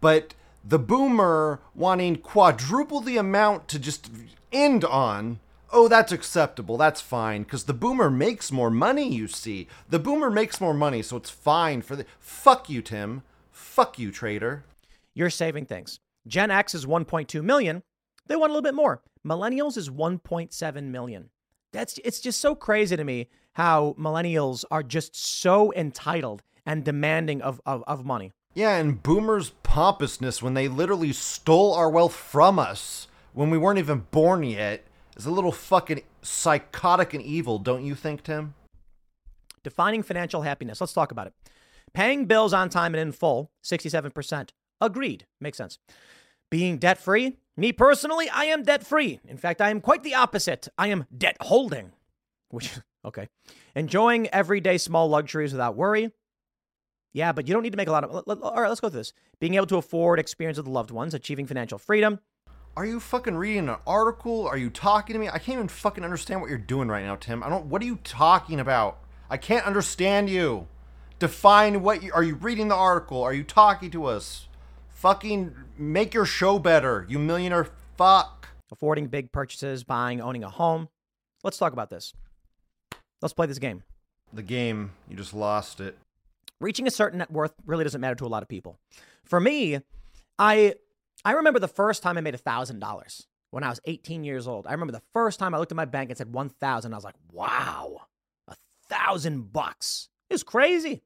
But 0.00 0.34
the 0.64 0.78
boomer 0.78 1.60
wanting 1.74 2.16
quadruple 2.16 3.00
the 3.00 3.16
amount 3.16 3.68
to 3.68 3.78
just 3.78 4.10
end 4.52 4.84
on. 4.84 5.40
Oh, 5.72 5.88
that's 5.88 6.12
acceptable. 6.12 6.76
That's 6.76 7.00
fine 7.00 7.44
because 7.44 7.64
the 7.64 7.74
boomer 7.74 8.10
makes 8.10 8.50
more 8.50 8.70
money. 8.70 9.12
You 9.12 9.28
see, 9.28 9.68
the 9.88 9.98
boomer 9.98 10.30
makes 10.30 10.60
more 10.60 10.74
money, 10.74 11.02
so 11.02 11.16
it's 11.16 11.30
fine 11.30 11.82
for 11.82 11.96
the. 11.96 12.06
Fuck 12.18 12.68
you, 12.68 12.82
Tim. 12.82 13.22
Fuck 13.50 13.98
you, 13.98 14.10
trader. 14.10 14.64
You're 15.14 15.30
saving 15.30 15.66
things. 15.66 16.00
Gen 16.26 16.50
X 16.50 16.74
is 16.74 16.86
1.2 16.86 17.42
million. 17.42 17.82
They 18.26 18.36
want 18.36 18.50
a 18.50 18.54
little 18.54 18.62
bit 18.62 18.74
more. 18.74 19.02
Millennials 19.26 19.76
is 19.76 19.88
1.7 19.90 20.84
million. 20.84 21.30
That's 21.72 21.98
it's 22.04 22.20
just 22.20 22.40
so 22.40 22.54
crazy 22.54 22.96
to 22.96 23.04
me 23.04 23.28
how 23.54 23.94
millennials 23.98 24.64
are 24.70 24.82
just 24.82 25.14
so 25.14 25.72
entitled 25.74 26.42
and 26.66 26.84
demanding 26.84 27.42
of, 27.42 27.60
of, 27.66 27.82
of 27.86 28.04
money. 28.04 28.32
Yeah, 28.52 28.76
and 28.76 29.00
boomers' 29.02 29.50
pompousness 29.62 30.42
when 30.42 30.54
they 30.54 30.66
literally 30.66 31.12
stole 31.12 31.72
our 31.74 31.88
wealth 31.88 32.14
from 32.14 32.58
us 32.58 33.06
when 33.32 33.50
we 33.50 33.58
weren't 33.58 33.78
even 33.78 34.06
born 34.10 34.42
yet 34.42 34.84
is 35.16 35.26
a 35.26 35.30
little 35.30 35.52
fucking 35.52 36.02
psychotic 36.22 37.14
and 37.14 37.22
evil, 37.22 37.58
don't 37.58 37.84
you 37.84 37.94
think, 37.94 38.24
Tim? 38.24 38.54
Defining 39.62 40.02
financial 40.02 40.42
happiness. 40.42 40.80
Let's 40.80 40.92
talk 40.92 41.12
about 41.12 41.28
it. 41.28 41.34
Paying 41.92 42.26
bills 42.26 42.52
on 42.52 42.68
time 42.68 42.94
and 42.94 43.00
in 43.00 43.12
full, 43.12 43.50
67%. 43.64 44.50
Agreed. 44.80 45.26
Makes 45.40 45.58
sense. 45.58 45.78
Being 46.50 46.78
debt 46.78 46.98
free. 46.98 47.36
Me 47.56 47.72
personally, 47.72 48.28
I 48.30 48.46
am 48.46 48.62
debt 48.62 48.84
free. 48.84 49.20
In 49.28 49.36
fact, 49.36 49.60
I 49.60 49.70
am 49.70 49.80
quite 49.80 50.02
the 50.02 50.14
opposite. 50.14 50.66
I 50.78 50.88
am 50.88 51.06
debt 51.16 51.36
holding, 51.40 51.92
which, 52.48 52.78
okay. 53.04 53.28
Enjoying 53.76 54.28
everyday 54.28 54.78
small 54.78 55.08
luxuries 55.08 55.52
without 55.52 55.76
worry. 55.76 56.10
Yeah, 57.12 57.32
but 57.32 57.48
you 57.48 57.54
don't 57.54 57.62
need 57.62 57.72
to 57.72 57.76
make 57.76 57.88
a 57.88 57.92
lot 57.92 58.04
of. 58.04 58.42
All 58.42 58.60
right, 58.62 58.68
let's 58.68 58.80
go 58.80 58.88
through 58.88 59.00
this. 59.00 59.12
Being 59.40 59.54
able 59.54 59.66
to 59.66 59.76
afford 59.76 60.18
experience 60.18 60.58
with 60.58 60.66
loved 60.66 60.90
ones, 60.90 61.14
achieving 61.14 61.46
financial 61.46 61.78
freedom. 61.78 62.20
Are 62.76 62.86
you 62.86 63.00
fucking 63.00 63.36
reading 63.36 63.68
an 63.68 63.76
article? 63.86 64.46
Are 64.46 64.56
you 64.56 64.70
talking 64.70 65.14
to 65.14 65.20
me? 65.20 65.28
I 65.28 65.38
can't 65.38 65.56
even 65.56 65.68
fucking 65.68 66.04
understand 66.04 66.40
what 66.40 66.50
you're 66.50 66.58
doing 66.58 66.88
right 66.88 67.04
now, 67.04 67.16
Tim. 67.16 67.42
I 67.42 67.48
don't. 67.48 67.66
What 67.66 67.82
are 67.82 67.86
you 67.86 67.96
talking 68.04 68.60
about? 68.60 69.00
I 69.28 69.36
can't 69.36 69.66
understand 69.66 70.30
you. 70.30 70.68
Define 71.18 71.82
what 71.82 72.02
you 72.02 72.12
are 72.12 72.22
you 72.22 72.36
reading 72.36 72.68
the 72.68 72.76
article? 72.76 73.22
Are 73.22 73.34
you 73.34 73.42
talking 73.44 73.90
to 73.90 74.04
us? 74.06 74.46
Fucking 74.88 75.54
make 75.76 76.14
your 76.14 76.24
show 76.26 76.58
better, 76.58 77.06
you 77.08 77.18
millionaire 77.18 77.68
fuck. 77.96 78.48
affording 78.70 79.08
big 79.08 79.32
purchases, 79.32 79.82
buying, 79.82 80.20
owning 80.20 80.44
a 80.44 80.48
home. 80.48 80.88
Let's 81.42 81.58
talk 81.58 81.72
about 81.72 81.90
this. 81.90 82.12
Let's 83.20 83.32
play 83.32 83.46
this 83.46 83.58
game. 83.58 83.82
The 84.32 84.42
game, 84.42 84.92
you 85.08 85.16
just 85.16 85.34
lost 85.34 85.80
it. 85.80 85.96
Reaching 86.60 86.86
a 86.86 86.90
certain 86.90 87.18
net 87.18 87.30
worth 87.30 87.54
really 87.64 87.84
doesn't 87.84 88.00
matter 88.00 88.14
to 88.16 88.26
a 88.26 88.28
lot 88.28 88.42
of 88.42 88.48
people. 88.48 88.78
For 89.24 89.40
me, 89.40 89.80
I 90.38 90.74
I 91.24 91.32
remember 91.32 91.58
the 91.58 91.68
first 91.68 92.02
time 92.02 92.16
I 92.16 92.22
made 92.22 92.34
$1,000 92.34 93.26
when 93.50 93.64
I 93.64 93.68
was 93.68 93.80
18 93.84 94.24
years 94.24 94.48
old. 94.48 94.66
I 94.66 94.72
remember 94.72 94.92
the 94.92 95.02
first 95.12 95.38
time 95.38 95.54
I 95.54 95.58
looked 95.58 95.72
at 95.72 95.76
my 95.76 95.84
bank 95.84 96.10
and 96.10 96.16
said 96.16 96.32
1,000. 96.32 96.92
I 96.92 96.96
was 96.96 97.04
like, 97.04 97.16
"Wow. 97.32 98.02
A 98.48 98.56
1000 98.88 99.52
bucks." 99.52 100.08
Was 100.30 100.42
crazy. 100.42 101.02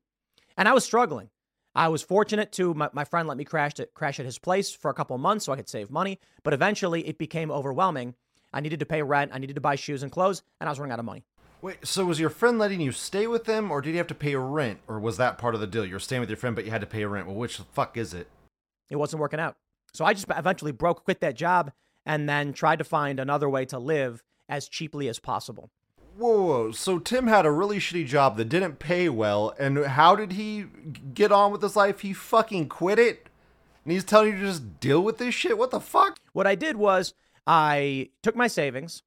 And 0.56 0.68
I 0.68 0.74
was 0.74 0.84
struggling. 0.84 1.30
I 1.74 1.88
was 1.88 2.02
fortunate 2.02 2.52
to 2.52 2.74
my, 2.74 2.88
my 2.92 3.04
friend 3.04 3.26
let 3.26 3.36
me 3.36 3.44
crash 3.44 3.80
at, 3.80 3.94
crash 3.94 4.20
at 4.20 4.26
his 4.26 4.38
place 4.38 4.70
for 4.70 4.90
a 4.90 4.94
couple 4.94 5.16
months 5.18 5.44
so 5.44 5.52
I 5.52 5.56
could 5.56 5.68
save 5.68 5.90
money, 5.90 6.20
but 6.44 6.54
eventually 6.54 7.06
it 7.08 7.18
became 7.18 7.50
overwhelming. 7.50 8.14
I 8.52 8.60
needed 8.60 8.78
to 8.80 8.86
pay 8.86 9.02
rent, 9.02 9.32
I 9.34 9.38
needed 9.38 9.54
to 9.54 9.60
buy 9.60 9.74
shoes 9.74 10.04
and 10.04 10.12
clothes, 10.12 10.42
and 10.60 10.68
I 10.68 10.70
was 10.70 10.78
running 10.78 10.92
out 10.92 11.00
of 11.00 11.04
money. 11.04 11.24
Wait, 11.64 11.78
so 11.82 12.04
was 12.04 12.20
your 12.20 12.28
friend 12.28 12.58
letting 12.58 12.82
you 12.82 12.92
stay 12.92 13.26
with 13.26 13.46
them, 13.46 13.70
or 13.70 13.80
did 13.80 13.92
you 13.92 13.96
have 13.96 14.06
to 14.06 14.14
pay 14.14 14.36
rent, 14.36 14.80
or 14.86 15.00
was 15.00 15.16
that 15.16 15.38
part 15.38 15.54
of 15.54 15.62
the 15.62 15.66
deal? 15.66 15.86
You're 15.86 15.98
staying 15.98 16.20
with 16.20 16.28
your 16.28 16.36
friend, 16.36 16.54
but 16.54 16.66
you 16.66 16.70
had 16.70 16.82
to 16.82 16.86
pay 16.86 17.06
rent. 17.06 17.26
Well, 17.26 17.36
which 17.36 17.56
the 17.56 17.64
fuck 17.64 17.96
is 17.96 18.12
it? 18.12 18.28
it 18.90 18.96
wasn't 18.96 19.20
working 19.20 19.40
out. 19.40 19.56
So 19.94 20.04
I 20.04 20.12
just 20.12 20.26
eventually 20.28 20.72
broke, 20.72 21.04
quit 21.04 21.20
that 21.20 21.36
job, 21.36 21.72
and 22.04 22.28
then 22.28 22.52
tried 22.52 22.80
to 22.80 22.84
find 22.84 23.18
another 23.18 23.48
way 23.48 23.64
to 23.64 23.78
live 23.78 24.22
as 24.46 24.68
cheaply 24.68 25.08
as 25.08 25.18
possible. 25.18 25.70
Whoa, 26.18 26.36
whoa, 26.36 26.46
whoa, 26.46 26.72
so 26.72 26.98
Tim 26.98 27.28
had 27.28 27.46
a 27.46 27.50
really 27.50 27.78
shitty 27.78 28.04
job 28.04 28.36
that 28.36 28.50
didn't 28.50 28.78
pay 28.78 29.08
well, 29.08 29.54
and 29.58 29.86
how 29.86 30.14
did 30.14 30.32
he 30.32 30.66
get 31.14 31.32
on 31.32 31.50
with 31.50 31.62
his 31.62 31.76
life? 31.76 32.00
He 32.00 32.12
fucking 32.12 32.68
quit 32.68 32.98
it, 32.98 33.30
and 33.86 33.92
he's 33.94 34.04
telling 34.04 34.32
you 34.32 34.38
to 34.38 34.46
just 34.48 34.80
deal 34.80 35.02
with 35.02 35.16
this 35.16 35.34
shit. 35.34 35.56
What 35.56 35.70
the 35.70 35.80
fuck? 35.80 36.18
What 36.34 36.46
I 36.46 36.56
did 36.56 36.76
was 36.76 37.14
I 37.46 38.10
took 38.22 38.36
my 38.36 38.48
savings. 38.48 39.02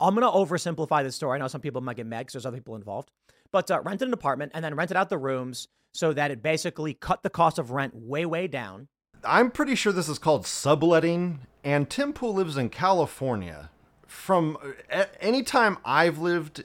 I'm 0.00 0.14
going 0.14 0.26
to 0.26 0.36
oversimplify 0.36 1.02
this 1.02 1.14
story. 1.14 1.36
I 1.36 1.38
know 1.38 1.48
some 1.48 1.60
people 1.60 1.80
might 1.80 1.96
get 1.96 2.06
mad 2.06 2.20
because 2.20 2.32
there's 2.34 2.46
other 2.46 2.56
people 2.56 2.76
involved, 2.76 3.10
but 3.52 3.70
uh, 3.70 3.80
rented 3.82 4.08
an 4.08 4.14
apartment 4.14 4.52
and 4.54 4.64
then 4.64 4.74
rented 4.74 4.96
out 4.96 5.10
the 5.10 5.18
rooms 5.18 5.68
so 5.92 6.12
that 6.12 6.30
it 6.30 6.42
basically 6.42 6.94
cut 6.94 7.22
the 7.22 7.30
cost 7.30 7.58
of 7.58 7.70
rent 7.70 7.94
way, 7.94 8.24
way 8.24 8.46
down. 8.46 8.88
I'm 9.24 9.50
pretty 9.50 9.74
sure 9.74 9.92
this 9.92 10.08
is 10.08 10.18
called 10.18 10.46
subletting, 10.46 11.40
and 11.62 11.90
Tim 11.90 12.12
Pool 12.12 12.34
lives 12.34 12.56
in 12.56 12.70
California. 12.70 13.70
From 14.06 14.56
uh, 14.90 15.04
any 15.20 15.42
time 15.42 15.78
I've 15.84 16.18
lived, 16.18 16.64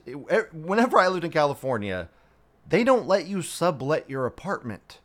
whenever 0.53 0.97
I 0.97 1.09
lived 1.09 1.25
in 1.25 1.31
California, 1.31 2.09
they 2.67 2.83
don't 2.83 3.07
let 3.07 3.27
you 3.27 3.41
sublet 3.41 4.09
your 4.09 4.25
apartment. 4.25 4.99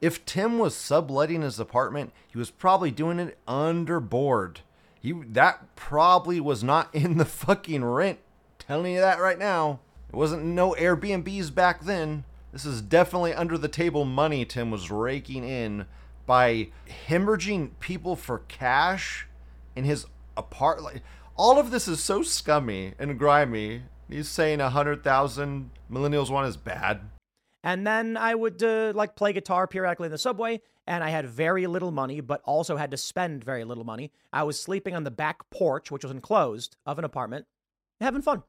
If 0.00 0.26
Tim 0.26 0.58
was 0.58 0.74
subletting 0.74 1.42
his 1.42 1.58
apartment, 1.58 2.12
he 2.28 2.36
was 2.36 2.50
probably 2.50 2.90
doing 2.90 3.18
it 3.18 3.38
under 3.48 4.00
board. 4.00 4.60
He 5.06 5.12
that 5.12 5.76
probably 5.76 6.40
was 6.40 6.64
not 6.64 6.92
in 6.92 7.16
the 7.16 7.24
fucking 7.24 7.84
rent. 7.84 8.18
Telling 8.58 8.94
you 8.94 9.00
that 9.00 9.20
right 9.20 9.38
now. 9.38 9.78
It 10.08 10.16
wasn't 10.16 10.44
no 10.44 10.72
Airbnbs 10.72 11.54
back 11.54 11.84
then. 11.84 12.24
This 12.50 12.64
is 12.64 12.82
definitely 12.82 13.32
under 13.32 13.56
the 13.56 13.68
table 13.68 14.04
money 14.04 14.44
Tim 14.44 14.72
was 14.72 14.90
raking 14.90 15.44
in 15.44 15.86
by 16.26 16.70
hemorrhaging 17.06 17.70
people 17.78 18.16
for 18.16 18.40
cash 18.48 19.28
in 19.76 19.84
his 19.84 20.06
apartment. 20.36 21.02
All 21.36 21.60
of 21.60 21.70
this 21.70 21.86
is 21.86 22.02
so 22.02 22.22
scummy 22.22 22.94
and 22.98 23.16
grimy. 23.16 23.82
He's 24.08 24.28
saying 24.28 24.60
a 24.60 24.70
hundred 24.70 25.04
thousand 25.04 25.70
millennials 25.88 26.30
want 26.30 26.48
is 26.48 26.56
bad. 26.56 27.02
And 27.66 27.84
then 27.84 28.16
I 28.16 28.32
would 28.32 28.62
uh, 28.62 28.92
like 28.94 29.16
play 29.16 29.32
guitar 29.32 29.66
periodically 29.66 30.06
in 30.06 30.12
the 30.12 30.18
subway, 30.18 30.60
and 30.86 31.02
I 31.02 31.10
had 31.10 31.26
very 31.26 31.66
little 31.66 31.90
money, 31.90 32.20
but 32.20 32.40
also 32.44 32.76
had 32.76 32.92
to 32.92 32.96
spend 32.96 33.42
very 33.42 33.64
little 33.64 33.82
money. 33.82 34.12
I 34.32 34.44
was 34.44 34.58
sleeping 34.58 34.94
on 34.94 35.02
the 35.02 35.10
back 35.10 35.50
porch, 35.50 35.90
which 35.90 36.04
was 36.04 36.12
enclosed, 36.12 36.76
of 36.86 36.96
an 37.00 37.04
apartment, 37.04 37.46
having 38.00 38.22
fun. 38.22 38.44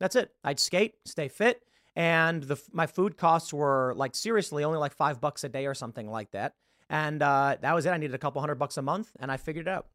That's 0.00 0.16
it. 0.16 0.32
I'd 0.42 0.58
skate, 0.58 0.94
stay 1.04 1.28
fit, 1.28 1.60
and 1.94 2.42
the 2.42 2.58
my 2.72 2.86
food 2.86 3.18
costs 3.18 3.52
were 3.52 3.92
like 3.98 4.14
seriously 4.14 4.64
only 4.64 4.78
like 4.78 4.94
five 4.94 5.20
bucks 5.20 5.44
a 5.44 5.50
day 5.50 5.66
or 5.66 5.74
something 5.74 6.10
like 6.10 6.30
that. 6.30 6.54
And 6.88 7.22
uh, 7.22 7.58
that 7.60 7.74
was 7.74 7.84
it. 7.84 7.90
I 7.90 7.98
needed 7.98 8.14
a 8.14 8.18
couple 8.18 8.40
hundred 8.40 8.54
bucks 8.54 8.78
a 8.78 8.82
month, 8.82 9.10
and 9.20 9.30
I 9.30 9.36
figured 9.36 9.68
it 9.68 9.70
out. 9.70 9.88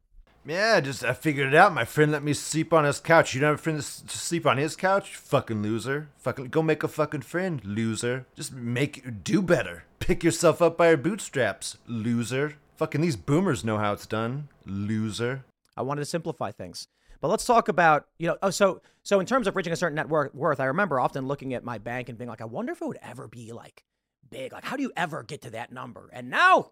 Yeah, 0.44 0.80
just 0.80 1.04
I 1.04 1.12
figured 1.12 1.48
it 1.48 1.54
out. 1.54 1.74
My 1.74 1.84
friend 1.84 2.10
let 2.10 2.22
me 2.22 2.32
sleep 2.32 2.72
on 2.72 2.84
his 2.84 2.98
couch. 2.98 3.34
You 3.34 3.40
don't 3.40 3.50
have 3.50 3.58
a 3.58 3.62
friend 3.62 3.78
to 3.78 4.18
sleep 4.18 4.46
on 4.46 4.56
his 4.56 4.74
couch? 4.74 5.14
Fucking 5.14 5.62
loser. 5.62 6.08
Fucking 6.18 6.46
go 6.46 6.62
make 6.62 6.82
a 6.82 6.88
fucking 6.88 7.22
friend, 7.22 7.62
loser. 7.64 8.26
Just 8.34 8.52
make 8.52 9.22
do 9.22 9.42
better. 9.42 9.84
Pick 9.98 10.24
yourself 10.24 10.62
up 10.62 10.78
by 10.78 10.88
your 10.88 10.96
bootstraps, 10.96 11.76
loser. 11.86 12.54
Fucking 12.76 13.02
these 13.02 13.16
boomers 13.16 13.64
know 13.64 13.76
how 13.76 13.92
it's 13.92 14.06
done, 14.06 14.48
loser. 14.64 15.44
I 15.76 15.82
wanted 15.82 16.00
to 16.00 16.06
simplify 16.06 16.50
things. 16.50 16.88
But 17.20 17.28
let's 17.28 17.44
talk 17.44 17.68
about, 17.68 18.06
you 18.18 18.26
know, 18.26 18.38
oh, 18.42 18.48
so 18.50 18.80
so 19.02 19.20
in 19.20 19.26
terms 19.26 19.46
of 19.46 19.56
reaching 19.56 19.74
a 19.74 19.76
certain 19.76 19.96
net 19.96 20.08
worth, 20.08 20.60
I 20.60 20.64
remember 20.64 20.98
often 20.98 21.28
looking 21.28 21.52
at 21.52 21.64
my 21.64 21.76
bank 21.76 22.08
and 22.08 22.16
being 22.16 22.30
like, 22.30 22.40
I 22.40 22.46
wonder 22.46 22.72
if 22.72 22.80
it 22.80 22.86
would 22.86 22.98
ever 23.02 23.28
be 23.28 23.52
like 23.52 23.84
big. 24.30 24.52
Like, 24.52 24.64
how 24.64 24.76
do 24.76 24.82
you 24.82 24.92
ever 24.96 25.22
get 25.22 25.42
to 25.42 25.50
that 25.50 25.70
number? 25.70 26.08
And 26.14 26.30
now, 26.30 26.70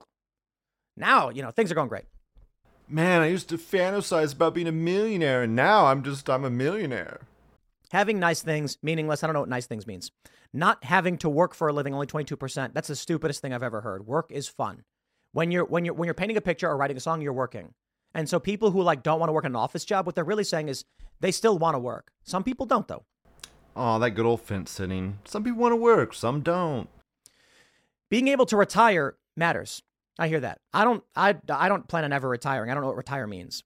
now, 0.96 1.28
you 1.28 1.42
know, 1.42 1.50
things 1.50 1.70
are 1.70 1.74
going 1.74 1.88
great. 1.88 2.04
Man, 2.90 3.20
I 3.20 3.26
used 3.26 3.50
to 3.50 3.58
fantasize 3.58 4.34
about 4.34 4.54
being 4.54 4.66
a 4.66 4.72
millionaire, 4.72 5.42
and 5.42 5.54
now 5.54 5.86
I'm 5.86 6.02
just 6.02 6.30
I'm 6.30 6.44
a 6.44 6.50
millionaire. 6.50 7.20
Having 7.90 8.18
nice 8.18 8.40
things, 8.40 8.78
meaningless. 8.82 9.22
I 9.22 9.26
don't 9.26 9.34
know 9.34 9.40
what 9.40 9.48
nice 9.48 9.66
things 9.66 9.86
means. 9.86 10.10
Not 10.54 10.84
having 10.84 11.18
to 11.18 11.28
work 11.28 11.54
for 11.54 11.68
a 11.68 11.72
living, 11.72 11.92
only 11.92 12.06
22%. 12.06 12.72
That's 12.72 12.88
the 12.88 12.96
stupidest 12.96 13.42
thing 13.42 13.52
I've 13.52 13.62
ever 13.62 13.82
heard. 13.82 14.06
Work 14.06 14.30
is 14.30 14.48
fun. 14.48 14.84
When 15.32 15.50
you're 15.50 15.66
when 15.66 15.84
you're 15.84 15.92
when 15.92 16.06
you're 16.06 16.14
painting 16.14 16.38
a 16.38 16.42
picture 16.42 16.68
or 16.68 16.78
writing 16.78 16.96
a 16.96 17.00
song, 17.00 17.20
you're 17.20 17.34
working. 17.34 17.74
And 18.14 18.26
so 18.26 18.40
people 18.40 18.70
who 18.70 18.82
like 18.82 19.02
don't 19.02 19.20
want 19.20 19.28
to 19.28 19.34
work 19.34 19.44
an 19.44 19.54
office 19.54 19.84
job, 19.84 20.06
what 20.06 20.14
they're 20.14 20.24
really 20.24 20.44
saying 20.44 20.68
is 20.68 20.86
they 21.20 21.30
still 21.30 21.58
want 21.58 21.74
to 21.74 21.78
work. 21.78 22.10
Some 22.22 22.42
people 22.42 22.64
don't 22.64 22.88
though. 22.88 23.04
Oh, 23.76 23.98
that 23.98 24.12
good 24.12 24.24
old 24.24 24.40
fence 24.40 24.70
sitting. 24.70 25.18
Some 25.26 25.44
people 25.44 25.60
want 25.60 25.72
to 25.72 25.76
work, 25.76 26.14
some 26.14 26.40
don't. 26.40 26.88
Being 28.08 28.28
able 28.28 28.46
to 28.46 28.56
retire 28.56 29.16
matters. 29.36 29.82
I 30.18 30.28
hear 30.28 30.40
that. 30.40 30.60
I 30.72 30.84
don't 30.84 31.04
I 31.14 31.36
I 31.48 31.68
don't 31.68 31.86
plan 31.88 32.04
on 32.04 32.12
ever 32.12 32.28
retiring. 32.28 32.70
I 32.70 32.74
don't 32.74 32.82
know 32.82 32.88
what 32.88 32.96
retire 32.96 33.26
means. 33.26 33.62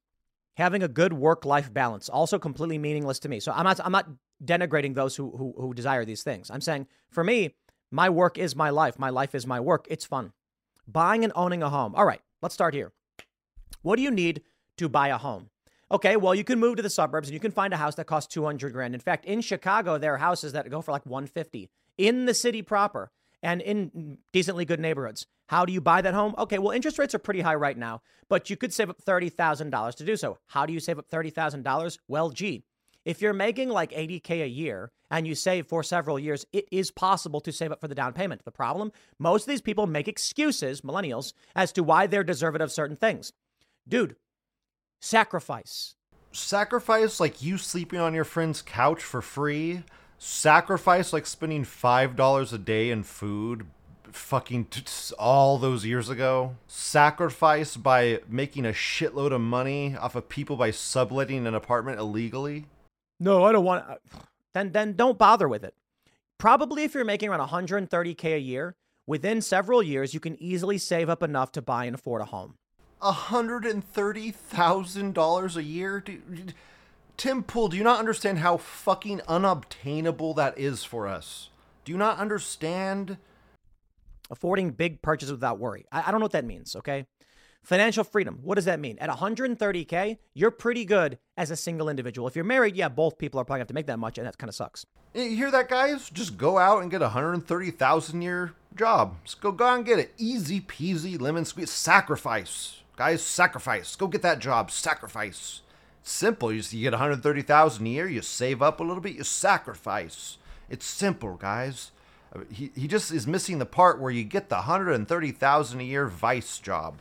Having 0.57 0.83
a 0.83 0.89
good 0.89 1.15
work-life 1.15 1.73
balance 1.73 2.11
also 2.11 2.39
completely 2.39 2.77
meaningless 2.79 3.19
to 3.21 3.29
me. 3.29 3.41
So 3.41 3.53
I'm 3.53 3.65
not 3.65 3.81
I'm 3.85 3.93
not 3.93 4.09
denigrating 4.45 4.95
those 4.95 5.17
who 5.17 5.31
who, 5.37 5.55
who 5.57 5.75
desire 5.75 6.05
these 6.05 6.23
things. 6.23 6.51
I'm 6.51 6.61
saying 6.61 6.87
for 7.11 7.25
me, 7.25 7.55
my 7.91 8.11
work 8.11 8.39
is 8.39 8.55
my 8.55 8.71
life. 8.71 8.99
My 8.99 9.11
life 9.11 9.35
is 9.35 9.47
my 9.47 9.61
work. 9.61 9.87
It's 9.89 10.05
fun. 10.05 10.33
Buying 10.87 11.25
and 11.25 11.33
owning 11.37 11.63
a 11.63 11.71
home. 11.71 11.95
All 11.95 12.05
right, 12.05 12.21
let's 12.43 12.55
start 12.55 12.75
here. 12.75 12.93
What 13.83 13.97
do 13.97 14.03
you 14.03 14.11
need 14.11 14.43
to 14.77 14.89
buy 14.89 15.09
a 15.09 15.19
home? 15.19 15.51
Okay, 15.91 16.17
well, 16.17 16.35
you 16.35 16.45
can 16.45 16.59
move 16.59 16.77
to 16.77 16.83
the 16.83 16.89
suburbs 16.91 17.29
and 17.29 17.35
you 17.35 17.41
can 17.41 17.51
find 17.51 17.75
a 17.75 17.77
house 17.77 17.97
that 17.97 18.07
costs 18.07 18.33
200 18.33 18.73
grand. 18.73 18.95
In 18.95 19.01
fact, 19.01 19.27
in 19.27 19.43
Chicago, 19.43 19.99
there 19.99 20.15
are 20.15 20.19
houses 20.19 20.53
that 20.53 20.69
go 20.71 20.81
for 20.81 20.91
like 20.91 21.05
150 21.05 21.69
in 21.99 22.25
the 22.25 22.33
city 22.33 22.63
proper 22.63 23.11
and 23.43 23.61
in 23.61 24.19
decently 24.33 24.65
good 24.65 24.81
neighborhoods. 24.81 25.27
How 25.53 25.67
do 25.67 25.73
you 25.75 25.83
buy 25.83 26.01
that 26.01 26.15
home? 26.15 26.35
Okay, 26.39 26.59
well, 26.59 26.71
interest 26.71 26.99
rates 26.99 27.15
are 27.15 27.19
pretty 27.19 27.43
high 27.43 27.57
right 27.57 27.77
now, 27.77 28.01
but 28.31 28.49
you 28.49 28.57
could 28.57 28.73
save 28.73 28.89
up 28.89 29.05
$30,000 29.05 29.95
to 29.97 30.05
do 30.07 30.17
so. 30.17 30.39
How 30.47 30.65
do 30.65 30.73
you 30.73 30.81
save 30.81 30.99
up 30.99 31.11
$30,000? 31.11 31.99
Well, 32.09 32.31
gee, 32.31 32.65
if 33.05 33.21
you're 33.21 33.35
making 33.35 33.69
like 33.69 33.93
80K 33.93 34.45
a 34.45 34.49
year 34.49 34.91
and 35.11 35.27
you 35.27 35.35
save 35.35 35.67
for 35.67 35.83
several 35.83 36.19
years, 36.19 36.47
it 36.55 36.65
is 36.73 36.91
possible 36.91 37.43
to 37.43 37.53
save 37.53 37.71
up 37.71 37.83
for 37.83 37.89
the 37.89 37.95
down 37.95 38.15
payment. 38.15 38.47
The 38.47 38.51
problem, 38.51 38.93
most 39.19 39.43
of 39.43 39.49
these 39.49 39.61
people 39.61 39.87
make 39.87 40.09
excuses, 40.09 40.81
millennials, 40.81 41.35
as 41.55 41.71
to 41.73 41.83
why 41.83 42.07
they're 42.07 42.25
deserving 42.25 42.63
of 42.63 42.73
certain 42.73 42.97
things. 42.97 43.35
Dude, 43.87 44.17
sacrifice. 45.03 45.97
Sacrifice 46.33 47.21
like 47.21 47.43
you 47.43 47.59
sleeping 47.59 48.01
on 48.01 48.15
your 48.15 48.25
friend's 48.25 48.63
couch 48.63 49.03
for 49.03 49.21
free. 49.21 49.83
Sacrifice 50.17 51.13
like 51.13 51.27
spending 51.27 51.65
$5 51.67 52.53
a 52.55 52.59
day 52.59 52.91
in 52.91 53.03
food 53.03 53.67
fucking 54.13 54.67
t- 54.67 54.83
all 55.19 55.59
those 55.59 55.85
years 55.85 56.09
ago. 56.09 56.57
Sacrifice 56.67 57.77
by 57.77 58.21
making 58.29 58.65
a 58.65 58.71
shitload 58.71 59.33
of 59.33 59.41
money 59.41 59.97
off 59.97 60.15
of 60.15 60.29
people 60.29 60.57
by 60.57 60.71
subletting 60.71 61.47
an 61.47 61.55
apartment 61.55 61.99
illegally. 61.99 62.67
No, 63.19 63.45
I 63.45 63.53
don't 63.53 63.65
want. 63.65 63.85
Uh, 63.89 63.97
then, 64.55 64.73
then 64.73 64.95
don't 64.95 65.19
bother 65.19 65.49
with 65.49 65.65
it. 65.65 65.75
Probably 66.39 66.85
if 66.85 66.95
you're 66.95 67.05
making 67.05 67.29
around 67.29 67.47
130k 67.49 68.35
a 68.35 68.39
year, 68.39 68.75
within 69.07 69.41
several 69.41 69.83
years 69.83 70.13
you 70.13 70.21
can 70.21 70.41
easily 70.43 70.79
save 70.79 71.09
up 71.09 71.23
enough 71.23 71.53
to 71.53 71.63
buy 71.63 71.85
and 71.85 71.95
afford 71.95 72.21
a 72.21 72.27
home. 72.27 72.57
$130,000 73.01 75.57
a 75.57 75.63
year? 75.63 76.01
Dude, 76.01 76.55
Tim 77.17 77.43
Pool, 77.43 77.69
do 77.69 77.77
you 77.77 77.85
not 77.85 77.99
understand 77.99 78.39
how 78.39 78.57
fucking 78.57 79.21
unobtainable 79.29 80.35
that 80.35 80.59
is 80.59 80.85
for 80.85 81.07
us? 81.07 81.51
Do 81.85 81.93
you 81.93 81.99
not 81.99 82.19
understand? 82.19 83.19
Affording 84.33 84.71
big 84.71 85.03
purchases 85.03 85.31
without 85.31 85.61
worry. 85.61 85.85
I, 85.93 86.05
I 86.07 86.11
don't 86.11 86.19
know 86.19 86.25
what 86.25 86.33
that 86.33 86.45
means, 86.45 86.75
okay? 86.75 87.07
Financial 87.63 88.03
freedom. 88.03 88.41
What 88.43 88.57
does 88.57 88.65
that 88.65 88.81
mean? 88.81 88.99
At 88.99 89.09
130K, 89.09 90.19
you're 90.35 90.51
pretty 90.51 90.85
good 90.85 91.19
as 91.37 91.53
a 91.53 91.57
single 91.57 91.89
individual. 91.89 92.27
If 92.27 92.35
you're 92.35 92.45
married, 92.45 92.75
yeah, 92.75 92.89
both 92.89 93.19
people 93.19 93.39
are 93.39 93.45
probably 93.45 93.61
have 93.61 93.69
to 93.69 93.75
make 93.75 93.87
that 93.87 94.01
much, 94.01 94.19
and 94.19 94.27
that 94.27 94.37
kind 94.37 94.49
of 94.49 94.55
sucks. 94.57 94.85
You 95.15 95.37
hear 95.37 95.53
that, 95.53 95.69
guys? 95.69 96.11
Just 96.11 96.37
go 96.37 96.59
out 96.59 96.83
and 96.83 96.91
get 96.91 97.03
a 97.03 97.13
130,000 97.13 98.23
year 98.23 98.55
job. 98.75 99.17
Just 99.23 99.41
go, 99.41 99.53
go 99.53 99.65
out 99.65 99.77
and 99.77 99.87
get 99.87 100.01
it. 100.01 100.13
Easy 100.19 100.61
peasy, 100.61 101.21
lemon 101.21 101.45
squeeze. 101.45 101.71
Sacrifice. 101.71 102.81
Guys, 102.97 103.23
sacrifice. 103.23 103.95
Go 103.95 104.09
get 104.09 104.23
that 104.23 104.41
job. 104.41 104.73
Sacrifice. 104.73 105.61
Simple. 106.03 106.53
You, 106.53 106.63
you 106.71 106.83
get 106.83 106.93
130,000 106.93 107.87
a 107.87 107.89
year, 107.89 108.09
you 108.09 108.23
save 108.23 108.61
up 108.61 108.81
a 108.81 108.83
little 108.83 109.03
bit, 109.03 109.15
you 109.15 109.23
sacrifice. 109.23 110.39
It's 110.69 110.85
simple, 110.87 111.35
guys. 111.37 111.92
He, 112.51 112.71
he 112.75 112.89
just 112.89 113.13
is 113.13 113.27
missing 113.27 113.59
the 113.59 113.67
part 113.67 114.01
where 114.01 114.11
you 114.11 114.25
get 114.25 114.49
the 114.49 114.57
130,000 114.57 115.81
a 115.81 115.85
year 115.85 116.07
vice 116.07 116.59
job. 116.59 116.99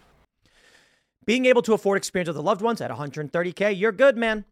Being 1.25 1.45
able 1.45 1.61
to 1.61 1.73
afford 1.73 1.97
experience 1.97 2.27
with 2.27 2.36
the 2.36 2.43
loved 2.43 2.61
ones 2.61 2.82
at 2.82 2.91
130K, 2.91 3.77
you're 3.79 3.91
good, 3.91 4.17
man. 4.17 4.43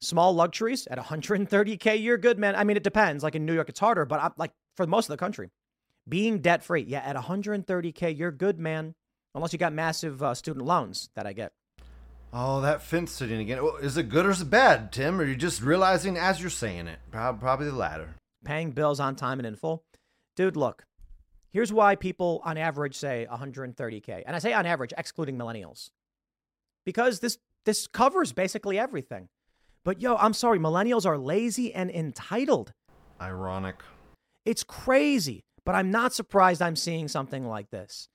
Small 0.00 0.32
luxuries 0.32 0.86
at 0.86 0.98
130K, 0.98 2.02
you're 2.02 2.18
good, 2.18 2.38
man. 2.38 2.54
I 2.54 2.64
mean, 2.64 2.76
it 2.76 2.84
depends. 2.84 3.24
Like 3.24 3.34
in 3.34 3.44
New 3.44 3.54
York, 3.54 3.68
it's 3.68 3.80
harder, 3.80 4.04
but 4.04 4.22
I'm, 4.22 4.32
like 4.36 4.52
for 4.76 4.86
most 4.86 5.06
of 5.06 5.10
the 5.10 5.16
country, 5.16 5.50
being 6.08 6.38
debt 6.38 6.62
free, 6.62 6.82
yeah, 6.82 7.00
at 7.00 7.16
130K, 7.16 8.16
you're 8.16 8.30
good, 8.30 8.58
man. 8.58 8.94
Unless 9.34 9.52
you 9.52 9.58
got 9.58 9.72
massive 9.72 10.22
uh, 10.22 10.34
student 10.34 10.64
loans 10.64 11.10
that 11.14 11.26
I 11.26 11.32
get. 11.32 11.52
Oh, 12.32 12.60
that 12.60 12.82
fence 12.82 13.12
sitting 13.12 13.40
again. 13.40 13.62
Well, 13.62 13.76
is 13.76 13.96
it 13.96 14.08
good 14.08 14.26
or 14.26 14.30
is 14.30 14.40
it 14.40 14.50
bad, 14.50 14.92
Tim? 14.92 15.20
Or 15.20 15.24
are 15.24 15.26
you 15.26 15.36
just 15.36 15.62
realizing 15.62 16.16
as 16.16 16.40
you're 16.40 16.50
saying 16.50 16.86
it? 16.86 16.98
Probably 17.10 17.66
the 17.66 17.72
latter. 17.72 18.14
Paying 18.44 18.72
bills 18.72 19.00
on 19.00 19.16
time 19.16 19.38
and 19.38 19.46
in 19.46 19.56
full. 19.56 19.82
Dude, 20.38 20.56
look, 20.56 20.84
here's 21.50 21.72
why 21.72 21.96
people 21.96 22.40
on 22.44 22.56
average 22.56 22.94
say 22.94 23.26
130K. 23.28 24.22
And 24.24 24.36
I 24.36 24.38
say 24.38 24.52
on 24.52 24.66
average, 24.66 24.92
excluding 24.96 25.36
millennials. 25.36 25.90
Because 26.86 27.18
this 27.18 27.38
this 27.64 27.88
covers 27.88 28.32
basically 28.32 28.78
everything. 28.78 29.30
But 29.84 30.00
yo, 30.00 30.14
I'm 30.14 30.32
sorry, 30.32 30.60
millennials 30.60 31.04
are 31.06 31.18
lazy 31.18 31.74
and 31.74 31.90
entitled. 31.90 32.72
Ironic. 33.20 33.82
It's 34.44 34.62
crazy, 34.62 35.42
but 35.66 35.74
I'm 35.74 35.90
not 35.90 36.14
surprised 36.14 36.62
I'm 36.62 36.76
seeing 36.76 37.08
something 37.08 37.44
like 37.44 37.70
this. 37.70 38.08